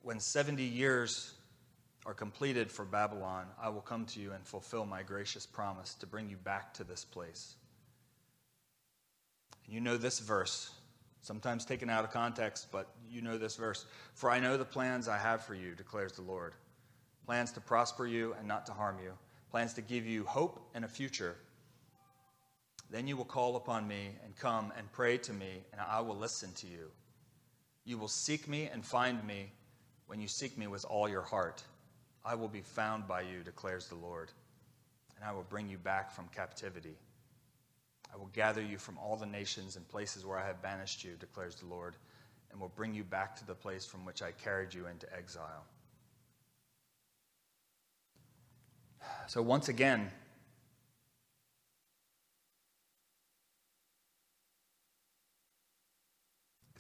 When 0.03 0.19
70 0.19 0.65
years 0.65 1.35
are 2.05 2.15
completed 2.15 2.71
for 2.71 2.85
Babylon, 2.85 3.47
I 3.61 3.69
will 3.69 3.81
come 3.81 4.05
to 4.07 4.21
you 4.21 4.33
and 4.33 4.45
fulfill 4.45 4.85
my 4.87 5.03
gracious 5.03 5.47
promise 5.47 5.95
to 5.95 6.07
bring 6.07 6.29
you 6.29 6.37
back 6.37 6.75
to 6.75 6.85
this 6.85 7.05
place. 7.05 7.55
And 9.65 9.75
you 9.75 9.81
know 9.81 9.97
this 9.97 10.19
verse, 10.19 10.71
sometimes 11.21 11.65
taken 11.65 11.89
out 11.89 12.05
of 12.05 12.11
context, 12.11 12.69
but 12.73 12.89
you 13.09 13.23
know 13.23 13.39
this 13.39 13.57
verse. 13.57 13.87
For 14.15 14.31
I 14.31 14.41
know 14.41 14.57
the 14.57 14.65
plans 14.65 15.07
I 15.07 15.19
have 15.19 15.45
for 15.45 15.55
you, 15.55 15.75
declares 15.75 16.13
the 16.13 16.23
Lord 16.23 16.55
plans 17.25 17.53
to 17.53 17.61
prosper 17.61 18.07
you 18.07 18.35
and 18.39 18.49
not 18.49 18.67
to 18.67 18.73
harm 18.73 18.97
you, 19.03 19.13
plans 19.51 19.75
to 19.75 19.81
give 19.81 20.07
you 20.07 20.25
hope 20.25 20.61
and 20.75 20.85
a 20.85 20.89
future. 20.89 21.37
Then 22.91 23.07
you 23.07 23.17
will 23.17 23.25
call 23.25 23.57
upon 23.57 23.87
me 23.87 24.11
and 24.25 24.37
come 24.37 24.73
and 24.77 24.91
pray 24.93 25.19
to 25.19 25.33
me, 25.33 25.63
and 25.73 25.81
I 25.81 26.01
will 26.01 26.17
listen 26.17 26.53
to 26.55 26.67
you. 26.67 26.91
You 27.85 27.97
will 27.97 28.09
seek 28.09 28.49
me 28.49 28.69
and 28.73 28.85
find 28.85 29.25
me 29.27 29.51
when 30.07 30.21
you 30.21 30.29
seek 30.29 30.59
me 30.59 30.67
with 30.67 30.85
all 30.85 31.09
your 31.09 31.23
heart. 31.23 31.63
I 32.25 32.35
will 32.35 32.49
be 32.49 32.61
found 32.61 33.09
by 33.09 33.23
you, 33.23 33.43
declares 33.45 33.89
the 33.89 33.97
Lord, 33.97 34.31
and 35.17 35.25
I 35.25 35.33
will 35.33 35.43
bring 35.43 35.69
you 35.69 35.79
back 35.79 36.11
from 36.11 36.29
captivity. 36.29 36.97
I 38.13 38.17
will 38.17 38.31
gather 38.33 38.63
you 38.63 38.79
from 38.79 38.99
all 38.99 39.17
the 39.17 39.27
nations 39.27 39.77
and 39.77 39.89
places 39.89 40.25
where 40.25 40.39
I 40.39 40.47
have 40.47 40.63
banished 40.63 41.03
you, 41.03 41.13
declares 41.19 41.57
the 41.57 41.67
Lord, 41.67 41.97
and 42.51 42.61
will 42.61 42.73
bring 42.77 42.95
you 42.95 43.05
back 43.05 43.35
to 43.37 43.47
the 43.47 43.55
place 43.55 43.87
from 43.87 44.05
which 44.05 44.23
I 44.23 44.33
carried 44.33 44.75
you 44.75 44.87
into 44.87 45.13
exile. 45.17 45.65
So, 49.27 49.43
once 49.43 49.69
again, 49.69 50.11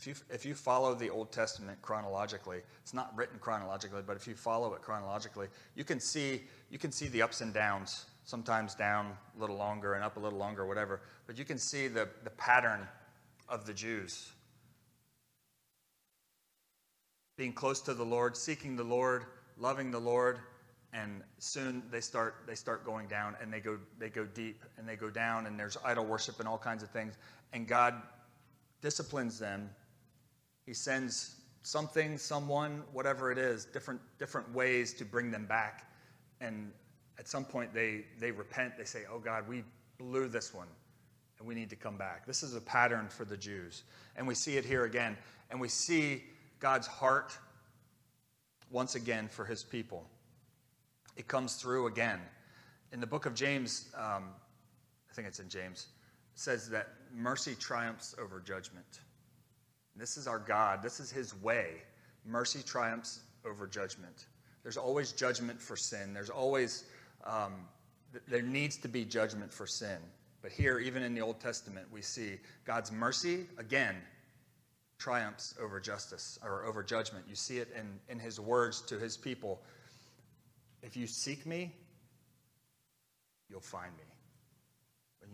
If 0.02 0.08
you, 0.08 0.14
if 0.30 0.44
you 0.44 0.54
follow 0.56 0.96
the 0.96 1.10
Old 1.10 1.30
Testament 1.30 1.80
chronologically, 1.80 2.58
it's 2.82 2.92
not 2.92 3.16
written 3.16 3.38
chronologically, 3.38 4.02
but 4.04 4.16
if 4.16 4.26
you 4.26 4.34
follow 4.34 4.74
it 4.74 4.82
chronologically, 4.82 5.46
you 5.76 5.84
can 5.84 6.00
see, 6.00 6.42
you 6.70 6.78
can 6.78 6.90
see 6.90 7.06
the 7.06 7.22
ups 7.22 7.40
and 7.40 7.54
downs, 7.54 8.06
sometimes 8.24 8.74
down 8.74 9.16
a 9.36 9.40
little 9.40 9.54
longer 9.54 9.94
and 9.94 10.02
up 10.02 10.16
a 10.16 10.20
little 10.20 10.40
longer, 10.40 10.66
whatever. 10.66 11.02
But 11.28 11.38
you 11.38 11.44
can 11.44 11.56
see 11.56 11.86
the, 11.86 12.08
the 12.24 12.30
pattern 12.30 12.88
of 13.48 13.64
the 13.64 13.72
Jews 13.72 14.32
being 17.36 17.52
close 17.52 17.80
to 17.82 17.94
the 17.94 18.04
Lord, 18.04 18.36
seeking 18.36 18.74
the 18.74 18.82
Lord, 18.82 19.26
loving 19.56 19.92
the 19.92 20.00
Lord, 20.00 20.40
and 20.92 21.22
soon 21.38 21.80
they 21.92 22.00
start 22.00 22.42
they 22.44 22.56
start 22.56 22.84
going 22.84 23.06
down 23.06 23.36
and 23.40 23.52
they 23.52 23.60
go 23.60 23.78
they 24.00 24.08
go 24.08 24.24
deep 24.24 24.64
and 24.76 24.88
they 24.88 24.96
go 24.96 25.10
down 25.10 25.46
and 25.46 25.56
there's 25.56 25.76
idol 25.84 26.04
worship 26.04 26.40
and 26.40 26.48
all 26.48 26.58
kinds 26.58 26.82
of 26.82 26.90
things 26.90 27.14
and 27.52 27.68
God 27.68 27.94
disciplines 28.82 29.38
them 29.38 29.70
he 30.66 30.74
sends 30.74 31.36
something, 31.62 32.18
someone, 32.18 32.82
whatever 32.92 33.30
it 33.30 33.38
is, 33.38 33.64
different, 33.64 34.00
different 34.18 34.52
ways 34.54 34.94
to 34.94 35.04
bring 35.04 35.30
them 35.30 35.46
back. 35.46 35.88
And 36.40 36.72
at 37.18 37.28
some 37.28 37.44
point, 37.44 37.72
they, 37.72 38.04
they 38.18 38.30
repent. 38.30 38.76
They 38.76 38.84
say, 38.84 39.02
Oh 39.10 39.18
God, 39.18 39.48
we 39.48 39.64
blew 39.98 40.28
this 40.28 40.52
one, 40.52 40.68
and 41.38 41.46
we 41.46 41.54
need 41.54 41.70
to 41.70 41.76
come 41.76 41.96
back. 41.96 42.26
This 42.26 42.42
is 42.42 42.54
a 42.54 42.60
pattern 42.60 43.08
for 43.08 43.24
the 43.24 43.36
Jews. 43.36 43.84
And 44.16 44.26
we 44.26 44.34
see 44.34 44.56
it 44.56 44.64
here 44.64 44.84
again. 44.84 45.16
And 45.50 45.60
we 45.60 45.68
see 45.68 46.24
God's 46.58 46.86
heart 46.86 47.36
once 48.70 48.94
again 48.94 49.28
for 49.28 49.44
his 49.44 49.62
people. 49.62 50.06
It 51.16 51.28
comes 51.28 51.56
through 51.56 51.86
again. 51.88 52.20
In 52.92 53.00
the 53.00 53.06
book 53.06 53.26
of 53.26 53.34
James, 53.34 53.90
um, 53.94 54.30
I 55.10 55.14
think 55.14 55.28
it's 55.28 55.40
in 55.40 55.48
James, 55.48 55.88
says 56.34 56.68
that 56.70 56.88
mercy 57.14 57.54
triumphs 57.54 58.14
over 58.18 58.40
judgment. 58.40 59.00
This 59.96 60.16
is 60.16 60.26
our 60.26 60.38
God. 60.38 60.82
This 60.82 61.00
is 61.00 61.10
His 61.10 61.34
way. 61.42 61.82
Mercy 62.24 62.62
triumphs 62.62 63.20
over 63.44 63.66
judgment. 63.66 64.26
There's 64.62 64.76
always 64.76 65.12
judgment 65.12 65.60
for 65.60 65.76
sin. 65.76 66.14
There's 66.14 66.30
always, 66.30 66.84
um, 67.24 67.66
th- 68.12 68.24
there 68.28 68.42
needs 68.42 68.76
to 68.78 68.88
be 68.88 69.04
judgment 69.04 69.52
for 69.52 69.66
sin. 69.66 69.98
But 70.40 70.52
here, 70.52 70.78
even 70.78 71.02
in 71.02 71.14
the 71.14 71.20
Old 71.20 71.40
Testament, 71.40 71.86
we 71.92 72.02
see 72.02 72.38
God's 72.64 72.90
mercy, 72.90 73.46
again, 73.58 73.96
triumphs 74.98 75.54
over 75.60 75.80
justice 75.80 76.38
or 76.44 76.64
over 76.64 76.82
judgment. 76.82 77.24
You 77.28 77.34
see 77.34 77.58
it 77.58 77.68
in, 77.76 77.98
in 78.08 78.18
His 78.18 78.38
words 78.38 78.82
to 78.82 78.98
His 78.98 79.16
people. 79.16 79.62
If 80.82 80.96
you 80.96 81.06
seek 81.06 81.44
me, 81.44 81.72
you'll 83.50 83.60
find 83.60 83.92
me. 83.96 84.04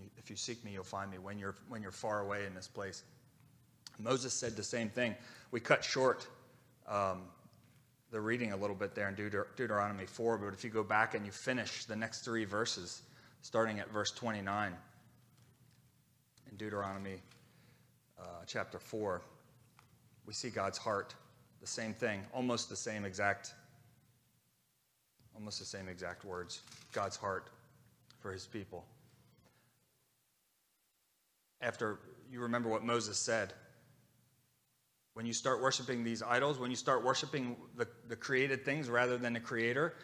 You, 0.00 0.08
if 0.16 0.30
you 0.30 0.36
seek 0.36 0.64
me, 0.64 0.72
you'll 0.72 0.84
find 0.84 1.10
me 1.10 1.18
when 1.18 1.38
you're, 1.38 1.56
when 1.68 1.82
you're 1.82 1.90
far 1.90 2.20
away 2.20 2.44
in 2.46 2.54
this 2.54 2.68
place. 2.68 3.02
Moses 3.98 4.32
said 4.32 4.56
the 4.56 4.62
same 4.62 4.88
thing. 4.88 5.14
We 5.50 5.60
cut 5.60 5.84
short 5.84 6.26
um, 6.86 7.22
the 8.10 8.20
reading 8.20 8.52
a 8.52 8.56
little 8.56 8.76
bit 8.76 8.94
there 8.94 9.08
in 9.08 9.14
Deut- 9.14 9.56
Deuteronomy 9.56 10.06
4, 10.06 10.38
but 10.38 10.54
if 10.54 10.64
you 10.64 10.70
go 10.70 10.82
back 10.82 11.14
and 11.14 11.26
you 11.26 11.32
finish 11.32 11.84
the 11.84 11.96
next 11.96 12.20
three 12.20 12.44
verses, 12.44 13.02
starting 13.42 13.80
at 13.80 13.90
verse 13.90 14.10
29 14.10 14.74
in 16.50 16.56
Deuteronomy 16.56 17.20
uh, 18.18 18.22
chapter 18.46 18.78
4, 18.78 19.20
we 20.26 20.32
see 20.32 20.50
God's 20.50 20.78
heart. 20.78 21.14
The 21.60 21.66
same 21.66 21.92
thing, 21.92 22.22
almost 22.32 22.68
the 22.70 22.76
same 22.76 23.04
exact, 23.04 23.52
almost 25.34 25.58
the 25.58 25.64
same 25.64 25.88
exact 25.88 26.24
words. 26.24 26.62
God's 26.92 27.16
heart 27.16 27.48
for 28.20 28.32
his 28.32 28.46
people. 28.46 28.84
After 31.60 31.98
you 32.30 32.40
remember 32.40 32.68
what 32.68 32.84
Moses 32.84 33.18
said, 33.18 33.52
when 35.18 35.26
you 35.26 35.32
start 35.32 35.60
worshiping 35.60 36.04
these 36.04 36.22
idols, 36.22 36.60
when 36.60 36.70
you 36.70 36.76
start 36.76 37.02
worshiping 37.02 37.56
the, 37.74 37.88
the 38.06 38.14
created 38.14 38.64
things 38.64 38.88
rather 38.88 39.18
than 39.18 39.32
the 39.32 39.40
creator, 39.40 39.96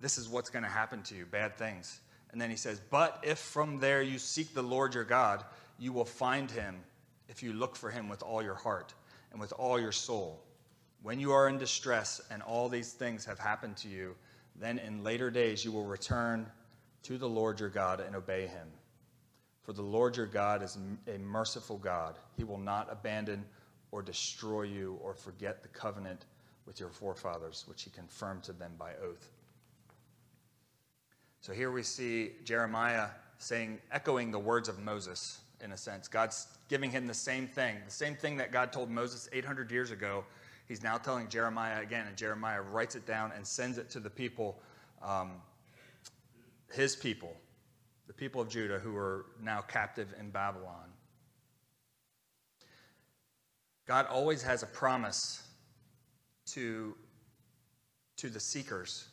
this 0.00 0.16
is 0.16 0.30
what's 0.30 0.48
going 0.48 0.62
to 0.62 0.70
happen 0.70 1.02
to 1.02 1.14
you 1.14 1.26
bad 1.26 1.54
things. 1.58 2.00
And 2.30 2.40
then 2.40 2.48
he 2.48 2.56
says, 2.56 2.80
But 2.88 3.22
if 3.22 3.38
from 3.38 3.80
there 3.80 4.00
you 4.00 4.16
seek 4.16 4.54
the 4.54 4.62
Lord 4.62 4.94
your 4.94 5.04
God, 5.04 5.44
you 5.78 5.92
will 5.92 6.06
find 6.06 6.50
him 6.50 6.76
if 7.28 7.42
you 7.42 7.52
look 7.52 7.76
for 7.76 7.90
him 7.90 8.08
with 8.08 8.22
all 8.22 8.42
your 8.42 8.54
heart 8.54 8.94
and 9.30 9.38
with 9.38 9.52
all 9.58 9.78
your 9.78 9.92
soul. 9.92 10.42
When 11.02 11.20
you 11.20 11.32
are 11.32 11.50
in 11.50 11.58
distress 11.58 12.22
and 12.30 12.40
all 12.40 12.70
these 12.70 12.94
things 12.94 13.26
have 13.26 13.38
happened 13.38 13.76
to 13.76 13.88
you, 13.88 14.14
then 14.56 14.78
in 14.78 15.04
later 15.04 15.30
days 15.30 15.66
you 15.66 15.70
will 15.70 15.84
return 15.84 16.46
to 17.02 17.18
the 17.18 17.28
Lord 17.28 17.60
your 17.60 17.68
God 17.68 18.00
and 18.00 18.16
obey 18.16 18.46
him. 18.46 18.68
For 19.64 19.74
the 19.74 19.82
Lord 19.82 20.16
your 20.16 20.24
God 20.24 20.62
is 20.62 20.78
a 21.14 21.18
merciful 21.18 21.76
God. 21.76 22.16
He 22.38 22.44
will 22.44 22.56
not 22.56 22.88
abandon 22.90 23.44
or 23.92 24.02
destroy 24.02 24.62
you 24.62 24.98
or 25.00 25.14
forget 25.14 25.62
the 25.62 25.68
covenant 25.68 26.24
with 26.66 26.80
your 26.80 26.88
forefathers, 26.88 27.64
which 27.68 27.82
he 27.82 27.90
confirmed 27.90 28.42
to 28.42 28.52
them 28.52 28.72
by 28.78 28.92
oath. 29.04 29.28
So 31.40 31.52
here 31.52 31.70
we 31.70 31.82
see 31.82 32.32
Jeremiah 32.44 33.08
saying, 33.38 33.80
echoing 33.90 34.30
the 34.30 34.38
words 34.38 34.68
of 34.68 34.78
Moses 34.78 35.40
in 35.60 35.72
a 35.72 35.76
sense. 35.76 36.08
God's 36.08 36.46
giving 36.68 36.90
him 36.90 37.06
the 37.06 37.14
same 37.14 37.46
thing, 37.46 37.76
the 37.84 37.92
same 37.92 38.14
thing 38.14 38.36
that 38.36 38.52
God 38.52 38.72
told 38.72 38.90
Moses 38.90 39.28
800 39.32 39.70
years 39.70 39.90
ago. 39.90 40.24
He's 40.68 40.82
now 40.82 40.96
telling 40.96 41.28
Jeremiah 41.28 41.82
again, 41.82 42.06
and 42.06 42.16
Jeremiah 42.16 42.62
writes 42.62 42.94
it 42.94 43.06
down 43.06 43.32
and 43.34 43.46
sends 43.46 43.78
it 43.78 43.90
to 43.90 44.00
the 44.00 44.08
people, 44.08 44.60
um, 45.02 45.32
his 46.72 46.94
people, 46.94 47.36
the 48.06 48.12
people 48.12 48.40
of 48.40 48.48
Judah 48.48 48.78
who 48.78 48.96
are 48.96 49.26
now 49.42 49.60
captive 49.60 50.14
in 50.18 50.30
Babylon. 50.30 50.91
God 53.86 54.06
always 54.06 54.42
has 54.42 54.62
a 54.62 54.66
promise 54.66 55.42
to, 56.46 56.94
to 58.16 58.28
the 58.28 58.40
seekers. 58.40 59.08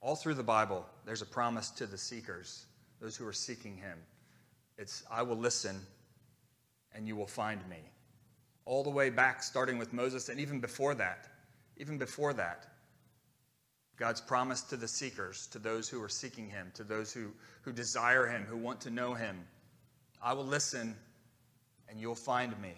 All 0.00 0.16
through 0.16 0.34
the 0.34 0.42
Bible, 0.42 0.84
there's 1.04 1.22
a 1.22 1.26
promise 1.26 1.70
to 1.72 1.86
the 1.86 1.98
seekers, 1.98 2.66
those 3.00 3.16
who 3.16 3.26
are 3.26 3.32
seeking 3.32 3.76
Him. 3.76 3.98
It's, 4.78 5.02
I 5.10 5.22
will 5.22 5.36
listen 5.36 5.80
and 6.94 7.06
you 7.06 7.16
will 7.16 7.26
find 7.26 7.66
me. 7.68 7.78
All 8.64 8.82
the 8.82 8.90
way 8.90 9.10
back, 9.10 9.42
starting 9.42 9.78
with 9.78 9.92
Moses, 9.92 10.28
and 10.28 10.40
even 10.40 10.60
before 10.60 10.94
that, 10.94 11.28
even 11.76 11.98
before 11.98 12.32
that, 12.34 12.66
God's 13.96 14.20
promise 14.20 14.62
to 14.62 14.76
the 14.76 14.88
seekers, 14.88 15.46
to 15.48 15.58
those 15.58 15.88
who 15.88 16.02
are 16.02 16.08
seeking 16.08 16.48
Him, 16.50 16.70
to 16.74 16.84
those 16.84 17.12
who, 17.12 17.30
who 17.62 17.72
desire 17.72 18.26
Him, 18.26 18.44
who 18.44 18.56
want 18.56 18.80
to 18.82 18.90
know 18.90 19.14
Him. 19.14 19.38
I 20.22 20.32
will 20.32 20.44
listen 20.44 20.96
and 21.88 22.00
you'll 22.00 22.14
find 22.14 22.58
me. 22.60 22.74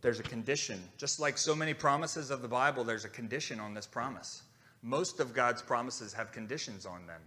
But 0.00 0.04
there's 0.04 0.20
a 0.20 0.22
condition. 0.22 0.80
Just 0.96 1.20
like 1.20 1.36
so 1.36 1.54
many 1.54 1.74
promises 1.74 2.30
of 2.30 2.40
the 2.40 2.48
Bible, 2.48 2.84
there's 2.84 3.04
a 3.04 3.08
condition 3.10 3.60
on 3.60 3.74
this 3.74 3.86
promise. 3.86 4.44
Most 4.80 5.20
of 5.20 5.34
God's 5.34 5.60
promises 5.60 6.14
have 6.14 6.32
conditions 6.32 6.86
on 6.86 7.06
them. 7.06 7.20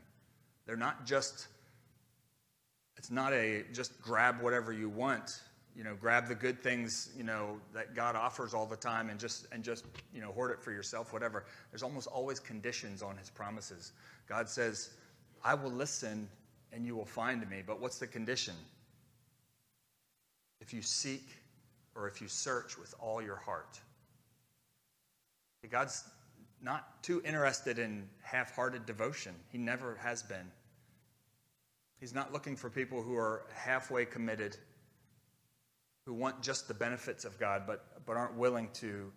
They're 0.66 0.76
not 0.76 1.06
just, 1.06 1.50
it's 2.98 3.12
not 3.12 3.32
a 3.32 3.64
just 3.74 4.02
grab 4.02 4.42
whatever 4.42 4.74
you 4.74 4.90
want, 4.90 5.42
you 5.76 5.84
know, 5.84 5.94
grab 5.94 6.28
the 6.28 6.34
good 6.34 6.64
things, 6.64 7.12
you 7.16 7.24
know, 7.24 7.60
that 7.76 7.96
God 7.96 8.16
offers 8.16 8.56
all 8.56 8.66
the 8.66 8.76
time 8.76 9.12
and 9.12 9.20
just 9.20 9.46
and 9.52 9.64
just, 9.64 9.86
you 10.12 10.22
know, 10.22 10.32
hoard 10.32 10.50
it 10.50 10.60
for 10.60 10.72
yourself, 10.72 11.14
whatever. 11.14 11.46
There's 11.70 11.84
almost 11.84 12.08
always 12.08 12.40
conditions 12.40 13.04
on 13.04 13.18
his 13.18 13.30
promises. 13.30 13.92
God 14.28 14.50
says, 14.50 14.90
I 15.44 15.54
will 15.54 15.72
listen 15.72 16.28
and 16.72 16.88
you 16.88 16.96
will 16.96 17.06
find 17.06 17.48
me. 17.52 17.62
But 17.64 17.80
what's 17.80 18.00
the 18.00 18.08
condition? 18.08 18.56
If 20.60 20.74
you 20.74 20.82
seek 20.82 21.30
or 21.96 22.08
if 22.08 22.22
you 22.22 22.28
search 22.28 22.78
with 22.78 22.94
all 23.00 23.22
your 23.22 23.36
heart. 23.36 23.80
God's 25.70 26.04
not 26.62 27.04
too 27.04 27.22
interested 27.26 27.80
in 27.80 28.08
half 28.22 28.56
hearted 28.56 28.86
devotion, 28.86 29.34
He 29.52 29.58
never 29.58 29.96
has 29.96 30.24
been. 30.24 30.52
He's 32.00 32.14
not 32.14 32.34
looking 32.34 32.58
for 32.58 32.70
people 32.70 33.02
who 33.02 33.16
are 33.16 33.46
halfway 33.54 34.04
committed, 34.04 34.58
who 36.06 36.14
want 36.14 36.42
just 36.42 36.68
the 36.68 36.74
benefits 36.74 37.24
of 37.24 37.40
God, 37.40 37.64
but, 37.66 38.06
but 38.06 38.18
aren't 38.18 38.36
willing 38.36 38.70
to, 38.74 39.10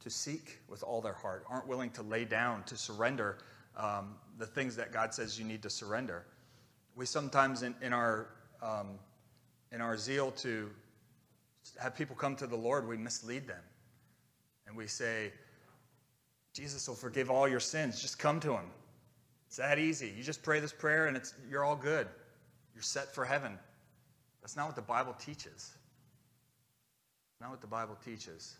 to 0.00 0.10
seek 0.10 0.58
with 0.68 0.82
all 0.82 1.00
their 1.00 1.14
heart, 1.14 1.44
aren't 1.48 1.66
willing 1.66 1.88
to 1.92 2.02
lay 2.02 2.26
down, 2.26 2.64
to 2.64 2.76
surrender 2.76 3.38
um, 3.78 4.16
the 4.36 4.46
things 4.46 4.76
that 4.76 4.92
God 4.92 5.14
says 5.14 5.38
you 5.38 5.44
need 5.46 5.62
to 5.62 5.70
surrender. 5.70 6.26
We 6.96 7.06
sometimes, 7.06 7.62
in, 7.62 7.74
in, 7.80 7.94
our, 7.94 8.28
um, 8.60 8.98
in 9.72 9.80
our 9.80 9.96
zeal 9.96 10.30
to 10.32 10.68
have 11.80 11.96
people 11.96 12.16
come 12.16 12.36
to 12.36 12.46
the 12.46 12.56
Lord, 12.56 12.86
we 12.86 12.96
mislead 12.96 13.46
them. 13.46 13.62
And 14.66 14.76
we 14.76 14.86
say, 14.86 15.32
Jesus 16.54 16.88
will 16.88 16.94
forgive 16.94 17.30
all 17.30 17.48
your 17.48 17.60
sins. 17.60 18.00
Just 18.00 18.18
come 18.18 18.40
to 18.40 18.52
him. 18.52 18.66
It's 19.46 19.56
that 19.56 19.78
easy. 19.78 20.12
You 20.16 20.22
just 20.22 20.42
pray 20.42 20.60
this 20.60 20.72
prayer 20.72 21.06
and 21.06 21.16
it's, 21.16 21.34
you're 21.48 21.64
all 21.64 21.76
good. 21.76 22.06
You're 22.74 22.82
set 22.82 23.14
for 23.14 23.24
heaven. 23.24 23.58
That's 24.42 24.56
not 24.56 24.66
what 24.66 24.76
the 24.76 24.82
Bible 24.82 25.14
teaches. 25.18 25.72
Not 27.40 27.50
what 27.50 27.60
the 27.60 27.66
Bible 27.66 27.96
teaches. 28.04 28.56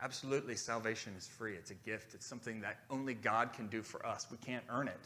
Absolutely, 0.00 0.54
salvation 0.54 1.14
is 1.18 1.26
free. 1.26 1.54
It's 1.54 1.72
a 1.72 1.74
gift. 1.74 2.14
It's 2.14 2.26
something 2.26 2.60
that 2.60 2.78
only 2.90 3.14
God 3.14 3.52
can 3.52 3.66
do 3.66 3.82
for 3.82 4.04
us. 4.06 4.26
We 4.30 4.36
can't 4.38 4.64
earn 4.70 4.86
it. 4.86 5.00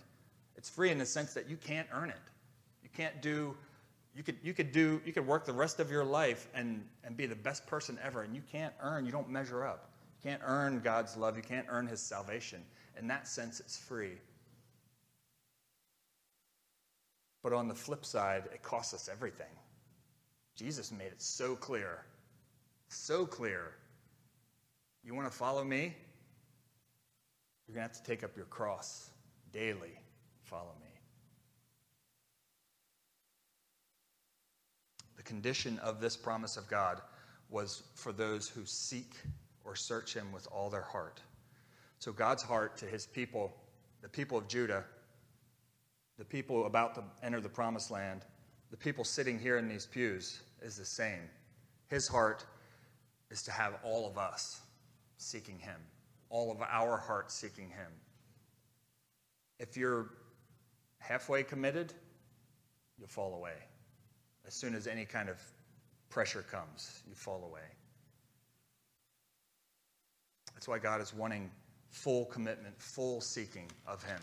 It's 0.56 0.68
free 0.68 0.90
in 0.90 0.98
the 0.98 1.06
sense 1.06 1.32
that 1.34 1.48
you 1.48 1.56
can't 1.56 1.88
earn 1.92 2.10
it. 2.10 2.20
You 2.82 2.90
can't 2.94 3.22
do, 3.22 3.56
you 4.14 4.22
could, 4.22 4.36
you 4.42 4.52
could 4.52 4.72
do, 4.72 5.00
you 5.06 5.12
could 5.12 5.26
work 5.26 5.46
the 5.46 5.52
rest 5.52 5.80
of 5.80 5.90
your 5.90 6.04
life 6.04 6.48
and, 6.54 6.84
and 7.04 7.16
be 7.16 7.26
the 7.26 7.36
best 7.36 7.66
person 7.66 7.98
ever, 8.02 8.22
and 8.22 8.34
you 8.34 8.42
can't 8.50 8.74
earn, 8.82 9.06
you 9.06 9.12
don't 9.12 9.30
measure 9.30 9.64
up. 9.64 9.90
You 10.22 10.30
can't 10.30 10.42
earn 10.44 10.80
God's 10.80 11.16
love. 11.16 11.36
You 11.36 11.42
can't 11.42 11.66
earn 11.68 11.86
his 11.86 12.00
salvation. 12.00 12.62
In 12.98 13.06
that 13.08 13.26
sense, 13.26 13.58
it's 13.58 13.76
free. 13.76 14.12
But 17.42 17.52
on 17.52 17.66
the 17.66 17.74
flip 17.74 18.04
side, 18.04 18.44
it 18.52 18.62
costs 18.62 18.94
us 18.94 19.08
everything. 19.10 19.46
Jesus 20.54 20.92
made 20.92 21.06
it 21.06 21.20
so 21.20 21.56
clear. 21.56 22.04
So 22.88 23.26
clear. 23.26 23.72
You 25.02 25.14
want 25.14 25.30
to 25.30 25.36
follow 25.36 25.64
me? 25.64 25.96
You're 27.66 27.74
going 27.74 27.88
to 27.88 27.94
have 27.94 27.96
to 27.96 28.04
take 28.04 28.22
up 28.22 28.36
your 28.36 28.46
cross 28.46 29.10
daily. 29.52 29.98
Follow 30.44 30.74
me. 30.80 30.81
The 35.22 35.28
condition 35.28 35.78
of 35.78 36.00
this 36.00 36.16
promise 36.16 36.56
of 36.56 36.66
God 36.66 37.00
was 37.48 37.84
for 37.94 38.12
those 38.12 38.48
who 38.48 38.64
seek 38.64 39.14
or 39.64 39.76
search 39.76 40.14
him 40.14 40.32
with 40.32 40.48
all 40.50 40.68
their 40.68 40.82
heart. 40.82 41.20
So 42.00 42.10
God's 42.10 42.42
heart 42.42 42.76
to 42.78 42.86
his 42.86 43.06
people, 43.06 43.54
the 44.00 44.08
people 44.08 44.36
of 44.36 44.48
Judah, 44.48 44.84
the 46.18 46.24
people 46.24 46.66
about 46.66 46.96
to 46.96 47.04
enter 47.22 47.40
the 47.40 47.48
promised 47.48 47.92
land, 47.92 48.22
the 48.72 48.76
people 48.76 49.04
sitting 49.04 49.38
here 49.38 49.58
in 49.58 49.68
these 49.68 49.86
pews, 49.86 50.40
is 50.60 50.76
the 50.76 50.84
same. 50.84 51.30
His 51.86 52.08
heart 52.08 52.44
is 53.30 53.44
to 53.44 53.52
have 53.52 53.78
all 53.84 54.08
of 54.08 54.18
us 54.18 54.60
seeking 55.18 55.60
him, 55.60 55.78
all 56.30 56.50
of 56.50 56.60
our 56.62 56.96
hearts 56.96 57.32
seeking 57.32 57.68
him. 57.68 57.92
If 59.60 59.76
you're 59.76 60.10
halfway 60.98 61.44
committed, 61.44 61.92
you'll 62.98 63.06
fall 63.06 63.34
away. 63.36 63.54
As 64.46 64.54
soon 64.54 64.74
as 64.74 64.86
any 64.86 65.04
kind 65.04 65.28
of 65.28 65.38
pressure 66.10 66.42
comes, 66.42 67.02
you 67.08 67.14
fall 67.14 67.44
away. 67.44 67.60
That's 70.54 70.68
why 70.68 70.78
God 70.78 71.00
is 71.00 71.14
wanting 71.14 71.50
full 71.90 72.26
commitment, 72.26 72.80
full 72.80 73.20
seeking 73.20 73.70
of 73.86 74.02
Him. 74.04 74.20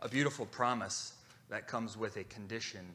A 0.00 0.08
beautiful 0.08 0.46
promise 0.46 1.14
that 1.48 1.66
comes 1.68 1.96
with 1.96 2.16
a 2.16 2.24
condition 2.24 2.86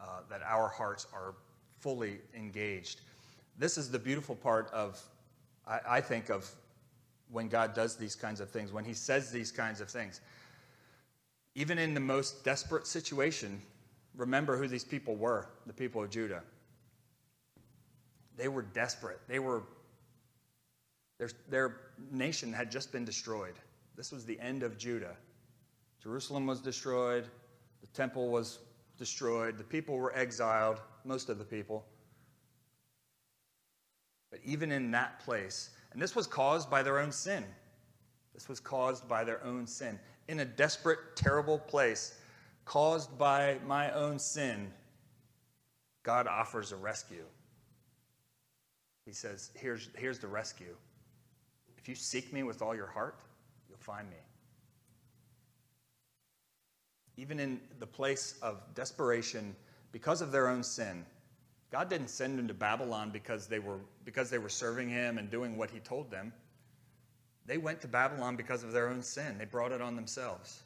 uh, 0.00 0.20
that 0.30 0.42
our 0.42 0.68
hearts 0.68 1.06
are 1.12 1.34
fully 1.78 2.18
engaged. 2.34 3.00
This 3.58 3.78
is 3.78 3.90
the 3.90 3.98
beautiful 3.98 4.34
part 4.34 4.70
of, 4.72 5.00
I, 5.66 5.80
I 5.88 6.00
think, 6.00 6.30
of 6.30 6.50
when 7.30 7.48
God 7.48 7.74
does 7.74 7.96
these 7.96 8.14
kinds 8.14 8.40
of 8.40 8.50
things, 8.50 8.72
when 8.72 8.84
He 8.84 8.94
says 8.94 9.30
these 9.30 9.52
kinds 9.52 9.80
of 9.80 9.90
things. 9.90 10.20
Even 11.54 11.78
in 11.78 11.94
the 11.94 12.00
most 12.00 12.44
desperate 12.44 12.86
situation, 12.86 13.60
remember 14.18 14.58
who 14.58 14.68
these 14.68 14.84
people 14.84 15.16
were 15.16 15.48
the 15.66 15.72
people 15.72 16.02
of 16.02 16.10
Judah. 16.10 16.42
They 18.36 18.48
were 18.48 18.62
desperate. 18.62 19.20
They 19.26 19.38
were 19.38 19.62
their, 21.18 21.30
their 21.48 21.76
nation 22.12 22.52
had 22.52 22.70
just 22.70 22.92
been 22.92 23.04
destroyed. 23.04 23.54
This 23.96 24.12
was 24.12 24.24
the 24.24 24.38
end 24.38 24.62
of 24.62 24.78
Judah. 24.78 25.16
Jerusalem 26.00 26.46
was 26.46 26.60
destroyed, 26.60 27.24
the 27.80 27.88
temple 27.88 28.28
was 28.28 28.60
destroyed, 28.96 29.58
the 29.58 29.64
people 29.64 29.96
were 29.96 30.14
exiled, 30.16 30.80
most 31.04 31.28
of 31.28 31.38
the 31.38 31.44
people. 31.44 31.84
But 34.30 34.40
even 34.44 34.70
in 34.70 34.92
that 34.92 35.18
place, 35.20 35.70
and 35.92 36.00
this 36.00 36.14
was 36.14 36.26
caused 36.26 36.70
by 36.70 36.82
their 36.82 37.00
own 37.00 37.10
sin. 37.10 37.44
This 38.32 38.48
was 38.48 38.60
caused 38.60 39.08
by 39.08 39.24
their 39.24 39.42
own 39.44 39.66
sin. 39.66 39.98
In 40.28 40.40
a 40.40 40.44
desperate, 40.44 41.16
terrible 41.16 41.58
place, 41.58 42.17
caused 42.68 43.16
by 43.16 43.56
my 43.66 43.90
own 43.92 44.18
sin, 44.18 44.70
God 46.02 46.26
offers 46.26 46.70
a 46.70 46.76
rescue. 46.76 47.24
He 49.06 49.12
says, 49.12 49.50
Here's, 49.54 49.88
here's 49.96 50.18
the 50.18 50.28
rescue. 50.28 50.76
If 51.78 51.88
you 51.88 51.94
seek 51.94 52.30
me 52.30 52.42
with 52.42 52.60
all 52.60 52.76
your 52.76 52.86
heart, 52.86 53.20
you'll 53.70 53.78
find 53.78 54.08
me. 54.10 54.16
Even 57.16 57.40
in 57.40 57.58
the 57.78 57.86
place 57.86 58.34
of 58.42 58.60
desperation 58.74 59.56
because 59.90 60.20
of 60.20 60.30
their 60.30 60.46
own 60.46 60.62
sin, 60.62 61.06
God 61.72 61.88
didn't 61.88 62.10
send 62.10 62.38
them 62.38 62.48
to 62.48 62.54
Babylon 62.54 63.10
because 63.10 63.46
they 63.46 63.60
were 63.60 63.78
because 64.04 64.28
they 64.28 64.38
were 64.38 64.50
serving 64.50 64.90
him 64.90 65.16
and 65.16 65.30
doing 65.30 65.56
what 65.56 65.70
he 65.70 65.80
told 65.80 66.10
them. 66.10 66.34
They 67.46 67.56
went 67.56 67.80
to 67.80 67.88
Babylon 67.88 68.36
because 68.36 68.62
of 68.62 68.72
their 68.72 68.90
own 68.90 69.02
sin. 69.02 69.38
They 69.38 69.46
brought 69.46 69.72
it 69.72 69.80
on 69.80 69.96
themselves. 69.96 70.62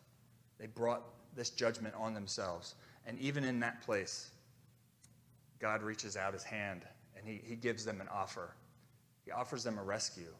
They 0.59 0.67
brought 0.67 1.03
this 1.35 1.51
judgment 1.51 1.95
on 1.99 2.15
themselves. 2.15 2.75
And 3.07 3.19
even 3.19 3.45
in 3.45 3.61
that 3.61 3.83
place, 3.83 4.31
God 5.59 5.83
reaches 5.83 6.17
out 6.17 6.33
his 6.33 6.45
hand 6.45 6.83
and 7.17 7.27
he, 7.27 7.41
he 7.45 7.57
gives 7.57 7.85
them 7.85 8.01
an 8.01 8.09
offer. 8.09 8.55
He 9.25 9.31
offers 9.31 9.65
them 9.65 9.79
a 9.79 9.83
rescue 9.83 10.33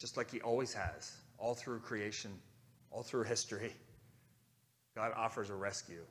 just 0.00 0.16
like 0.16 0.30
He 0.30 0.40
always 0.40 0.72
has, 0.72 1.12
all 1.38 1.54
through 1.54 1.80
creation, 1.80 2.32
all 2.90 3.02
through 3.02 3.24
history. 3.24 3.72
God 4.96 5.12
offers 5.14 5.50
a 5.50 5.54
rescue. 5.54 6.04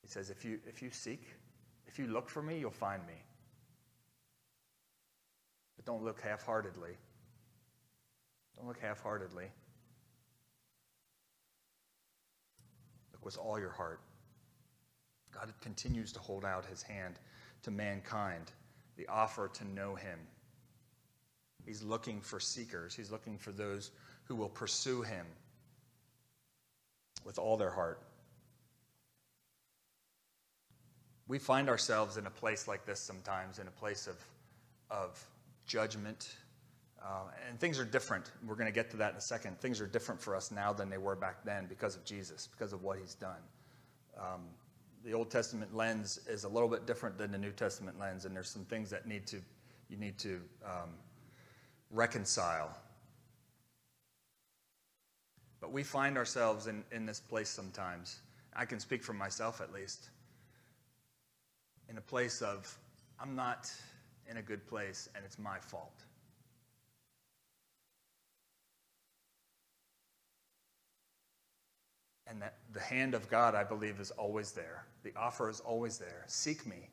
He 0.00 0.08
says, 0.08 0.30
if 0.30 0.44
you, 0.44 0.60
if 0.66 0.80
you 0.80 0.90
seek, 0.90 1.26
if 1.86 1.98
you 1.98 2.06
look 2.06 2.30
for 2.30 2.40
me, 2.40 2.58
you'll 2.58 2.70
find 2.70 3.04
me. 3.06 3.14
But 5.76 5.84
don't 5.84 6.04
look 6.04 6.20
half 6.20 6.44
heartedly. 6.44 6.96
Don't 8.56 8.68
look 8.68 8.80
half 8.80 9.02
heartedly. 9.02 9.46
Look 13.12 13.13
with 13.24 13.38
all 13.38 13.58
your 13.58 13.70
heart. 13.70 14.00
God 15.32 15.52
continues 15.60 16.12
to 16.12 16.20
hold 16.20 16.44
out 16.44 16.64
his 16.66 16.82
hand 16.82 17.14
to 17.62 17.70
mankind, 17.70 18.52
the 18.96 19.06
offer 19.08 19.48
to 19.48 19.64
know 19.66 19.94
him 19.94 20.18
He's 21.64 21.82
looking 21.82 22.20
for 22.20 22.38
seekers. 22.38 22.94
He's 22.94 23.10
looking 23.10 23.38
for 23.38 23.52
those 23.52 23.90
who 24.24 24.36
will 24.36 24.48
pursue 24.48 25.02
him 25.02 25.26
with 27.24 27.38
all 27.38 27.56
their 27.56 27.70
heart. 27.70 28.00
We 31.26 31.38
find 31.38 31.70
ourselves 31.70 32.18
in 32.18 32.26
a 32.26 32.30
place 32.30 32.68
like 32.68 32.84
this 32.84 33.00
sometimes, 33.00 33.58
in 33.58 33.66
a 33.66 33.70
place 33.70 34.06
of, 34.06 34.22
of 34.90 35.24
judgment. 35.66 36.34
Uh, 37.04 37.24
and 37.48 37.60
things 37.60 37.78
are 37.78 37.84
different. 37.84 38.30
We're 38.46 38.54
going 38.54 38.66
to 38.66 38.72
get 38.72 38.90
to 38.92 38.96
that 38.96 39.12
in 39.12 39.18
a 39.18 39.20
second. 39.20 39.60
Things 39.60 39.80
are 39.80 39.86
different 39.86 40.22
for 40.22 40.34
us 40.34 40.50
now 40.50 40.72
than 40.72 40.88
they 40.88 40.96
were 40.96 41.14
back 41.14 41.44
then 41.44 41.66
because 41.66 41.96
of 41.96 42.04
Jesus, 42.04 42.48
because 42.50 42.72
of 42.72 42.82
what 42.82 42.98
he's 42.98 43.14
done. 43.14 43.42
Um, 44.18 44.40
the 45.04 45.12
Old 45.12 45.30
Testament 45.30 45.74
lens 45.74 46.18
is 46.26 46.44
a 46.44 46.48
little 46.48 46.68
bit 46.68 46.86
different 46.86 47.18
than 47.18 47.30
the 47.30 47.36
New 47.36 47.52
Testament 47.52 47.98
lens, 47.98 48.24
and 48.24 48.34
there's 48.34 48.48
some 48.48 48.64
things 48.64 48.88
that 48.90 49.06
need 49.06 49.26
to 49.26 49.42
you 49.90 49.98
need 49.98 50.18
to 50.18 50.40
um, 50.64 50.90
reconcile. 51.90 52.74
But 55.60 55.72
we 55.72 55.82
find 55.82 56.16
ourselves 56.18 56.66
in, 56.66 56.84
in 56.92 57.06
this 57.06 57.20
place 57.20 57.48
sometimes, 57.48 58.20
I 58.56 58.64
can 58.64 58.80
speak 58.80 59.02
for 59.02 59.12
myself 59.12 59.60
at 59.60 59.72
least. 59.72 60.10
In 61.88 61.98
a 61.98 62.02
place 62.02 62.42
of, 62.42 62.76
I'm 63.20 63.36
not 63.36 63.70
in 64.28 64.38
a 64.38 64.42
good 64.42 64.66
place 64.66 65.08
and 65.14 65.24
it's 65.24 65.38
my 65.38 65.58
fault. 65.58 66.04
And 72.26 72.40
that 72.40 72.54
the 72.72 72.80
hand 72.80 73.14
of 73.14 73.28
God, 73.28 73.54
I 73.54 73.64
believe, 73.64 74.00
is 74.00 74.10
always 74.12 74.52
there. 74.52 74.86
The 75.02 75.12
offer 75.16 75.50
is 75.50 75.60
always 75.60 75.98
there. 75.98 76.24
Seek 76.26 76.66
me. 76.66 76.88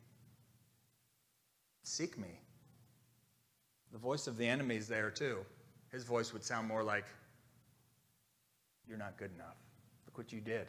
Seek 1.83 2.17
me. 2.17 2.39
The 3.91 3.97
voice 3.97 4.27
of 4.27 4.37
the 4.37 4.45
enemy 4.45 4.75
is 4.75 4.87
there 4.87 5.09
too. 5.09 5.39
His 5.91 6.03
voice 6.03 6.33
would 6.33 6.43
sound 6.43 6.67
more 6.67 6.83
like, 6.83 7.05
You're 8.87 8.97
not 8.97 9.17
good 9.17 9.31
enough. 9.35 9.57
Look 10.05 10.17
what 10.17 10.33
you 10.33 10.41
did. 10.41 10.67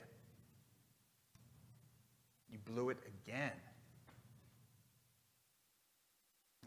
You 2.50 2.58
blew 2.64 2.90
it 2.90 2.98
again. 3.24 3.52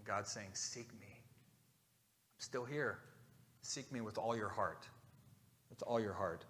God's 0.06 0.32
saying, 0.32 0.50
Seek 0.54 0.88
me. 1.00 1.08
I'm 1.10 2.40
still 2.40 2.64
here. 2.64 3.00
Seek 3.62 3.92
me 3.92 4.02
with 4.02 4.18
all 4.18 4.38
your 4.38 4.50
heart. 4.50 4.88
With 5.70 5.82
all 5.84 6.00
your 6.00 6.14
heart. 6.14 6.46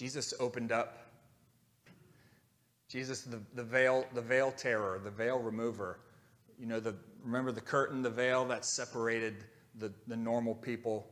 Jesus 0.00 0.32
opened 0.40 0.72
up. 0.72 0.96
Jesus, 2.88 3.20
the, 3.20 3.38
the 3.54 3.62
veil, 3.62 4.06
the 4.14 4.22
veil 4.22 4.50
terror, 4.50 4.98
the 5.04 5.10
veil 5.10 5.38
remover. 5.38 5.98
You 6.58 6.64
know, 6.64 6.80
the, 6.80 6.94
remember 7.22 7.52
the 7.52 7.60
curtain, 7.60 8.00
the 8.00 8.08
veil 8.08 8.46
that 8.46 8.64
separated 8.64 9.44
the, 9.74 9.92
the 10.06 10.16
normal 10.16 10.54
people 10.54 11.06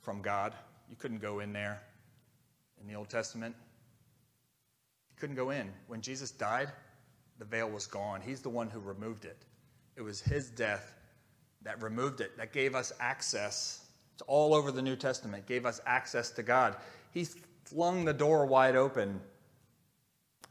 from 0.00 0.22
God? 0.22 0.54
You 0.88 0.96
couldn't 0.96 1.20
go 1.20 1.40
in 1.40 1.52
there 1.52 1.82
in 2.80 2.88
the 2.88 2.94
Old 2.94 3.10
Testament. 3.10 3.54
You 5.10 5.20
couldn't 5.20 5.36
go 5.36 5.50
in. 5.50 5.70
When 5.86 6.00
Jesus 6.00 6.30
died, 6.30 6.72
the 7.38 7.44
veil 7.44 7.68
was 7.68 7.86
gone. 7.86 8.22
He's 8.22 8.40
the 8.40 8.48
one 8.48 8.70
who 8.70 8.80
removed 8.80 9.26
it. 9.26 9.44
It 9.96 10.00
was 10.00 10.22
his 10.22 10.48
death 10.48 10.94
that 11.60 11.82
removed 11.82 12.22
it, 12.22 12.38
that 12.38 12.54
gave 12.54 12.74
us 12.74 12.90
access. 13.00 13.84
It's 14.14 14.22
all 14.22 14.54
over 14.54 14.72
the 14.72 14.80
New 14.80 14.96
Testament, 14.96 15.46
gave 15.46 15.66
us 15.66 15.78
access 15.84 16.30
to 16.30 16.42
God. 16.42 16.76
He 17.12 17.26
flung 17.70 18.04
the 18.04 18.12
door 18.12 18.46
wide 18.46 18.74
open 18.74 19.20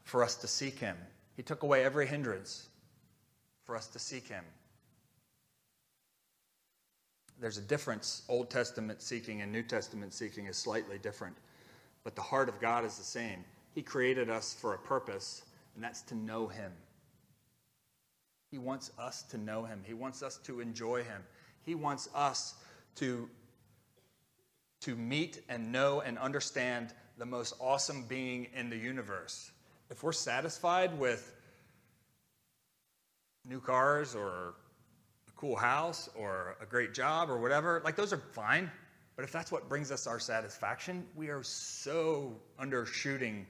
for 0.04 0.24
us 0.24 0.36
to 0.36 0.46
seek 0.46 0.78
him. 0.78 0.96
He 1.36 1.42
took 1.42 1.62
away 1.62 1.84
every 1.84 2.06
hindrance 2.06 2.68
for 3.64 3.76
us 3.76 3.86
to 3.88 3.98
seek 3.98 4.26
him. 4.26 4.44
There's 7.38 7.58
a 7.58 7.62
difference. 7.62 8.22
Old 8.28 8.50
Testament 8.50 9.02
seeking 9.02 9.42
and 9.42 9.52
New 9.52 9.62
Testament 9.62 10.14
seeking 10.14 10.46
is 10.46 10.56
slightly 10.56 10.98
different, 10.98 11.36
but 12.04 12.16
the 12.16 12.22
heart 12.22 12.48
of 12.48 12.58
God 12.58 12.84
is 12.86 12.96
the 12.96 13.04
same. 13.04 13.44
He 13.74 13.82
created 13.82 14.30
us 14.30 14.54
for 14.54 14.74
a 14.74 14.78
purpose, 14.78 15.44
and 15.74 15.84
that's 15.84 16.02
to 16.02 16.14
know 16.14 16.48
him. 16.48 16.72
He 18.50 18.58
wants 18.58 18.90
us 18.98 19.22
to 19.24 19.38
know 19.38 19.64
him. 19.64 19.82
He 19.86 19.94
wants 19.94 20.22
us 20.22 20.38
to 20.38 20.60
enjoy 20.60 21.02
him. 21.02 21.22
He 21.62 21.74
wants 21.74 22.08
us 22.14 22.54
to, 22.96 23.28
to 24.80 24.96
meet 24.96 25.42
and 25.48 25.70
know 25.70 26.00
and 26.00 26.18
understand 26.18 26.94
the 27.20 27.26
most 27.26 27.52
awesome 27.60 28.04
being 28.08 28.46
in 28.56 28.70
the 28.70 28.76
universe. 28.76 29.50
If 29.90 30.02
we're 30.02 30.10
satisfied 30.10 30.98
with 30.98 31.36
new 33.46 33.60
cars 33.60 34.14
or 34.14 34.54
a 35.28 35.32
cool 35.36 35.54
house 35.54 36.08
or 36.16 36.56
a 36.62 36.64
great 36.66 36.94
job 36.94 37.28
or 37.28 37.36
whatever, 37.36 37.82
like 37.84 37.94
those 37.94 38.14
are 38.14 38.22
fine. 38.32 38.70
But 39.16 39.24
if 39.26 39.32
that's 39.32 39.52
what 39.52 39.68
brings 39.68 39.90
us 39.90 40.06
our 40.06 40.18
satisfaction, 40.18 41.04
we 41.14 41.28
are 41.28 41.42
so 41.42 42.34
undershooting 42.58 43.44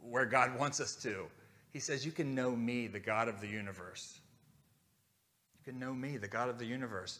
where 0.00 0.24
God 0.24 0.56
wants 0.58 0.80
us 0.80 0.94
to. 1.02 1.26
He 1.72 1.80
says, 1.80 2.06
You 2.06 2.12
can 2.12 2.36
know 2.36 2.54
me, 2.54 2.86
the 2.86 3.00
God 3.00 3.26
of 3.26 3.40
the 3.40 3.48
universe. 3.48 4.20
You 5.58 5.72
can 5.72 5.80
know 5.80 5.92
me, 5.92 6.18
the 6.18 6.28
God 6.28 6.48
of 6.48 6.56
the 6.56 6.66
universe, 6.66 7.18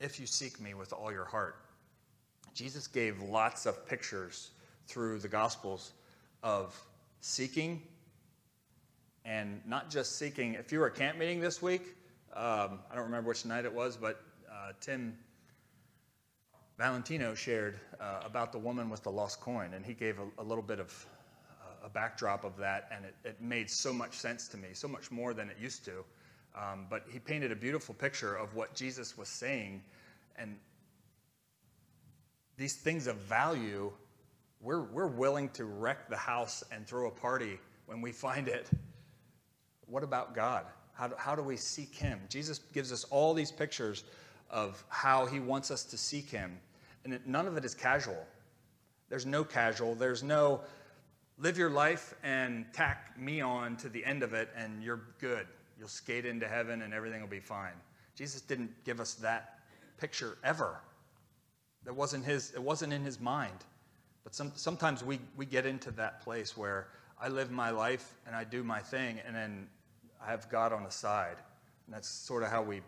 if 0.00 0.18
you 0.18 0.24
seek 0.24 0.58
me 0.58 0.72
with 0.72 0.94
all 0.94 1.12
your 1.12 1.26
heart. 1.26 1.56
Jesus 2.54 2.86
gave 2.86 3.20
lots 3.20 3.66
of 3.66 3.86
pictures 3.86 4.52
through 4.92 5.18
the 5.18 5.28
Gospels 5.28 5.92
of 6.42 6.78
seeking 7.22 7.80
and 9.24 9.62
not 9.66 9.88
just 9.88 10.18
seeking. 10.18 10.52
If 10.52 10.70
you 10.70 10.80
were 10.80 10.88
at 10.88 10.96
camp 10.96 11.16
meeting 11.16 11.40
this 11.40 11.62
week, 11.62 11.96
um, 12.34 12.80
I 12.90 12.94
don't 12.94 13.04
remember 13.04 13.28
which 13.28 13.46
night 13.46 13.64
it 13.64 13.72
was, 13.72 13.96
but 13.96 14.20
uh, 14.50 14.72
Tim 14.82 15.16
Valentino 16.76 17.34
shared 17.34 17.80
uh, 17.98 18.20
about 18.22 18.52
the 18.52 18.58
woman 18.58 18.90
with 18.90 19.02
the 19.02 19.10
lost 19.10 19.40
coin, 19.40 19.72
and 19.72 19.82
he 19.82 19.94
gave 19.94 20.18
a, 20.18 20.42
a 20.42 20.44
little 20.44 20.62
bit 20.62 20.78
of 20.78 21.06
uh, 21.62 21.86
a 21.86 21.88
backdrop 21.88 22.44
of 22.44 22.58
that, 22.58 22.90
and 22.94 23.06
it, 23.06 23.14
it, 23.24 23.40
made 23.40 23.70
so 23.70 23.94
much 23.94 24.12
sense 24.12 24.46
to 24.48 24.58
me, 24.58 24.68
so 24.74 24.88
much 24.88 25.10
more 25.10 25.32
than 25.32 25.48
it 25.48 25.56
used 25.58 25.86
to. 25.86 26.04
Um, 26.54 26.86
but 26.90 27.04
he 27.10 27.18
painted 27.18 27.50
a 27.50 27.56
beautiful 27.56 27.94
picture 27.94 28.34
of 28.34 28.54
what 28.54 28.74
Jesus 28.74 29.16
was 29.16 29.28
saying, 29.30 29.82
and 30.36 30.58
these 32.58 32.74
things 32.74 33.06
of 33.06 33.16
value 33.16 33.90
we're, 34.62 34.82
we're 34.82 35.06
willing 35.06 35.48
to 35.50 35.64
wreck 35.64 36.08
the 36.08 36.16
house 36.16 36.62
and 36.72 36.86
throw 36.86 37.08
a 37.08 37.10
party 37.10 37.58
when 37.86 38.00
we 38.00 38.12
find 38.12 38.48
it. 38.48 38.70
What 39.86 40.02
about 40.04 40.34
God? 40.34 40.66
How 40.94 41.08
do, 41.08 41.14
how 41.18 41.34
do 41.34 41.42
we 41.42 41.56
seek 41.56 41.94
Him? 41.94 42.20
Jesus 42.28 42.60
gives 42.72 42.92
us 42.92 43.04
all 43.04 43.34
these 43.34 43.50
pictures 43.50 44.04
of 44.48 44.82
how 44.88 45.26
He 45.26 45.40
wants 45.40 45.70
us 45.70 45.84
to 45.84 45.98
seek 45.98 46.30
Him, 46.30 46.58
and 47.04 47.18
none 47.26 47.46
of 47.46 47.56
it 47.56 47.64
is 47.64 47.74
casual. 47.74 48.24
There's 49.08 49.26
no 49.26 49.44
casual, 49.44 49.94
there's 49.94 50.22
no 50.22 50.60
live 51.38 51.58
your 51.58 51.70
life 51.70 52.14
and 52.22 52.64
tack 52.72 53.18
me 53.18 53.40
on 53.40 53.76
to 53.78 53.88
the 53.88 54.04
end 54.04 54.22
of 54.22 54.32
it, 54.32 54.48
and 54.56 54.82
you're 54.82 55.02
good. 55.18 55.46
You'll 55.78 55.88
skate 55.88 56.24
into 56.24 56.46
heaven 56.46 56.82
and 56.82 56.94
everything 56.94 57.20
will 57.20 57.28
be 57.28 57.40
fine. 57.40 57.72
Jesus 58.14 58.40
didn't 58.40 58.70
give 58.84 59.00
us 59.00 59.14
that 59.14 59.58
picture 59.98 60.38
ever. 60.44 60.80
That 61.84 61.94
wasn't 61.94 62.24
his, 62.24 62.52
it 62.54 62.62
wasn't 62.62 62.92
in 62.92 63.02
his 63.02 63.18
mind. 63.18 63.64
But 64.24 64.34
some, 64.34 64.52
sometimes 64.54 65.02
we, 65.02 65.18
we 65.36 65.46
get 65.46 65.66
into 65.66 65.90
that 65.92 66.20
place 66.20 66.56
where 66.56 66.88
I 67.20 67.28
live 67.28 67.50
my 67.50 67.70
life 67.70 68.14
and 68.26 68.34
I 68.34 68.44
do 68.44 68.62
my 68.62 68.80
thing, 68.80 69.20
and 69.26 69.34
then 69.34 69.66
I 70.24 70.30
have 70.30 70.48
God 70.48 70.72
on 70.72 70.84
the 70.84 70.90
side. 70.90 71.36
And 71.86 71.94
that's 71.94 72.08
sort 72.08 72.42
of 72.42 72.50
how 72.50 72.62
we, 72.62 72.80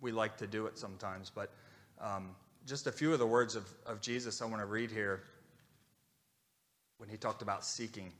we 0.00 0.12
like 0.12 0.36
to 0.38 0.46
do 0.46 0.66
it 0.66 0.78
sometimes. 0.78 1.30
But 1.32 1.50
um, 2.00 2.34
just 2.66 2.86
a 2.86 2.92
few 2.92 3.12
of 3.12 3.18
the 3.18 3.26
words 3.26 3.56
of, 3.56 3.66
of 3.86 4.00
Jesus 4.00 4.42
I 4.42 4.46
want 4.46 4.60
to 4.60 4.66
read 4.66 4.90
here 4.90 5.22
when 6.98 7.08
he 7.08 7.16
talked 7.16 7.42
about 7.42 7.64
seeking. 7.64 8.12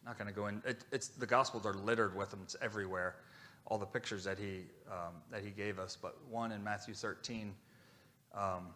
I'm 0.00 0.12
not 0.12 0.18
going 0.18 0.28
to 0.28 0.34
go 0.34 0.46
in. 0.46 0.62
It, 0.64 0.84
it's 0.92 1.08
the 1.08 1.26
Gospels 1.26 1.66
are 1.66 1.74
littered 1.74 2.14
with 2.14 2.30
them. 2.30 2.40
It's 2.42 2.56
everywhere. 2.62 3.16
All 3.66 3.78
the 3.78 3.86
pictures 3.86 4.24
that 4.24 4.38
he 4.38 4.62
um, 4.90 5.14
that 5.30 5.42
he 5.42 5.50
gave 5.50 5.78
us. 5.78 5.96
But 6.00 6.16
one 6.30 6.52
in 6.52 6.62
Matthew 6.64 6.94
13, 6.94 7.54
um, 8.34 8.68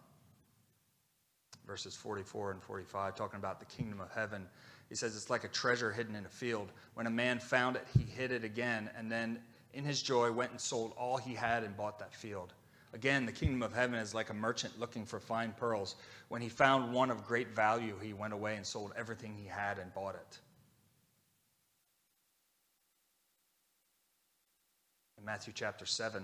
verses 1.65 1.95
44 1.95 2.51
and 2.51 2.61
45, 2.61 3.15
talking 3.15 3.39
about 3.39 3.59
the 3.59 3.65
kingdom 3.65 4.01
of 4.01 4.11
heaven. 4.11 4.47
He 4.89 4.95
says 4.95 5.15
it's 5.15 5.29
like 5.29 5.43
a 5.43 5.49
treasure 5.49 5.91
hidden 5.91 6.15
in 6.15 6.25
a 6.25 6.29
field. 6.29 6.71
When 6.93 7.07
a 7.07 7.11
man 7.11 7.39
found 7.39 7.75
it, 7.75 7.87
he 7.97 8.03
hid 8.03 8.31
it 8.31 8.43
again, 8.43 8.89
and 8.97 9.11
then 9.11 9.39
in 9.73 9.83
his 9.83 10.01
joy 10.01 10.31
went 10.31 10.51
and 10.51 10.59
sold 10.59 10.93
all 10.97 11.17
he 11.17 11.33
had 11.33 11.63
and 11.63 11.75
bought 11.75 11.99
that 11.99 12.13
field. 12.13 12.53
Again, 12.93 13.25
the 13.25 13.31
kingdom 13.31 13.63
of 13.63 13.73
heaven 13.73 13.95
is 13.95 14.13
like 14.13 14.29
a 14.29 14.35
merchant 14.35 14.79
looking 14.79 15.05
for 15.05 15.19
fine 15.19 15.53
pearls. 15.57 15.95
When 16.29 16.41
he 16.41 16.49
found 16.49 16.93
one 16.93 17.09
of 17.09 17.25
great 17.25 17.49
value, 17.55 17.95
he 17.99 18.13
went 18.13 18.33
away 18.33 18.55
and 18.55 18.65
sold 18.65 18.93
everything 18.95 19.35
he 19.35 19.47
had 19.47 19.79
and 19.79 19.91
bought 19.95 20.13
it. 20.13 20.39
In 25.17 25.25
Matthew 25.25 25.53
chapter 25.55 25.87
7, 25.87 26.23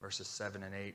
verses 0.00 0.26
7 0.26 0.62
and 0.62 0.74
8. 0.74 0.94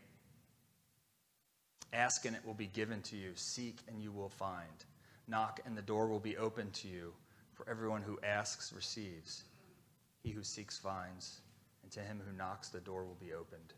Ask 1.93 2.25
and 2.25 2.35
it 2.35 2.43
will 2.43 2.55
be 2.55 2.67
given 2.67 3.01
to 3.03 3.15
you. 3.15 3.31
Seek 3.35 3.77
and 3.87 4.01
you 4.01 4.11
will 4.11 4.29
find. 4.29 4.85
Knock 5.27 5.59
and 5.65 5.77
the 5.77 5.81
door 5.81 6.07
will 6.07 6.19
be 6.19 6.37
opened 6.37 6.73
to 6.73 6.87
you. 6.87 7.13
For 7.53 7.69
everyone 7.69 8.01
who 8.01 8.19
asks 8.23 8.73
receives. 8.73 9.43
He 10.23 10.31
who 10.31 10.43
seeks 10.43 10.77
finds. 10.77 11.41
And 11.83 11.91
to 11.91 11.99
him 11.99 12.19
who 12.25 12.35
knocks, 12.35 12.69
the 12.69 12.79
door 12.79 13.05
will 13.05 13.17
be 13.21 13.33
opened. 13.33 13.73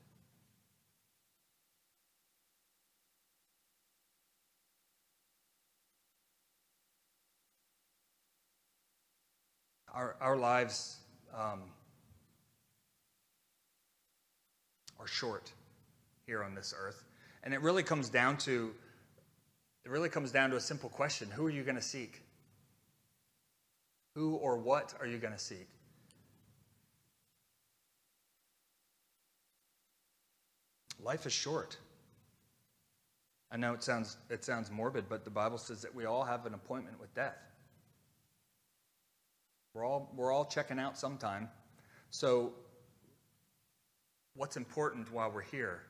Our, 9.93 10.16
our 10.20 10.38
lives 10.38 10.97
um, 11.34 11.61
are 14.99 15.07
short 15.07 15.51
here 16.26 16.43
on 16.43 16.53
this 16.53 16.74
earth. 16.78 17.03
And 17.46 17.54
it 17.54 17.62
really 17.62 17.84
comes 17.84 18.10
down 18.10 18.38
to 18.39 18.74
it 19.86 19.91
really 19.91 20.10
comes 20.10 20.32
down 20.32 20.50
to 20.50 20.56
a 20.56 20.62
simple 20.62 20.89
question. 20.89 21.30
Who 21.30 21.46
are 21.46 21.50
you 21.52 21.62
going 21.62 21.76
to 21.76 21.82
seek? 21.82 22.24
Who 24.16 24.36
or 24.36 24.58
what 24.58 24.96
are 25.00 25.06
you 25.06 25.20
going 25.20 25.34
to 25.34 25.39
seek? 25.39 25.68
Life 31.00 31.28
is 31.28 31.34
short. 31.34 31.78
I 33.52 33.58
know 33.58 33.74
it 33.74 33.84
sounds, 33.84 34.18
it 34.32 34.43
sounds 34.43 34.72
morbid, 34.72 35.06
but 35.08 35.24
the 35.24 35.30
Bible 35.30 35.60
says 35.60 35.84
that 35.84 35.93
we 35.93 36.06
all 36.06 36.24
have 36.24 36.48
an 36.48 36.56
appointment 36.56 37.00
with 37.00 37.14
death. 37.14 37.38
We're 39.76 39.86
all, 39.86 40.12
we're 40.16 40.32
all 40.32 40.46
checking 40.46 40.80
out 40.80 40.98
sometime. 40.98 41.50
So, 42.10 42.54
what's 44.36 44.58
important 44.58 45.12
while 45.12 45.32
we're 45.32 45.41
here? 45.41 45.84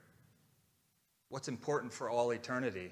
What's 1.29 1.47
important 1.47 1.91
for 1.91 2.09
all 2.09 2.31
eternity? 2.31 2.91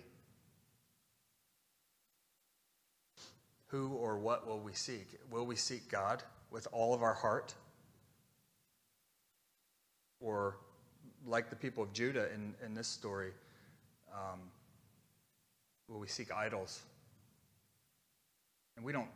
Who 3.67 3.89
or 3.89 4.17
what 4.17 4.47
will 4.47 4.59
we 4.59 4.73
seek? 4.73 5.07
Will 5.31 5.45
we 5.45 5.55
seek 5.55 5.89
God 5.89 6.23
with 6.51 6.67
all 6.71 6.93
of 6.93 7.01
our 7.01 7.13
heart? 7.13 7.53
Or, 10.19 10.57
like 11.25 11.49
the 11.49 11.55
people 11.55 11.83
of 11.83 11.91
Judah 11.93 12.27
in, 12.33 12.53
in 12.65 12.73
this 12.73 12.87
story, 12.87 13.31
um, 14.13 14.39
will 15.87 15.99
we 15.99 16.07
seek 16.07 16.31
idols? 16.31 16.83
And 18.75 18.85
we 18.85 18.91
don't, 18.91 19.09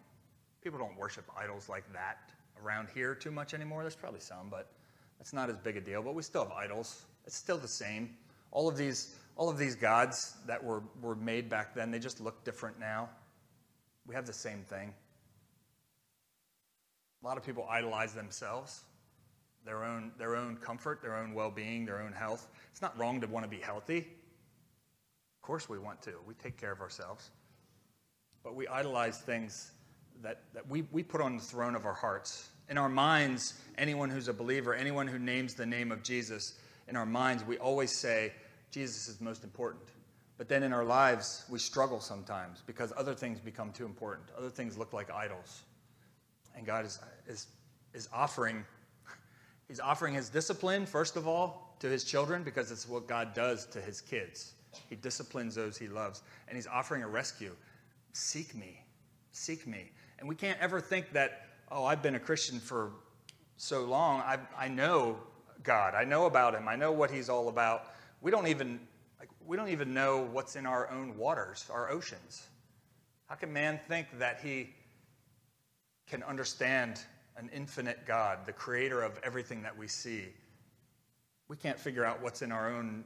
people 0.63 0.79
don't 0.79 0.97
worship 0.97 1.25
idols 1.37 1.69
like 1.69 1.83
that 1.93 2.17
around 2.63 2.89
here 2.93 3.15
too 3.15 3.31
much 3.31 3.53
anymore. 3.53 3.81
There's 3.83 3.95
probably 3.95 4.19
some, 4.19 4.49
but 4.49 4.71
it's 5.19 5.33
not 5.33 5.49
as 5.49 5.57
big 5.57 5.77
a 5.77 5.81
deal. 5.81 6.01
But 6.01 6.15
we 6.15 6.23
still 6.23 6.43
have 6.43 6.51
idols. 6.51 7.03
It's 7.25 7.35
still 7.35 7.57
the 7.57 7.67
same. 7.67 8.15
All 8.51 8.67
of 8.67 8.77
these, 8.77 9.15
all 9.35 9.49
of 9.49 9.57
these 9.57 9.75
gods 9.75 10.35
that 10.45 10.63
were, 10.63 10.83
were 11.01 11.15
made 11.15 11.49
back 11.49 11.73
then, 11.75 11.91
they 11.91 11.99
just 11.99 12.19
look 12.21 12.43
different 12.43 12.79
now. 12.79 13.09
We 14.07 14.15
have 14.15 14.25
the 14.25 14.33
same 14.33 14.63
thing. 14.63 14.93
A 17.23 17.27
lot 17.27 17.37
of 17.37 17.43
people 17.43 17.67
idolize 17.69 18.13
themselves, 18.13 18.83
their 19.65 19.83
own, 19.83 20.11
their 20.17 20.35
own 20.35 20.57
comfort, 20.57 21.01
their 21.01 21.15
own 21.15 21.33
well 21.33 21.51
being, 21.51 21.85
their 21.85 22.01
own 22.01 22.13
health. 22.13 22.47
It's 22.71 22.81
not 22.81 22.97
wrong 22.97 23.19
to 23.21 23.27
want 23.27 23.43
to 23.43 23.49
be 23.49 23.61
healthy. 23.61 23.97
Of 23.97 25.41
course, 25.41 25.67
we 25.67 25.79
want 25.79 26.01
to. 26.03 26.13
We 26.27 26.35
take 26.35 26.57
care 26.57 26.71
of 26.71 26.79
ourselves. 26.79 27.31
But 28.43 28.55
we 28.55 28.67
idolize 28.67 29.17
things 29.19 29.71
that, 30.21 30.41
that 30.53 30.67
we, 30.69 30.83
we 30.91 31.03
put 31.03 31.21
on 31.21 31.37
the 31.37 31.43
throne 31.43 31.75
of 31.75 31.85
our 31.85 31.93
hearts. 31.93 32.49
In 32.69 32.77
our 32.77 32.89
minds, 32.89 33.55
anyone 33.77 34.09
who's 34.09 34.27
a 34.27 34.33
believer, 34.33 34.73
anyone 34.73 35.07
who 35.07 35.19
names 35.19 35.53
the 35.53 35.65
name 35.65 35.91
of 35.91 36.03
Jesus, 36.03 36.59
in 36.87 36.95
our 36.95 37.05
minds, 37.05 37.43
we 37.43 37.57
always 37.57 37.91
say, 37.91 38.33
Jesus 38.71 39.07
is 39.07 39.21
most 39.21 39.43
important. 39.43 39.83
But 40.37 40.47
then 40.47 40.63
in 40.63 40.71
our 40.71 40.83
lives, 40.83 41.45
we 41.49 41.59
struggle 41.59 41.99
sometimes 41.99 42.61
because 42.65 42.93
other 42.95 43.15
things 43.15 43.39
become 43.39 43.71
too 43.71 43.85
important. 43.85 44.27
Other 44.37 44.49
things 44.49 44.77
look 44.77 44.93
like 44.93 45.11
idols. 45.11 45.63
And 46.55 46.65
God 46.65 46.85
is, 46.85 46.99
is, 47.27 47.47
is 47.93 48.07
offering, 48.13 48.63
He's 49.67 49.79
offering 49.79 50.13
His 50.13 50.29
discipline, 50.29 50.85
first 50.85 51.15
of 51.15 51.27
all, 51.27 51.75
to 51.79 51.87
His 51.87 52.03
children 52.03 52.43
because 52.43 52.71
it's 52.71 52.87
what 52.87 53.07
God 53.07 53.33
does 53.33 53.65
to 53.67 53.81
His 53.81 53.99
kids. 53.99 54.53
He 54.89 54.95
disciplines 54.95 55.55
those 55.55 55.77
He 55.77 55.87
loves. 55.87 56.21
And 56.47 56.55
He's 56.55 56.67
offering 56.67 57.01
a 57.03 57.07
rescue. 57.07 57.55
Seek 58.13 58.55
me. 58.55 58.83
Seek 59.31 59.65
me. 59.65 59.91
And 60.19 60.29
we 60.29 60.35
can't 60.35 60.59
ever 60.59 60.79
think 60.79 61.13
that, 61.13 61.47
oh, 61.71 61.83
I've 61.83 62.03
been 62.03 62.15
a 62.15 62.19
Christian 62.19 62.59
for 62.59 62.91
so 63.57 63.85
long. 63.85 64.21
I, 64.21 64.37
I 64.57 64.67
know 64.67 65.17
God. 65.67 65.93
I 65.93 66.05
know 66.05 66.25
about 66.25 66.55
Him. 66.55 66.67
I 66.67 66.75
know 66.75 66.91
what 66.91 67.11
He's 67.11 67.29
all 67.29 67.49
about. 67.49 67.91
We 68.21 68.31
don't 68.31 68.47
even 68.47 68.79
like 69.19 69.29
we 69.45 69.55
don't 69.57 69.69
even 69.69 69.93
know 69.93 70.27
what's 70.31 70.55
in 70.55 70.65
our 70.65 70.89
own 70.89 71.15
waters, 71.17 71.65
our 71.71 71.91
oceans. 71.91 72.47
How 73.27 73.35
can 73.35 73.51
man 73.51 73.79
think 73.87 74.07
that 74.19 74.39
he 74.39 74.69
can 76.09 76.23
understand 76.23 77.01
an 77.35 77.49
infinite 77.53 78.05
God, 78.07 78.45
the 78.45 78.53
creator 78.53 79.01
of 79.01 79.19
everything 79.21 79.61
that 79.63 79.77
we 79.77 79.87
see? 79.87 80.23
We 81.49 81.57
can't 81.57 81.77
figure 81.79 82.05
out 82.05 82.21
what's 82.21 82.41
in 82.41 82.51
our 82.51 82.73
own 82.73 83.03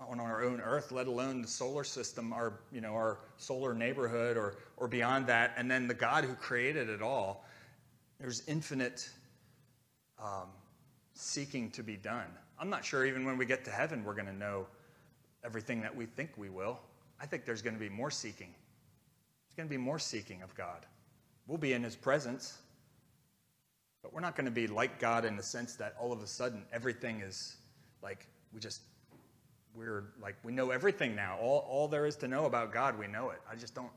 on 0.00 0.18
our 0.18 0.42
own 0.42 0.60
earth, 0.60 0.90
let 0.90 1.06
alone 1.06 1.42
the 1.42 1.48
solar 1.48 1.84
system, 1.84 2.32
our 2.32 2.54
you 2.72 2.80
know 2.80 2.94
our 2.94 3.20
solar 3.36 3.74
neighborhood, 3.74 4.36
or 4.36 4.56
or 4.76 4.88
beyond 4.88 5.28
that. 5.28 5.54
And 5.56 5.70
then 5.70 5.86
the 5.86 5.94
God 5.94 6.24
who 6.24 6.34
created 6.34 6.88
it 6.88 7.00
all. 7.00 7.44
There's 8.18 8.42
infinite 8.46 9.10
um, 10.22 10.48
seeking 11.14 11.70
to 11.72 11.82
be 11.82 11.96
done. 11.96 12.26
I'm 12.58 12.70
not 12.70 12.84
sure 12.84 13.04
even 13.04 13.24
when 13.24 13.36
we 13.36 13.46
get 13.46 13.64
to 13.64 13.70
heaven 13.70 14.04
we're 14.04 14.14
going 14.14 14.26
to 14.26 14.36
know 14.36 14.66
everything 15.44 15.80
that 15.82 15.94
we 15.94 16.06
think 16.06 16.30
we 16.36 16.48
will. 16.48 16.78
I 17.20 17.26
think 17.26 17.44
there's 17.44 17.62
going 17.62 17.74
to 17.74 17.80
be 17.80 17.88
more 17.88 18.10
seeking. 18.10 18.54
There's 19.46 19.56
going 19.56 19.68
to 19.68 19.70
be 19.70 19.82
more 19.82 19.98
seeking 19.98 20.42
of 20.42 20.54
God. 20.54 20.86
We'll 21.46 21.58
be 21.58 21.72
in 21.72 21.82
His 21.82 21.96
presence, 21.96 22.58
but 24.02 24.12
we're 24.12 24.20
not 24.20 24.36
going 24.36 24.46
to 24.46 24.52
be 24.52 24.66
like 24.66 24.98
God 24.98 25.24
in 25.24 25.36
the 25.36 25.42
sense 25.42 25.74
that 25.76 25.94
all 26.00 26.12
of 26.12 26.22
a 26.22 26.26
sudden 26.26 26.64
everything 26.72 27.20
is 27.20 27.56
like 28.02 28.26
we 28.52 28.60
just 28.60 28.82
we're 29.74 30.04
like 30.20 30.36
we 30.42 30.52
know 30.52 30.70
everything 30.70 31.14
now. 31.14 31.36
All 31.40 31.66
all 31.68 31.88
there 31.88 32.06
is 32.06 32.16
to 32.16 32.28
know 32.28 32.46
about 32.46 32.72
God, 32.72 32.98
we 32.98 33.06
know 33.06 33.30
it. 33.30 33.40
I 33.50 33.56
just 33.56 33.74
don't. 33.74 33.90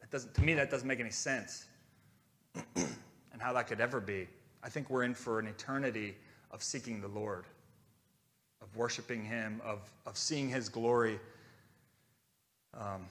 That 0.00 0.10
doesn't 0.10 0.34
to 0.34 0.42
me 0.42 0.54
that 0.54 0.70
doesn't 0.70 0.86
make 0.88 1.00
any 1.00 1.10
sense, 1.10 1.66
and 2.76 3.40
how 3.40 3.52
that 3.54 3.66
could 3.66 3.80
ever 3.80 4.00
be. 4.00 4.28
I 4.62 4.68
think 4.68 4.90
we're 4.90 5.04
in 5.04 5.14
for 5.14 5.38
an 5.38 5.46
eternity 5.46 6.16
of 6.54 6.62
seeking 6.62 7.02
the 7.02 7.08
Lord 7.08 7.44
of 8.64 8.74
worshiping 8.76 9.22
Him, 9.24 9.60
of, 9.62 9.80
of 10.06 10.16
seeing 10.16 10.48
His 10.48 10.68
glory. 10.68 11.20
Um, 12.72 13.06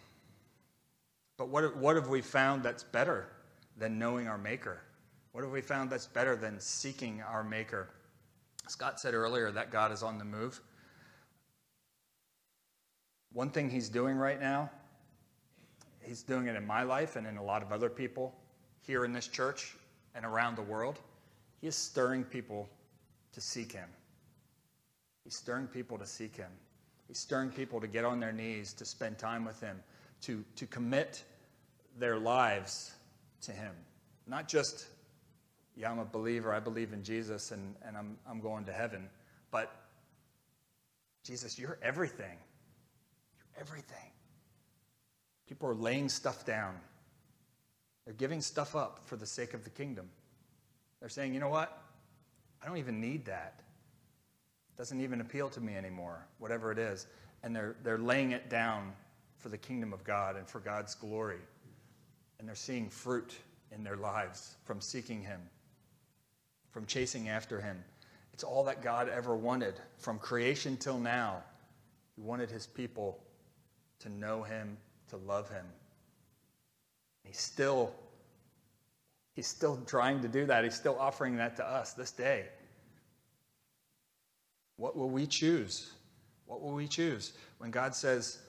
but 1.38 1.48
what, 1.50 1.78
what 1.78 1.96
have 1.96 2.10
we 2.10 2.22
found 2.22 2.64
that's 2.64 2.84
better 2.84 3.28
than 3.78 3.98
knowing 4.00 4.28
our 4.28 4.38
Maker? 4.38 4.82
What 5.32 5.44
have 5.44 5.52
we 5.52 5.62
found 5.62 5.90
that's 5.90 6.08
better 6.08 6.36
than 6.36 6.60
seeking 6.60 7.22
our 7.22 7.44
Maker? 7.44 7.90
Scott 8.68 9.00
said 9.00 9.14
earlier 9.14 9.52
that 9.52 9.72
God 9.72 9.92
is 9.92 10.04
on 10.04 10.18
the 10.18 10.26
move. 10.26 10.60
One 13.32 13.50
thing 13.50 13.70
He's 13.70 13.90
doing 13.90 14.18
right 14.18 14.40
now, 14.40 14.70
He's 16.02 16.24
doing 16.24 16.48
it 16.48 16.56
in 16.56 16.66
my 16.66 16.84
life 16.84 17.16
and 17.16 17.26
in 17.26 17.38
a 17.38 17.44
lot 17.44 17.62
of 17.62 17.72
other 17.72 17.90
people 17.90 18.34
here 18.82 19.06
in 19.06 19.14
this 19.14 19.28
church 19.28 19.76
and 20.16 20.26
around 20.26 20.56
the 20.56 20.62
world. 20.62 21.00
He 21.62 21.68
is 21.68 21.76
stirring 21.76 22.24
people 22.24 22.68
to 23.34 23.42
seek 23.42 23.72
Him. 23.72 23.90
He's 25.24 25.36
stirring 25.36 25.68
people 25.68 25.98
to 25.98 26.06
seek 26.06 26.36
him. 26.36 26.52
He's 27.08 27.20
stirring 27.20 27.50
people 27.50 27.80
to 27.82 27.88
get 27.88 28.06
on 28.06 28.20
their 28.20 28.34
knees, 28.34 28.74
to 28.74 28.86
spend 28.86 29.18
time 29.18 29.46
with 29.46 29.60
him, 29.62 29.82
to, 30.22 30.44
to 30.56 30.66
commit 30.66 31.24
their 31.98 32.18
lives 32.18 32.92
to 33.42 33.52
him. 33.52 33.74
Not 34.28 34.48
just, 34.48 34.88
yeah, 35.76 35.92
I'm 35.92 36.00
a 36.00 36.06
believer, 36.06 36.54
I 36.54 36.60
believe 36.60 36.94
in 36.94 37.04
Jesus, 37.04 37.52
and, 37.52 37.76
and 37.86 37.96
I'm, 37.98 38.18
I'm 38.30 38.40
going 38.40 38.66
to 38.66 38.74
heaven, 38.74 39.10
but 39.52 39.74
Jesus, 41.24 41.58
you're 41.58 41.78
everything. 41.82 42.38
You're 43.38 43.62
everything. 43.62 44.12
People 45.48 45.70
are 45.70 45.76
laying 45.76 46.10
stuff 46.10 46.46
down. 46.46 46.76
They're 48.06 48.14
giving 48.14 48.42
stuff 48.42 48.76
up 48.76 49.02
for 49.06 49.16
the 49.16 49.26
sake 49.26 49.54
of 49.54 49.64
the 49.64 49.70
kingdom. 49.70 50.10
They're 51.00 51.10
saying, 51.10 51.34
you 51.34 51.40
know 51.40 51.50
what? 51.50 51.83
I 52.64 52.68
don't 52.68 52.78
even 52.78 53.02
need 53.02 53.26
that 53.26 53.62
It 54.74 54.78
doesn't 54.78 55.02
even 55.02 55.22
appeal 55.22 55.50
to 55.50 55.62
me 55.62 55.76
anymore, 55.76 56.26
whatever 56.40 56.72
it 56.72 56.80
is. 56.80 57.08
And 57.44 57.56
they're, 57.56 57.76
they're 57.84 57.98
laying 57.98 58.32
it 58.32 58.50
down 58.50 58.94
for 59.38 59.50
the 59.50 59.58
kingdom 59.58 59.92
of 59.92 60.04
God 60.04 60.38
and 60.38 60.48
for 60.48 60.60
God's 60.60 60.96
glory. 60.96 61.42
And 62.40 62.48
they're 62.48 62.56
seeing 62.56 62.90
fruit 62.90 63.36
in 63.72 63.84
their 63.84 63.98
lives 63.98 64.56
from 64.64 64.80
seeking 64.80 65.22
Him, 65.22 65.42
from 66.72 66.86
chasing 66.86 67.30
after 67.30 67.60
Him. 67.60 67.84
It's 68.34 68.44
all 68.44 68.64
that 68.64 68.82
God 68.82 69.10
ever 69.10 69.36
wanted 69.36 69.76
from 69.98 70.18
creation 70.20 70.78
till 70.78 71.00
now. 71.00 71.44
He 72.16 72.22
wanted 72.22 72.50
His 72.50 72.66
people 72.66 73.20
to 74.00 74.10
know 74.10 74.44
Him, 74.44 74.78
to 75.10 75.18
love 75.18 75.50
Him. 75.50 75.66
He's 77.24 77.40
still, 77.40 77.94
he's 79.34 79.48
still 79.48 79.78
trying 79.86 80.22
to 80.22 80.28
do 80.28 80.46
that. 80.46 80.64
He's 80.64 80.76
still 80.76 80.98
offering 81.00 81.38
that 81.38 81.56
to 81.58 81.66
us 81.66 81.94
this 81.94 82.12
day. 82.12 82.46
What 84.78 84.96
will 84.96 85.10
we 85.10 85.28
choose? 85.28 85.92
What 86.46 86.62
will 86.62 86.74
we 86.74 86.88
choose? 86.88 87.34
When 87.58 87.72
God 87.72 87.96
says, 87.96 88.40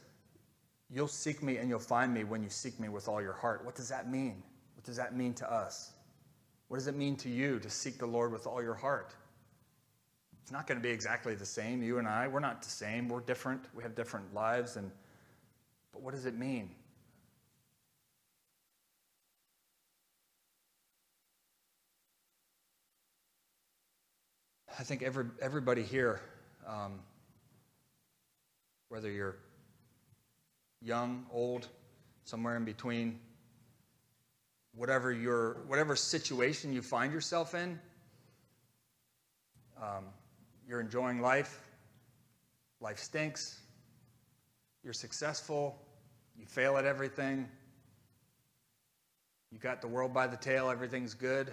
You'll 0.90 1.08
seek 1.08 1.42
me 1.42 1.56
and 1.56 1.68
you'll 1.68 1.78
find 1.78 2.12
me 2.12 2.24
when 2.24 2.42
you 2.42 2.50
seek 2.50 2.78
me 2.78 2.88
with 2.88 3.08
all 3.08 3.20
your 3.20 3.32
heart, 3.32 3.64
what 3.64 3.74
does 3.74 3.88
that 3.88 4.10
mean? 4.10 4.42
What 4.76 4.84
does 4.84 4.96
that 4.96 5.16
mean 5.16 5.34
to 5.34 5.52
us? 5.52 5.92
What 6.68 6.76
does 6.76 6.86
it 6.86 6.96
mean 6.96 7.16
to 7.16 7.28
you 7.28 7.58
to 7.60 7.70
seek 7.70 7.98
the 7.98 8.06
Lord 8.06 8.32
with 8.32 8.46
all 8.46 8.62
your 8.62 8.74
heart? 8.74 9.14
It's 10.42 10.52
not 10.52 10.66
going 10.66 10.78
to 10.78 10.82
be 10.82 10.90
exactly 10.90 11.34
the 11.34 11.46
same. 11.46 11.82
You 11.82 11.98
and 11.98 12.06
I, 12.06 12.28
we're 12.28 12.40
not 12.40 12.62
the 12.62 12.68
same. 12.68 13.08
We're 13.08 13.22
different. 13.22 13.62
We 13.74 13.82
have 13.82 13.94
different 13.94 14.34
lives. 14.34 14.76
And, 14.76 14.90
but 15.92 16.02
what 16.02 16.14
does 16.14 16.26
it 16.26 16.38
mean? 16.38 16.70
I 24.76 24.82
think 24.82 25.02
every, 25.02 25.26
everybody 25.40 25.82
here, 25.82 26.20
um, 26.66 26.98
whether 28.88 29.08
you're 29.08 29.36
young, 30.82 31.26
old, 31.32 31.68
somewhere 32.24 32.56
in 32.56 32.64
between, 32.64 33.20
whatever 34.74 35.12
your 35.12 35.58
whatever 35.68 35.94
situation 35.94 36.72
you 36.72 36.82
find 36.82 37.12
yourself 37.12 37.54
in, 37.54 37.78
um, 39.80 40.06
you're 40.66 40.80
enjoying 40.80 41.20
life. 41.20 41.60
Life 42.80 42.98
stinks. 42.98 43.60
you're 44.82 44.92
successful, 44.92 45.78
you 46.36 46.44
fail 46.44 46.76
at 46.76 46.84
everything, 46.84 47.48
you 49.50 49.58
got 49.58 49.80
the 49.80 49.88
world 49.88 50.12
by 50.12 50.26
the 50.26 50.36
tail, 50.36 50.68
everything's 50.68 51.14
good, 51.14 51.50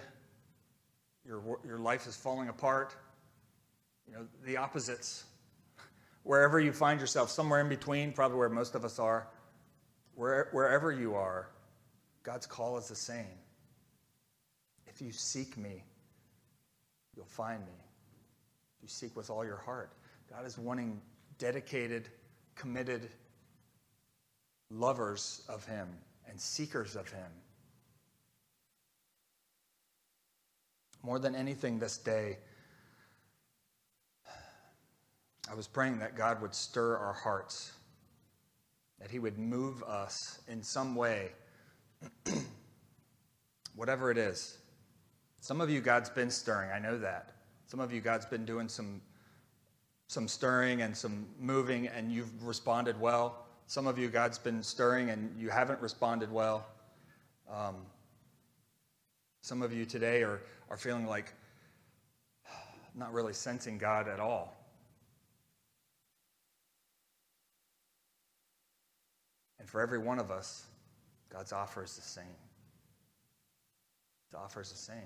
your, 1.24 1.40
your 1.64 1.78
life 1.78 2.06
is 2.06 2.14
falling 2.14 2.48
apart. 2.50 2.94
You 4.06 4.14
know, 4.14 4.26
the 4.44 4.56
opposites. 4.56 5.24
Wherever 6.22 6.60
you 6.60 6.72
find 6.72 7.00
yourself, 7.00 7.30
somewhere 7.30 7.60
in 7.60 7.68
between, 7.68 8.12
probably 8.12 8.38
where 8.38 8.48
most 8.48 8.74
of 8.74 8.84
us 8.84 8.98
are, 8.98 9.26
where, 10.14 10.48
wherever 10.52 10.92
you 10.92 11.14
are, 11.14 11.48
God's 12.22 12.46
call 12.46 12.78
is 12.78 12.88
the 12.88 12.94
same. 12.94 13.38
If 14.86 15.02
you 15.02 15.10
seek 15.10 15.56
me, 15.56 15.84
you'll 17.16 17.24
find 17.24 17.60
me. 17.60 17.72
If 18.76 18.82
you 18.82 18.88
seek 18.88 19.16
with 19.16 19.30
all 19.30 19.44
your 19.44 19.56
heart. 19.56 19.92
God 20.30 20.46
is 20.46 20.56
wanting 20.56 21.00
dedicated, 21.38 22.08
committed 22.54 23.08
lovers 24.70 25.42
of 25.48 25.64
Him 25.66 25.88
and 26.28 26.40
seekers 26.40 26.94
of 26.96 27.10
Him. 27.10 27.30
More 31.02 31.18
than 31.18 31.34
anything 31.34 31.78
this 31.78 31.98
day, 31.98 32.38
I 35.50 35.54
was 35.54 35.66
praying 35.66 35.98
that 35.98 36.16
God 36.16 36.40
would 36.40 36.54
stir 36.54 36.96
our 36.96 37.12
hearts, 37.12 37.72
that 39.00 39.10
He 39.10 39.18
would 39.18 39.38
move 39.38 39.82
us 39.82 40.40
in 40.48 40.62
some 40.62 40.94
way, 40.94 41.32
whatever 43.74 44.10
it 44.10 44.18
is. 44.18 44.58
Some 45.40 45.60
of 45.60 45.68
you, 45.68 45.80
God's 45.80 46.10
been 46.10 46.30
stirring. 46.30 46.70
I 46.70 46.78
know 46.78 46.96
that. 46.98 47.32
Some 47.66 47.80
of 47.80 47.92
you, 47.92 48.00
God's 48.00 48.26
been 48.26 48.44
doing 48.44 48.68
some, 48.68 49.00
some 50.06 50.28
stirring 50.28 50.82
and 50.82 50.96
some 50.96 51.26
moving, 51.40 51.88
and 51.88 52.12
you've 52.12 52.46
responded 52.46 53.00
well. 53.00 53.46
Some 53.66 53.86
of 53.86 53.98
you, 53.98 54.08
God's 54.08 54.38
been 54.38 54.62
stirring 54.62 55.10
and 55.10 55.34
you 55.38 55.48
haven't 55.48 55.80
responded 55.80 56.30
well. 56.30 56.66
Um, 57.50 57.76
some 59.40 59.62
of 59.62 59.72
you 59.72 59.84
today 59.84 60.22
are, 60.22 60.42
are 60.70 60.76
feeling 60.76 61.06
like 61.06 61.32
not 62.94 63.12
really 63.12 63.32
sensing 63.32 63.78
God 63.78 64.08
at 64.08 64.20
all. 64.20 64.61
And 69.62 69.70
for 69.70 69.80
every 69.80 69.98
one 69.98 70.18
of 70.18 70.32
us, 70.32 70.66
God's 71.32 71.52
offer 71.52 71.84
is 71.84 71.94
the 71.94 72.02
same. 72.02 72.24
His 74.26 74.34
offer 74.34 74.60
is 74.60 74.72
the 74.72 74.76
same. 74.76 74.96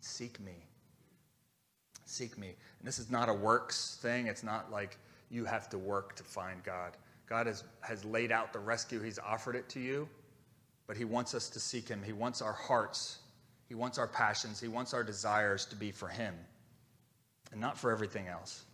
Seek 0.00 0.40
me. 0.40 0.56
Seek 2.04 2.36
me. 2.36 2.48
And 2.48 2.88
this 2.88 2.98
is 2.98 3.08
not 3.08 3.28
a 3.28 3.32
works 3.32 3.96
thing. 4.02 4.26
It's 4.26 4.42
not 4.42 4.72
like 4.72 4.98
you 5.30 5.44
have 5.44 5.68
to 5.68 5.78
work 5.78 6.16
to 6.16 6.24
find 6.24 6.64
God. 6.64 6.96
God 7.28 7.46
has, 7.46 7.62
has 7.82 8.04
laid 8.04 8.32
out 8.32 8.52
the 8.52 8.58
rescue, 8.58 9.00
He's 9.00 9.20
offered 9.20 9.54
it 9.54 9.68
to 9.68 9.78
you, 9.78 10.08
but 10.88 10.96
He 10.96 11.04
wants 11.04 11.32
us 11.32 11.48
to 11.50 11.60
seek 11.60 11.86
Him. 11.86 12.02
He 12.04 12.12
wants 12.12 12.42
our 12.42 12.52
hearts, 12.52 13.20
He 13.68 13.76
wants 13.76 13.98
our 13.98 14.08
passions, 14.08 14.58
He 14.58 14.66
wants 14.66 14.94
our 14.94 15.04
desires 15.04 15.64
to 15.66 15.76
be 15.76 15.92
for 15.92 16.08
Him 16.08 16.34
and 17.52 17.60
not 17.60 17.78
for 17.78 17.92
everything 17.92 18.26
else. 18.26 18.64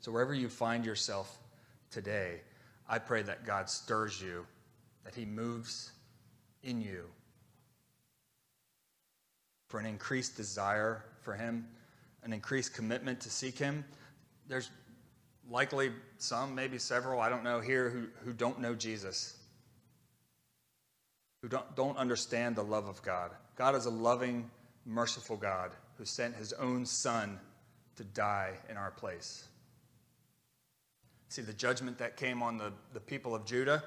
So, 0.00 0.12
wherever 0.12 0.34
you 0.34 0.50
find 0.50 0.84
yourself 0.84 1.38
today, 1.94 2.40
I 2.88 2.98
pray 2.98 3.22
that 3.22 3.46
God 3.46 3.70
stirs 3.70 4.20
you, 4.20 4.44
that 5.04 5.14
He 5.14 5.24
moves 5.24 5.92
in 6.64 6.80
you 6.80 7.04
for 9.68 9.78
an 9.78 9.86
increased 9.86 10.36
desire 10.36 11.04
for 11.22 11.34
Him, 11.34 11.66
an 12.24 12.32
increased 12.32 12.74
commitment 12.74 13.20
to 13.20 13.30
seek 13.30 13.56
Him. 13.56 13.84
There's 14.48 14.70
likely 15.48 15.92
some, 16.18 16.54
maybe 16.54 16.78
several, 16.78 17.20
I 17.20 17.28
don't 17.28 17.44
know, 17.44 17.60
here 17.60 17.88
who, 17.88 18.06
who 18.24 18.32
don't 18.32 18.60
know 18.60 18.74
Jesus, 18.74 19.36
who 21.42 21.48
don't, 21.48 21.76
don't 21.76 21.96
understand 21.96 22.56
the 22.56 22.64
love 22.64 22.88
of 22.88 23.02
God. 23.02 23.30
God 23.56 23.76
is 23.76 23.86
a 23.86 23.90
loving, 23.90 24.50
merciful 24.84 25.36
God 25.36 25.70
who 25.96 26.04
sent 26.04 26.34
his 26.34 26.52
own 26.54 26.84
Son 26.86 27.38
to 27.96 28.02
die 28.02 28.54
in 28.68 28.76
our 28.76 28.90
place. 28.90 29.46
See, 31.28 31.42
the 31.42 31.52
judgment 31.52 31.98
that 31.98 32.16
came 32.16 32.42
on 32.42 32.58
the, 32.58 32.72
the 32.92 33.00
people 33.00 33.34
of 33.34 33.44
Judah, 33.44 33.82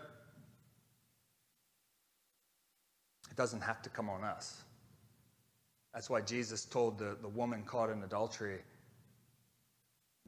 it 3.29 3.37
doesn't 3.37 3.61
have 3.61 3.81
to 3.83 3.89
come 3.89 4.09
on 4.09 4.23
us. 4.23 4.61
That's 5.93 6.09
why 6.09 6.21
Jesus 6.21 6.65
told 6.65 6.99
the, 6.99 7.17
the 7.21 7.29
woman 7.29 7.63
caught 7.63 7.89
in 7.89 8.03
adultery, 8.03 8.59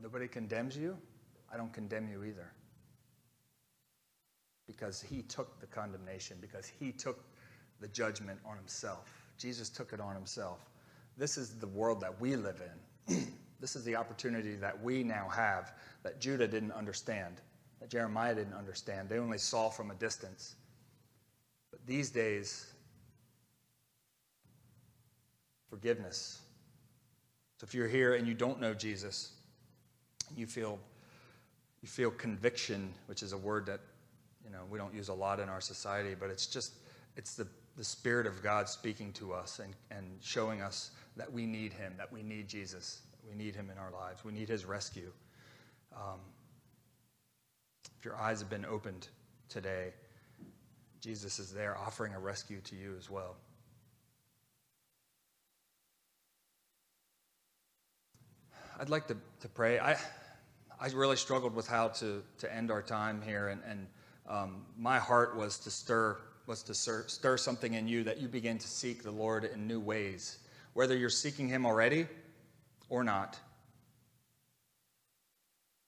Nobody 0.02 0.28
condemns 0.28 0.78
you. 0.78 0.98
I 1.54 1.58
don't 1.58 1.74
condemn 1.74 2.08
you 2.08 2.24
either. 2.24 2.52
Because 4.68 5.02
he 5.02 5.24
took 5.24 5.60
the 5.60 5.66
condemnation, 5.66 6.38
because 6.40 6.72
he 6.80 6.92
took 6.92 7.24
the 7.82 7.88
judgment 7.88 8.40
on 8.46 8.56
himself. 8.56 9.12
Jesus 9.38 9.70
took 9.70 9.94
it 9.94 10.00
on 10.00 10.16
himself. 10.16 10.60
This 11.18 11.38
is 11.38 11.56
the 11.56 11.68
world 11.68 12.02
that 12.02 12.20
we 12.20 12.36
live 12.36 12.62
in. 13.08 13.34
this 13.60 13.76
is 13.76 13.84
the 13.84 13.96
opportunity 13.96 14.56
that 14.56 14.82
we 14.82 15.04
now 15.04 15.28
have 15.30 15.74
that 16.04 16.20
Judah 16.20 16.48
didn't 16.48 16.72
understand, 16.72 17.42
that 17.80 17.90
Jeremiah 17.90 18.34
didn't 18.34 18.54
understand. 18.54 19.10
They 19.10 19.18
only 19.18 19.38
saw 19.38 19.70
from 19.70 19.92
a 19.92 19.96
distance. 19.96 20.56
But 21.72 21.86
these 21.86 22.10
days, 22.10 22.72
forgiveness. 25.70 26.40
So 27.58 27.66
if 27.66 27.74
you're 27.74 27.88
here 27.88 28.16
and 28.16 28.28
you 28.28 28.34
don't 28.34 28.60
know 28.60 28.74
Jesus, 28.74 29.34
you 30.36 30.48
feel 30.48 30.80
you 31.82 31.88
feel 31.88 32.12
conviction, 32.12 32.94
which 33.06 33.24
is 33.24 33.32
a 33.32 33.38
word 33.38 33.66
that 33.68 33.80
you 34.44 34.52
know 34.52 34.64
we 34.70 34.78
don't 34.78 34.94
use 34.94 35.10
a 35.10 35.14
lot 35.14 35.40
in 35.40 35.50
our 35.50 35.62
society, 35.62 36.16
but 36.20 36.30
it's 36.30 36.48
just 36.48 36.74
it's 37.16 37.36
the, 37.36 37.48
the 37.78 37.84
Spirit 37.84 38.28
of 38.28 38.42
God 38.42 38.68
speaking 38.68 39.12
to 39.14 39.34
us 39.34 39.60
and, 39.60 39.74
and 39.92 40.06
showing 40.22 40.62
us 40.62 40.92
that 41.18 41.32
we 41.32 41.46
need 41.46 41.74
Him, 41.74 41.94
that 41.98 42.12
we 42.12 42.24
need 42.24 42.48
Jesus, 42.48 43.02
we 43.28 43.36
need 43.36 43.56
Him 43.56 43.70
in 43.70 43.78
our 43.78 43.92
lives, 43.92 44.24
we 44.24 44.32
need 44.32 44.50
His 44.50 44.66
rescue. 44.66 45.12
Um, 45.94 46.20
if 47.98 48.06
your 48.06 48.16
eyes 48.16 48.40
have 48.40 48.50
been 48.50 48.66
opened 48.66 49.08
today, 49.50 49.94
Jesus 51.02 51.40
is 51.40 51.52
there 51.52 51.78
offering 51.78 52.14
a 52.14 52.20
rescue 52.20 52.60
to 52.62 52.76
you 52.76 52.96
as 52.98 53.10
well. 53.10 53.36
I'd 58.80 58.90
like 58.90 59.08
to, 59.08 59.18
to 59.42 59.50
pray. 59.50 59.80
I, 59.80 59.98
I 60.80 60.88
really 60.94 61.18
struggled 61.18 61.54
with 61.54 61.68
how 61.68 61.90
to, 61.90 62.24
to 62.38 62.56
end 62.56 62.72
our 62.72 62.82
time 62.82 63.22
here, 63.22 63.50
and, 63.50 63.62
and 63.68 63.88
um, 64.30 64.66
my 64.78 65.00
heart 65.00 65.36
was 65.36 65.58
to 65.60 65.72
stir 65.72 66.18
was 66.50 66.64
to 66.64 66.74
stir, 66.74 67.04
stir 67.06 67.38
something 67.38 67.76
in 67.76 67.88
you 67.88 68.04
that 68.04 68.20
you 68.20 68.28
begin 68.28 68.58
to 68.58 68.68
seek 68.68 69.04
the 69.04 69.12
Lord 69.12 69.44
in 69.44 69.68
new 69.68 69.80
ways, 69.80 70.40
whether 70.74 70.98
you're 70.98 71.08
seeking 71.08 71.48
Him 71.48 71.64
already 71.64 72.08
or 72.90 73.04
not. 73.04 73.40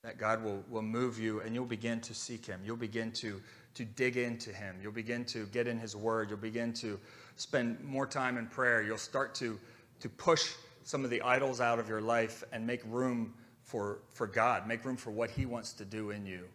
That 0.04 0.18
God 0.18 0.44
will, 0.44 0.64
will 0.70 0.82
move 0.82 1.20
you 1.20 1.42
and 1.42 1.54
you'll 1.54 1.66
begin 1.66 2.00
to 2.02 2.14
seek 2.14 2.46
Him. 2.46 2.62
You'll 2.66 2.78
begin 2.78 3.12
to, 3.14 3.42
to 3.76 3.86
dig 3.86 4.18
into 4.18 4.52
Him. 4.52 4.78
You'll 4.82 4.92
begin 4.92 5.26
to 5.26 5.46
get 5.48 5.68
in 5.68 5.78
His 5.78 5.96
Word. 5.96 6.30
You'll 6.30 6.40
begin 6.40 6.74
to 6.74 7.00
spend 7.36 7.84
more 7.84 8.08
time 8.08 8.38
in 8.38 8.48
prayer. 8.48 8.82
You'll 8.82 8.98
start 8.98 9.36
to, 9.36 9.60
to 10.00 10.10
push 10.10 10.54
some 10.84 11.04
of 11.04 11.10
the 11.10 11.22
idols 11.22 11.62
out 11.62 11.80
of 11.80 11.88
your 11.88 12.02
life 12.02 12.44
and 12.52 12.66
make 12.66 12.82
room 12.88 13.34
for, 13.64 14.00
for 14.14 14.28
God, 14.28 14.68
make 14.68 14.84
room 14.84 14.98
for 14.98 15.12
what 15.12 15.30
He 15.30 15.46
wants 15.46 15.74
to 15.74 15.86
do 15.86 16.10
in 16.10 16.26
you. 16.26 16.46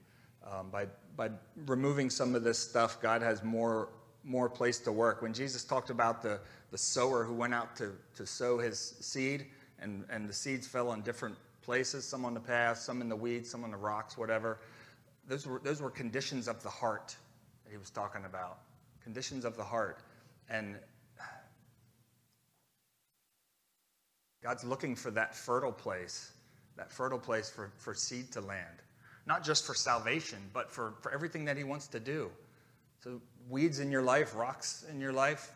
Um, 0.51 0.71
by, 0.71 0.87
by 1.17 1.31
removing 1.67 2.11
some 2.11 2.35
of 2.35 2.45
this 2.45 2.59
stuff, 2.59 3.01
God 3.01 3.23
has 3.23 3.43
more, 3.43 3.89
more 4.25 4.49
place 4.49 4.79
to 4.81 4.93
work. 4.93 5.23
When 5.23 5.33
Jesus 5.33 5.65
talked 5.65 5.91
about 5.91 6.23
the, 6.23 6.41
the 6.71 6.79
sower 6.79 7.25
who 7.25 7.33
went 7.33 7.55
out 7.55 7.75
to, 7.77 7.93
to 8.17 8.27
sow 8.27 8.59
his 8.59 8.97
seed, 9.01 9.47
and, 9.81 10.05
and 10.11 10.29
the 10.29 10.33
seeds 10.33 10.67
fell 10.67 10.89
on 10.89 11.03
different 11.03 11.37
places, 11.63 12.05
some 12.05 12.25
on 12.25 12.35
the 12.35 12.41
path, 12.41 12.79
some 12.79 13.01
in 13.01 13.09
the 13.09 13.17
weeds, 13.17 13.51
some 13.51 13.65
on 13.65 13.71
the 13.71 13.77
rocks, 13.77 14.17
whatever. 14.17 14.59
Those 15.29 15.47
were, 15.47 15.61
those 15.63 15.83
were 15.83 15.91
conditions 15.91 16.49
of 16.49 16.63
the 16.63 16.69
heart 16.69 17.17
that 17.65 17.71
he 17.71 17.79
was 17.79 17.91
talking 17.91 18.25
about. 18.25 18.59
Conditions 19.03 19.45
of 19.45 19.57
the 19.57 19.65
heart. 19.65 20.01
And 20.49 20.77
God's 24.43 24.65
looking 24.65 24.95
for 24.95 25.11
that 25.11 25.35
fertile 25.35 25.73
place 25.73 26.33
that 26.77 26.93
fertile 26.93 27.19
place 27.19 27.51
for, 27.51 27.73
for 27.77 27.95
seed 27.95 28.31
to 28.33 28.41
land. 28.41 28.83
Not 29.27 29.43
just 29.43 29.67
for 29.67 29.75
salvation, 29.75 30.39
but 30.53 30.71
for, 30.71 30.95
for 31.01 31.13
everything 31.13 31.45
that 31.47 31.57
He 31.57 31.65
wants 31.65 31.89
to 31.89 32.01
do. 32.01 32.31
So, 33.03 33.21
weeds 33.49 33.81
in 33.81 33.91
your 33.91 34.03
life, 34.03 34.35
rocks 34.37 34.85
in 34.91 35.01
your 35.01 35.13
life, 35.13 35.53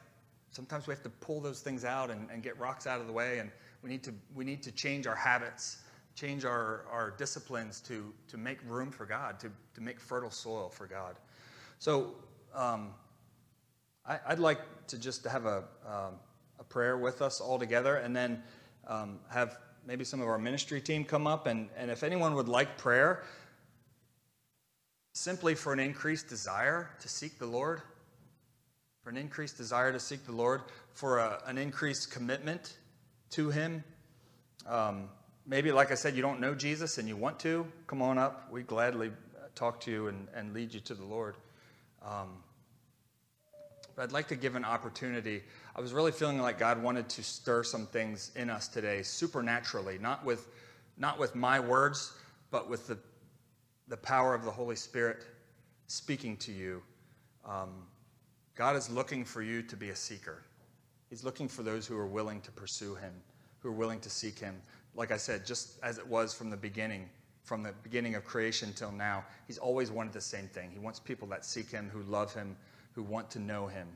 sometimes 0.51 0.87
we 0.87 0.95
have 0.95 1.03
to 1.03 1.11
pull 1.11 1.41
those 1.41 1.61
things 1.61 1.85
out 1.85 2.11
and, 2.11 2.29
and 2.31 2.43
get 2.43 2.59
rocks 2.59 2.87
out 2.87 3.01
of 3.01 3.07
the 3.07 3.12
way. 3.12 3.39
And 3.39 3.51
we 3.83 3.91
need 3.91 4.03
to, 4.05 4.14
we 4.35 4.45
need 4.45 4.62
to 4.62 4.72
change 4.72 5.07
our 5.07 5.14
habits, 5.14 5.78
change 6.14 6.45
our, 6.45 6.85
our 6.91 7.14
disciplines 7.16 7.81
to, 7.83 8.12
to 8.28 8.37
make 8.37 8.59
room 8.66 8.91
for 8.91 9.07
God, 9.07 9.41
to, 9.41 9.51
to 9.74 9.81
make 9.81 10.01
fertile 10.01 10.31
soil 10.31 10.68
for 10.68 10.87
God. 10.87 11.16
So, 11.78 12.14
um, 12.55 12.91
I, 14.07 14.18
would 14.31 14.41
like 14.41 14.61
to 14.89 14.99
just 14.99 15.24
have 15.26 15.47
a, 15.47 15.64
um, 15.87 16.14
a 16.59 16.64
prayer 16.64 16.99
with 16.99 17.22
us 17.22 17.41
all 17.41 17.59
together 17.59 17.97
and 17.97 18.16
then 18.16 18.43
um, 18.89 19.20
have 19.31 19.59
maybe 19.87 20.05
some 20.05 20.20
of 20.20 20.26
our 20.26 20.39
ministry 20.39 20.81
team 20.81 21.05
come 21.05 21.26
up. 21.26 21.47
And, 21.47 21.68
and 21.76 21.91
if 21.91 22.03
anyone 22.03 22.35
would 22.35 22.49
like 22.49 22.76
prayer, 22.76 23.22
simply 25.12 25.55
for 25.55 25.72
an 25.72 25.81
increased 25.81 26.28
desire 26.28 26.91
to 27.01 27.09
seek 27.09 27.39
the 27.39 27.47
Lord, 27.47 27.83
for 29.05 29.11
an 29.11 29.16
increased 29.16 29.57
desire 29.57 29.93
to 29.93 30.01
seek 30.01 30.24
the 30.24 30.33
Lord, 30.33 30.62
for 30.93 31.18
a, 31.18 31.43
an 31.47 31.57
increased 31.57 32.11
commitment 32.11 32.74
to 33.31 33.51
Him. 33.51 33.85
Um, 34.66 35.09
maybe, 35.47 35.72
like 35.72 35.91
I 35.91 35.95
said, 35.95 36.14
you 36.14 36.22
don't 36.22 36.41
know 36.41 36.55
Jesus 36.55 36.99
and 36.99 37.09
you 37.09 37.16
want 37.16 37.39
to, 37.41 37.66
come 37.87 38.03
on 38.03 38.18
up. 38.18 38.51
We 38.51 38.62
gladly 38.62 39.11
talk 39.55 39.81
to 39.81 39.91
you 39.91 40.09
and, 40.09 40.28
and 40.35 40.55
lead 40.55 40.72
you 40.72 40.81
to 40.81 40.95
the 40.95 41.05
Lord. 41.05 41.37
Um, 42.05 42.28
but 43.97 44.05
I'd 44.05 44.12
like 44.12 44.28
to 44.28 44.37
give 44.37 44.55
an 44.57 44.64
opportunity. 44.64 45.43
I 45.76 45.81
was 45.81 45.93
really 45.93 46.12
feeling 46.12 46.41
like 46.41 46.59
God 46.59 46.83
wanted 46.83 47.09
to 47.11 47.22
stir 47.22 47.62
some 47.64 47.87
things 47.87 48.31
in 48.37 48.49
us 48.49 48.68
today, 48.68 49.03
supernaturally, 49.03 49.99
not 49.99 50.24
with, 50.24 50.49
not 50.97 51.18
with 51.18 51.35
my 51.35 51.61
words, 51.61 52.12
but 52.51 52.68
with 52.68 52.87
the, 52.87 52.99
the 53.89 53.97
power 53.97 54.35
of 54.35 54.45
the 54.45 54.51
Holy 54.51 54.76
Spirit 54.76 55.24
speaking 55.87 56.37
to 56.39 56.53
you. 56.53 56.83
Um, 57.45 57.70
God 58.55 58.76
is 58.76 58.89
looking 58.91 59.24
for 59.24 59.43
you 59.43 59.62
to 59.62 59.76
be 59.76 59.91
a 59.91 59.97
seeker. 59.97 60.45
He's 61.11 61.24
looking 61.24 61.48
for 61.48 61.64
those 61.64 61.86
who 61.86 61.98
are 61.98 62.06
willing 62.06 62.40
to 62.42 62.52
pursue 62.52 62.94
Him, 62.94 63.12
who 63.58 63.68
are 63.68 63.72
willing 63.72 64.00
to 64.00 64.08
seek 64.08 64.38
Him. 64.38 64.54
Like 64.94 65.11
I 65.11 65.16
said, 65.16 65.44
just 65.44 65.78
as 65.82 65.98
it 65.98 66.06
was 66.06 66.32
from 66.32 66.50
the 66.50 66.56
beginning, 66.56 67.11
from 67.42 67.64
the 67.64 67.74
beginning 67.82 68.14
of 68.14 68.24
creation 68.24 68.72
till 68.72 68.92
now, 68.92 69.24
He's 69.48 69.58
always 69.58 69.90
wanted 69.90 70.12
the 70.12 70.20
same 70.20 70.46
thing. 70.46 70.70
He 70.72 70.78
wants 70.78 71.00
people 71.00 71.26
that 71.28 71.44
seek 71.44 71.68
Him, 71.70 71.90
who 71.92 72.02
love 72.04 72.32
Him, 72.32 72.56
who 72.92 73.02
want 73.02 73.28
to 73.32 73.40
know 73.40 73.66
Him. 73.66 73.88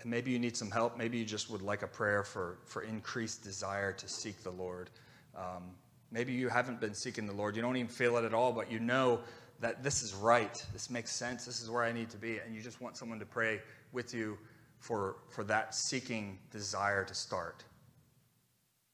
And 0.00 0.10
maybe 0.10 0.30
you 0.30 0.38
need 0.38 0.56
some 0.56 0.70
help. 0.70 0.96
Maybe 0.96 1.18
you 1.18 1.24
just 1.24 1.50
would 1.50 1.62
like 1.62 1.82
a 1.82 1.86
prayer 1.86 2.24
for, 2.24 2.58
for 2.64 2.82
increased 2.82 3.44
desire 3.44 3.92
to 3.92 4.08
seek 4.08 4.42
the 4.42 4.50
Lord. 4.50 4.90
Um, 5.36 5.70
maybe 6.10 6.32
you 6.32 6.48
haven't 6.48 6.80
been 6.80 6.94
seeking 6.94 7.26
the 7.26 7.34
Lord. 7.34 7.54
You 7.54 7.62
don't 7.62 7.76
even 7.76 7.88
feel 7.88 8.16
it 8.16 8.24
at 8.24 8.34
all, 8.34 8.52
but 8.52 8.72
you 8.72 8.80
know 8.80 9.20
that 9.60 9.82
this 9.82 10.02
is 10.02 10.14
right. 10.14 10.64
This 10.72 10.90
makes 10.90 11.12
sense. 11.12 11.44
This 11.44 11.60
is 11.60 11.70
where 11.70 11.82
I 11.82 11.92
need 11.92 12.10
to 12.10 12.16
be. 12.16 12.38
And 12.38 12.54
you 12.54 12.62
just 12.62 12.80
want 12.80 12.96
someone 12.96 13.18
to 13.18 13.26
pray 13.26 13.60
with 13.92 14.14
you 14.14 14.38
for, 14.78 15.16
for 15.28 15.44
that 15.44 15.74
seeking 15.74 16.38
desire 16.50 17.04
to 17.04 17.14
start, 17.14 17.64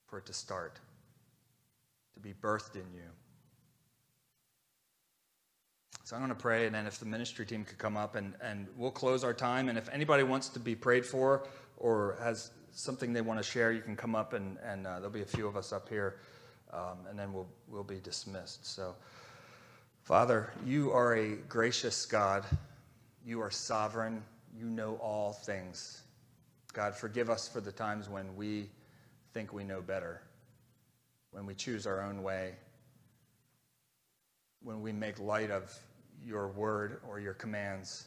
for 0.06 0.18
it 0.18 0.26
to 0.26 0.32
start, 0.32 0.80
to 2.14 2.20
be 2.20 2.34
birthed 2.34 2.74
in 2.74 2.86
you. 2.94 3.08
So 6.04 6.14
I'm 6.14 6.22
going 6.22 6.30
to 6.30 6.40
pray, 6.40 6.66
and 6.66 6.74
then 6.74 6.86
if 6.86 6.98
the 7.00 7.04
ministry 7.04 7.44
team 7.44 7.64
could 7.64 7.78
come 7.78 7.96
up, 7.96 8.14
and, 8.14 8.34
and 8.40 8.68
we'll 8.76 8.92
close 8.92 9.24
our 9.24 9.34
time. 9.34 9.68
And 9.68 9.76
if 9.76 9.88
anybody 9.88 10.22
wants 10.22 10.48
to 10.50 10.60
be 10.60 10.76
prayed 10.76 11.04
for 11.04 11.48
or 11.78 12.16
has 12.22 12.52
something 12.70 13.12
they 13.12 13.22
want 13.22 13.40
to 13.40 13.42
share, 13.42 13.72
you 13.72 13.80
can 13.80 13.96
come 13.96 14.14
up, 14.14 14.32
and, 14.32 14.56
and 14.64 14.86
uh, 14.86 14.96
there'll 14.96 15.10
be 15.10 15.22
a 15.22 15.26
few 15.26 15.48
of 15.48 15.56
us 15.56 15.72
up 15.72 15.88
here, 15.88 16.18
um, 16.72 16.98
and 17.10 17.18
then 17.18 17.32
we'll, 17.32 17.48
we'll 17.68 17.82
be 17.82 17.98
dismissed. 17.98 18.64
So, 18.64 18.94
Father, 20.06 20.52
you 20.64 20.92
are 20.92 21.16
a 21.16 21.34
gracious 21.48 22.06
God. 22.06 22.44
You 23.24 23.40
are 23.40 23.50
sovereign. 23.50 24.22
You 24.56 24.66
know 24.66 24.94
all 25.02 25.32
things. 25.32 26.02
God, 26.72 26.94
forgive 26.94 27.28
us 27.28 27.48
for 27.48 27.60
the 27.60 27.72
times 27.72 28.08
when 28.08 28.36
we 28.36 28.70
think 29.34 29.52
we 29.52 29.64
know 29.64 29.80
better, 29.80 30.22
when 31.32 31.44
we 31.44 31.54
choose 31.54 31.88
our 31.88 32.00
own 32.00 32.22
way, 32.22 32.54
when 34.62 34.80
we 34.80 34.92
make 34.92 35.18
light 35.18 35.50
of 35.50 35.76
your 36.24 36.46
word 36.50 37.00
or 37.08 37.18
your 37.18 37.34
commands. 37.34 38.06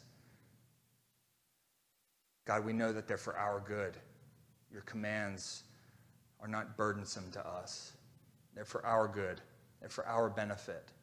God, 2.45 2.63
we 2.63 2.71
know 2.71 2.93
that 2.93 3.09
they're 3.09 3.17
for 3.17 3.37
our 3.37 3.59
good. 3.59 3.97
Your 4.71 4.83
commands 4.83 5.63
are 6.39 6.47
not 6.47 6.77
burdensome 6.77 7.29
to 7.33 7.45
us, 7.45 7.91
they're 8.55 8.63
for 8.63 8.85
our 8.85 9.09
good, 9.09 9.41
they're 9.81 9.89
for 9.89 10.07
our 10.07 10.29
benefit. 10.29 10.93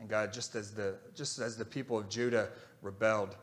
And 0.00 0.08
God, 0.08 0.32
just 0.32 0.56
as 0.56 0.72
the, 0.72 0.94
just 1.14 1.38
as 1.38 1.56
the 1.56 1.64
people 1.64 1.98
of 1.98 2.08
Judah 2.08 2.48
rebelled, 2.80 3.36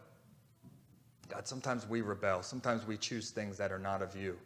God, 1.29 1.47
sometimes 1.47 1.87
we 1.87 2.01
rebel. 2.01 2.41
Sometimes 2.41 2.85
we 2.87 2.97
choose 2.97 3.29
things 3.29 3.57
that 3.57 3.71
are 3.71 3.79
not 3.79 4.01
of 4.01 4.15
you. 4.15 4.37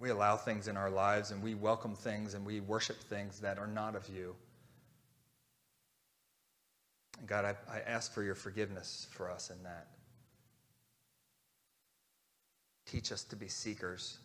We 0.00 0.10
allow 0.10 0.36
things 0.36 0.68
in 0.68 0.76
our 0.76 0.90
lives 0.90 1.30
and 1.30 1.42
we 1.42 1.54
welcome 1.54 1.96
things 1.96 2.34
and 2.34 2.44
we 2.44 2.60
worship 2.60 3.00
things 3.04 3.40
that 3.40 3.58
are 3.58 3.66
not 3.66 3.96
of 3.96 4.08
you. 4.08 4.36
And 7.18 7.26
God, 7.26 7.44
I, 7.44 7.54
I 7.72 7.80
ask 7.80 8.12
for 8.12 8.22
your 8.22 8.36
forgiveness 8.36 9.08
for 9.10 9.30
us 9.30 9.50
in 9.50 9.60
that. 9.64 9.88
Teach 12.86 13.10
us 13.12 13.24
to 13.24 13.36
be 13.36 13.48
seekers. 13.48 14.18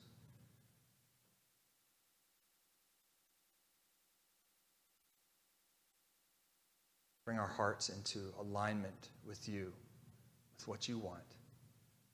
Bring 7.26 7.40
our 7.40 7.48
hearts 7.48 7.90
into 7.90 8.20
alignment 8.40 9.10
with 9.26 9.48
you, 9.48 9.72
with 10.58 10.68
what 10.68 10.88
you 10.88 10.98
want, 10.98 11.36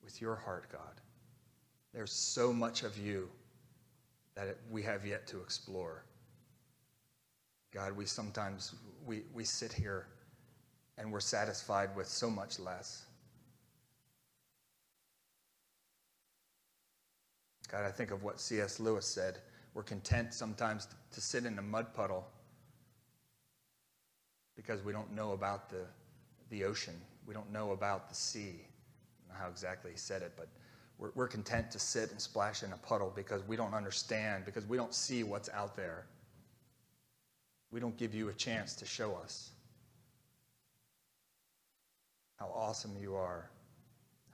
with 0.04 0.20
your 0.20 0.36
heart, 0.36 0.66
God. 0.70 1.00
There's 1.92 2.12
so 2.12 2.52
much 2.52 2.84
of 2.84 2.96
you 2.96 3.28
that 4.36 4.56
we 4.70 4.82
have 4.84 5.04
yet 5.04 5.26
to 5.28 5.40
explore. 5.40 6.04
God, 7.72 7.96
we 7.96 8.06
sometimes 8.06 8.74
we, 9.04 9.22
we 9.34 9.44
sit 9.44 9.72
here 9.72 10.06
and 10.98 11.10
we're 11.10 11.20
satisfied 11.20 11.94
with 11.96 12.06
so 12.06 12.30
much 12.30 12.58
less. 12.60 13.06
God, 17.70 17.84
I 17.84 17.90
think 17.90 18.10
of 18.10 18.22
what 18.22 18.40
C.S. 18.40 18.80
Lewis 18.80 19.06
said. 19.06 19.38
We're 19.74 19.82
content 19.84 20.34
sometimes 20.34 20.88
to 21.12 21.20
sit 21.20 21.44
in 21.44 21.58
a 21.58 21.62
mud 21.62 21.94
puddle 21.94 22.26
because 24.60 24.84
we 24.84 24.92
don't 24.92 25.10
know 25.14 25.32
about 25.32 25.70
the, 25.70 25.86
the 26.50 26.64
ocean. 26.64 26.94
We 27.26 27.32
don't 27.32 27.50
know 27.50 27.72
about 27.72 28.10
the 28.10 28.14
sea. 28.14 28.60
I 28.60 29.32
don't 29.32 29.38
know 29.38 29.44
how 29.44 29.48
exactly 29.50 29.90
he 29.90 29.96
said 29.96 30.20
it, 30.20 30.32
but 30.36 30.48
we're, 30.98 31.12
we're 31.14 31.28
content 31.28 31.70
to 31.70 31.78
sit 31.78 32.10
and 32.10 32.20
splash 32.20 32.62
in 32.62 32.70
a 32.74 32.76
puddle 32.76 33.10
because 33.16 33.42
we 33.48 33.56
don't 33.56 33.72
understand, 33.72 34.44
because 34.44 34.66
we 34.66 34.76
don't 34.76 34.92
see 34.92 35.22
what's 35.22 35.48
out 35.48 35.76
there. 35.76 36.04
We 37.70 37.80
don't 37.80 37.96
give 37.96 38.14
you 38.14 38.28
a 38.28 38.34
chance 38.34 38.74
to 38.76 38.84
show 38.84 39.14
us 39.14 39.48
how 42.36 42.52
awesome 42.54 42.94
you 43.00 43.14
are, 43.14 43.48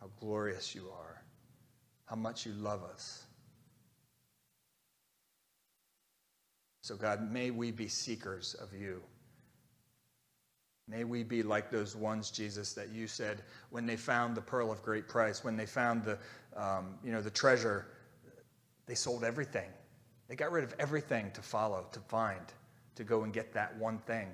how 0.00 0.10
glorious 0.18 0.74
you 0.74 0.88
are, 0.92 1.22
how 2.06 2.16
much 2.16 2.44
you 2.44 2.52
love 2.52 2.82
us. 2.82 3.22
So, 6.80 6.96
God, 6.96 7.30
may 7.30 7.52
we 7.52 7.70
be 7.70 7.86
seekers 7.86 8.54
of 8.54 8.72
you. 8.74 9.02
May 10.88 11.02
we 11.02 11.24
be 11.24 11.42
like 11.42 11.70
those 11.70 11.96
ones, 11.96 12.30
Jesus, 12.30 12.72
that 12.74 12.90
you 12.90 13.08
said 13.08 13.42
when 13.70 13.86
they 13.86 13.96
found 13.96 14.36
the 14.36 14.40
pearl 14.40 14.70
of 14.70 14.82
great 14.82 15.08
price, 15.08 15.42
when 15.42 15.56
they 15.56 15.66
found 15.66 16.04
the, 16.04 16.18
um, 16.56 16.94
you 17.04 17.10
know, 17.10 17.20
the 17.20 17.30
treasure, 17.30 17.86
they 18.86 18.94
sold 18.94 19.24
everything. 19.24 19.68
They 20.28 20.36
got 20.36 20.52
rid 20.52 20.62
of 20.62 20.74
everything 20.78 21.30
to 21.32 21.42
follow, 21.42 21.86
to 21.92 22.00
find, 22.00 22.40
to 22.94 23.04
go 23.04 23.24
and 23.24 23.32
get 23.32 23.52
that 23.54 23.76
one 23.78 23.98
thing. 23.98 24.28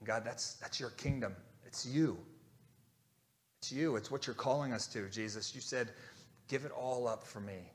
And 0.00 0.06
God, 0.06 0.24
that's, 0.24 0.54
that's 0.54 0.80
your 0.80 0.90
kingdom. 0.90 1.36
It's 1.64 1.86
you. 1.86 2.18
It's 3.60 3.70
you. 3.70 3.94
It's 3.94 4.10
what 4.10 4.26
you're 4.26 4.34
calling 4.34 4.72
us 4.72 4.88
to, 4.88 5.08
Jesus. 5.08 5.54
You 5.54 5.60
said, 5.60 5.90
give 6.48 6.64
it 6.64 6.72
all 6.72 7.06
up 7.06 7.24
for 7.24 7.40
me. 7.40 7.70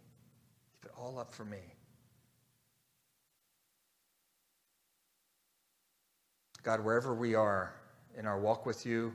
Give 0.82 0.92
it 0.92 0.98
all 0.98 1.18
up 1.20 1.34
for 1.34 1.46
me. 1.46 1.60
God, 6.68 6.84
wherever 6.84 7.14
we 7.14 7.34
are 7.34 7.74
in 8.18 8.26
our 8.26 8.38
walk 8.38 8.66
with 8.66 8.86
you, 8.86 9.14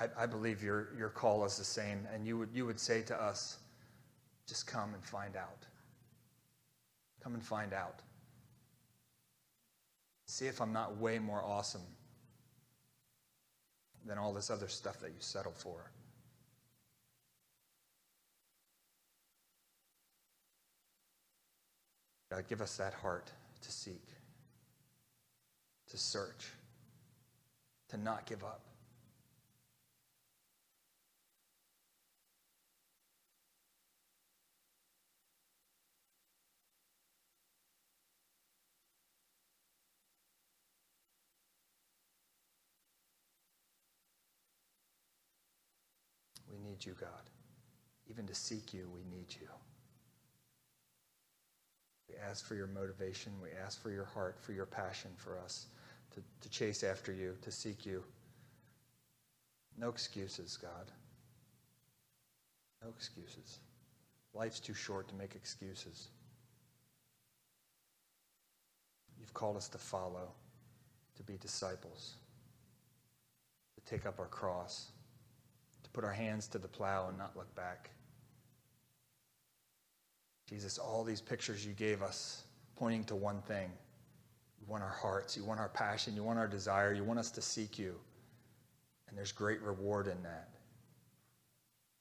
I, 0.00 0.06
I, 0.16 0.26
believe 0.26 0.62
your, 0.62 0.90
your 0.96 1.08
call 1.08 1.44
is 1.44 1.58
the 1.58 1.64
same. 1.64 2.06
And 2.14 2.24
you 2.24 2.38
would, 2.38 2.50
you 2.54 2.64
would 2.64 2.78
say 2.78 3.02
to 3.02 3.20
us, 3.20 3.58
just 4.46 4.68
come 4.68 4.94
and 4.94 5.04
find 5.04 5.34
out. 5.34 5.66
Come 7.20 7.34
and 7.34 7.42
find 7.42 7.72
out. 7.72 8.02
See 10.26 10.46
if 10.46 10.60
I'm 10.60 10.72
not 10.72 10.96
way 10.96 11.18
more 11.18 11.42
awesome 11.42 11.82
than 14.06 14.16
all 14.16 14.32
this 14.32 14.48
other 14.48 14.68
stuff 14.68 15.00
that 15.00 15.08
you 15.08 15.18
settle 15.18 15.54
for. 15.56 15.90
God, 22.30 22.44
give 22.48 22.60
us 22.60 22.76
that 22.76 22.94
heart 22.94 23.32
to 23.60 23.72
seek 23.72 24.13
to 25.94 26.00
search, 26.00 26.50
to 27.88 27.96
not 27.96 28.26
give 28.26 28.42
up. 28.42 28.62
We 46.50 46.58
need 46.58 46.84
you, 46.84 46.96
God. 47.00 47.10
Even 48.10 48.26
to 48.26 48.34
seek 48.34 48.74
you, 48.74 48.90
we 48.92 49.04
need 49.04 49.26
you. 49.40 49.46
We 52.08 52.16
ask 52.28 52.44
for 52.44 52.56
your 52.56 52.66
motivation. 52.66 53.32
We 53.40 53.50
ask 53.64 53.80
for 53.80 53.92
your 53.92 54.06
heart, 54.06 54.38
for 54.40 54.52
your 54.52 54.66
passion 54.66 55.12
for 55.16 55.38
us 55.38 55.66
to, 56.14 56.22
to 56.40 56.48
chase 56.48 56.82
after 56.82 57.12
you, 57.12 57.36
to 57.42 57.50
seek 57.50 57.84
you. 57.84 58.02
No 59.78 59.88
excuses, 59.88 60.56
God. 60.56 60.90
No 62.82 62.88
excuses. 62.90 63.58
Life's 64.34 64.60
too 64.60 64.74
short 64.74 65.08
to 65.08 65.14
make 65.14 65.34
excuses. 65.34 66.08
You've 69.18 69.34
called 69.34 69.56
us 69.56 69.68
to 69.68 69.78
follow, 69.78 70.32
to 71.16 71.22
be 71.22 71.36
disciples, 71.38 72.14
to 73.76 73.84
take 73.90 74.06
up 74.06 74.18
our 74.18 74.26
cross, 74.26 74.90
to 75.82 75.90
put 75.90 76.04
our 76.04 76.12
hands 76.12 76.46
to 76.48 76.58
the 76.58 76.68
plow 76.68 77.08
and 77.08 77.16
not 77.16 77.36
look 77.36 77.52
back. 77.54 77.90
Jesus, 80.48 80.78
all 80.78 81.04
these 81.04 81.20
pictures 81.20 81.64
you 81.64 81.72
gave 81.72 82.02
us 82.02 82.44
pointing 82.76 83.04
to 83.04 83.14
one 83.14 83.40
thing. 83.42 83.70
You 84.64 84.72
want 84.72 84.82
our 84.82 84.88
hearts, 84.88 85.36
you 85.36 85.44
want 85.44 85.60
our 85.60 85.68
passion, 85.68 86.16
you 86.16 86.22
want 86.22 86.38
our 86.38 86.48
desire, 86.48 86.94
you 86.94 87.04
want 87.04 87.18
us 87.18 87.30
to 87.32 87.42
seek 87.42 87.78
you. 87.78 87.94
And 89.08 89.18
there's 89.18 89.32
great 89.32 89.60
reward 89.60 90.06
in 90.06 90.22
that. 90.22 90.48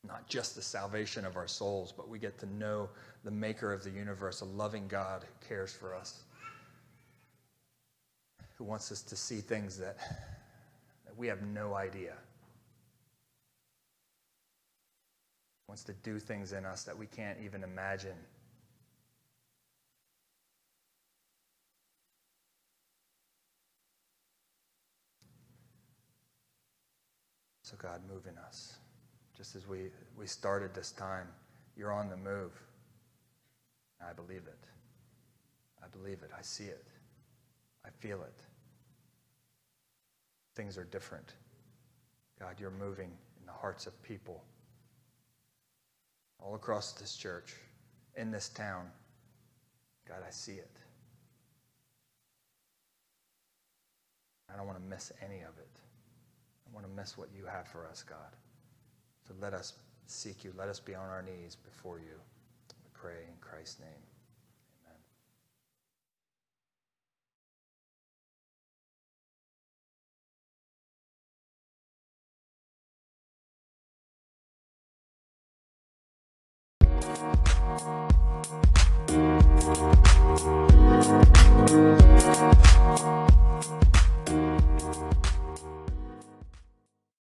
Not 0.05 0.28
just 0.28 0.55
the 0.55 0.61
salvation 0.61 1.26
of 1.26 1.36
our 1.36 1.47
souls, 1.47 1.93
but 1.95 2.07
we 2.07 2.20
get 2.20 2.39
to 2.39 2.45
know 2.45 2.89
the 3.26 3.32
maker 3.32 3.74
of 3.74 3.84
the 3.84 3.89
universe, 3.89 4.41
a 4.41 4.45
loving 4.45 4.88
God 4.88 5.24
who 5.24 5.47
cares 5.47 5.74
for 5.74 5.93
us, 5.93 6.24
who 8.57 8.64
wants 8.64 8.91
us 8.91 9.01
to 9.01 9.16
see 9.16 9.41
things 9.41 9.78
that, 9.78 9.97
that 11.05 11.18
we 11.18 11.28
have 11.28 11.41
no 11.41 11.74
idea. 11.74 12.14
Wants 15.68 15.84
to 15.84 15.93
do 16.03 16.18
things 16.18 16.53
in 16.53 16.66
us 16.66 16.84
that 16.84 16.97
we 16.97 17.07
can't 17.07 17.39
even 17.43 17.64
imagine. 17.64 18.16
God, 27.78 28.01
move 28.11 28.28
in 28.28 28.38
us. 28.38 28.78
Just 29.36 29.55
as 29.55 29.67
we, 29.67 29.89
we 30.17 30.28
started 30.28 30.74
this 30.74 30.91
time, 30.91 31.28
you're 31.76 31.91
on 31.91 32.09
the 32.09 32.17
move. 32.17 32.51
I 34.01 34.13
believe 34.13 34.43
it. 34.47 34.59
I 35.84 35.88
believe 35.88 36.21
it. 36.24 36.32
I 36.38 36.41
see 36.41 36.65
it. 36.65 36.86
I 37.86 37.89
feel 37.99 38.21
it. 38.21 38.43
Things 40.55 40.78
are 40.78 40.84
different. 40.86 41.34
God, 42.39 42.55
you're 42.59 42.71
moving 42.71 43.11
in 43.39 43.45
the 43.45 43.51
hearts 43.51 43.88
of 43.88 44.01
people 44.03 44.43
all 46.39 46.55
across 46.55 46.93
this 46.93 47.15
church, 47.15 47.55
in 48.15 48.32
this 48.32 48.49
town. 48.49 48.88
God, 50.07 50.17
I 50.28 50.30
see 50.30 50.53
it. 50.53 50.78
I 54.53 54.57
don't 54.57 54.67
want 54.67 54.78
to 54.78 54.84
miss 54.84 55.11
any 55.24 55.39
of 55.41 55.57
it. 55.57 55.80
Want 56.74 56.86
to 56.88 56.91
miss 56.91 57.17
what 57.17 57.30
you 57.36 57.45
have 57.45 57.67
for 57.67 57.88
us, 57.88 58.03
God. 58.03 58.36
So 59.28 59.34
let 59.39 59.53
us 59.53 59.74
seek 60.07 60.43
you. 60.43 60.53
Let 60.57 60.69
us 60.69 60.80
be 60.80 60.95
on 60.95 61.07
our 61.07 61.21
knees 61.21 61.55
before 61.55 61.99
you. 61.99 62.19
We 62.84 62.89
pray 62.93 63.26
in 63.28 63.36
Christ's 63.41 63.80
name. 63.80 64.12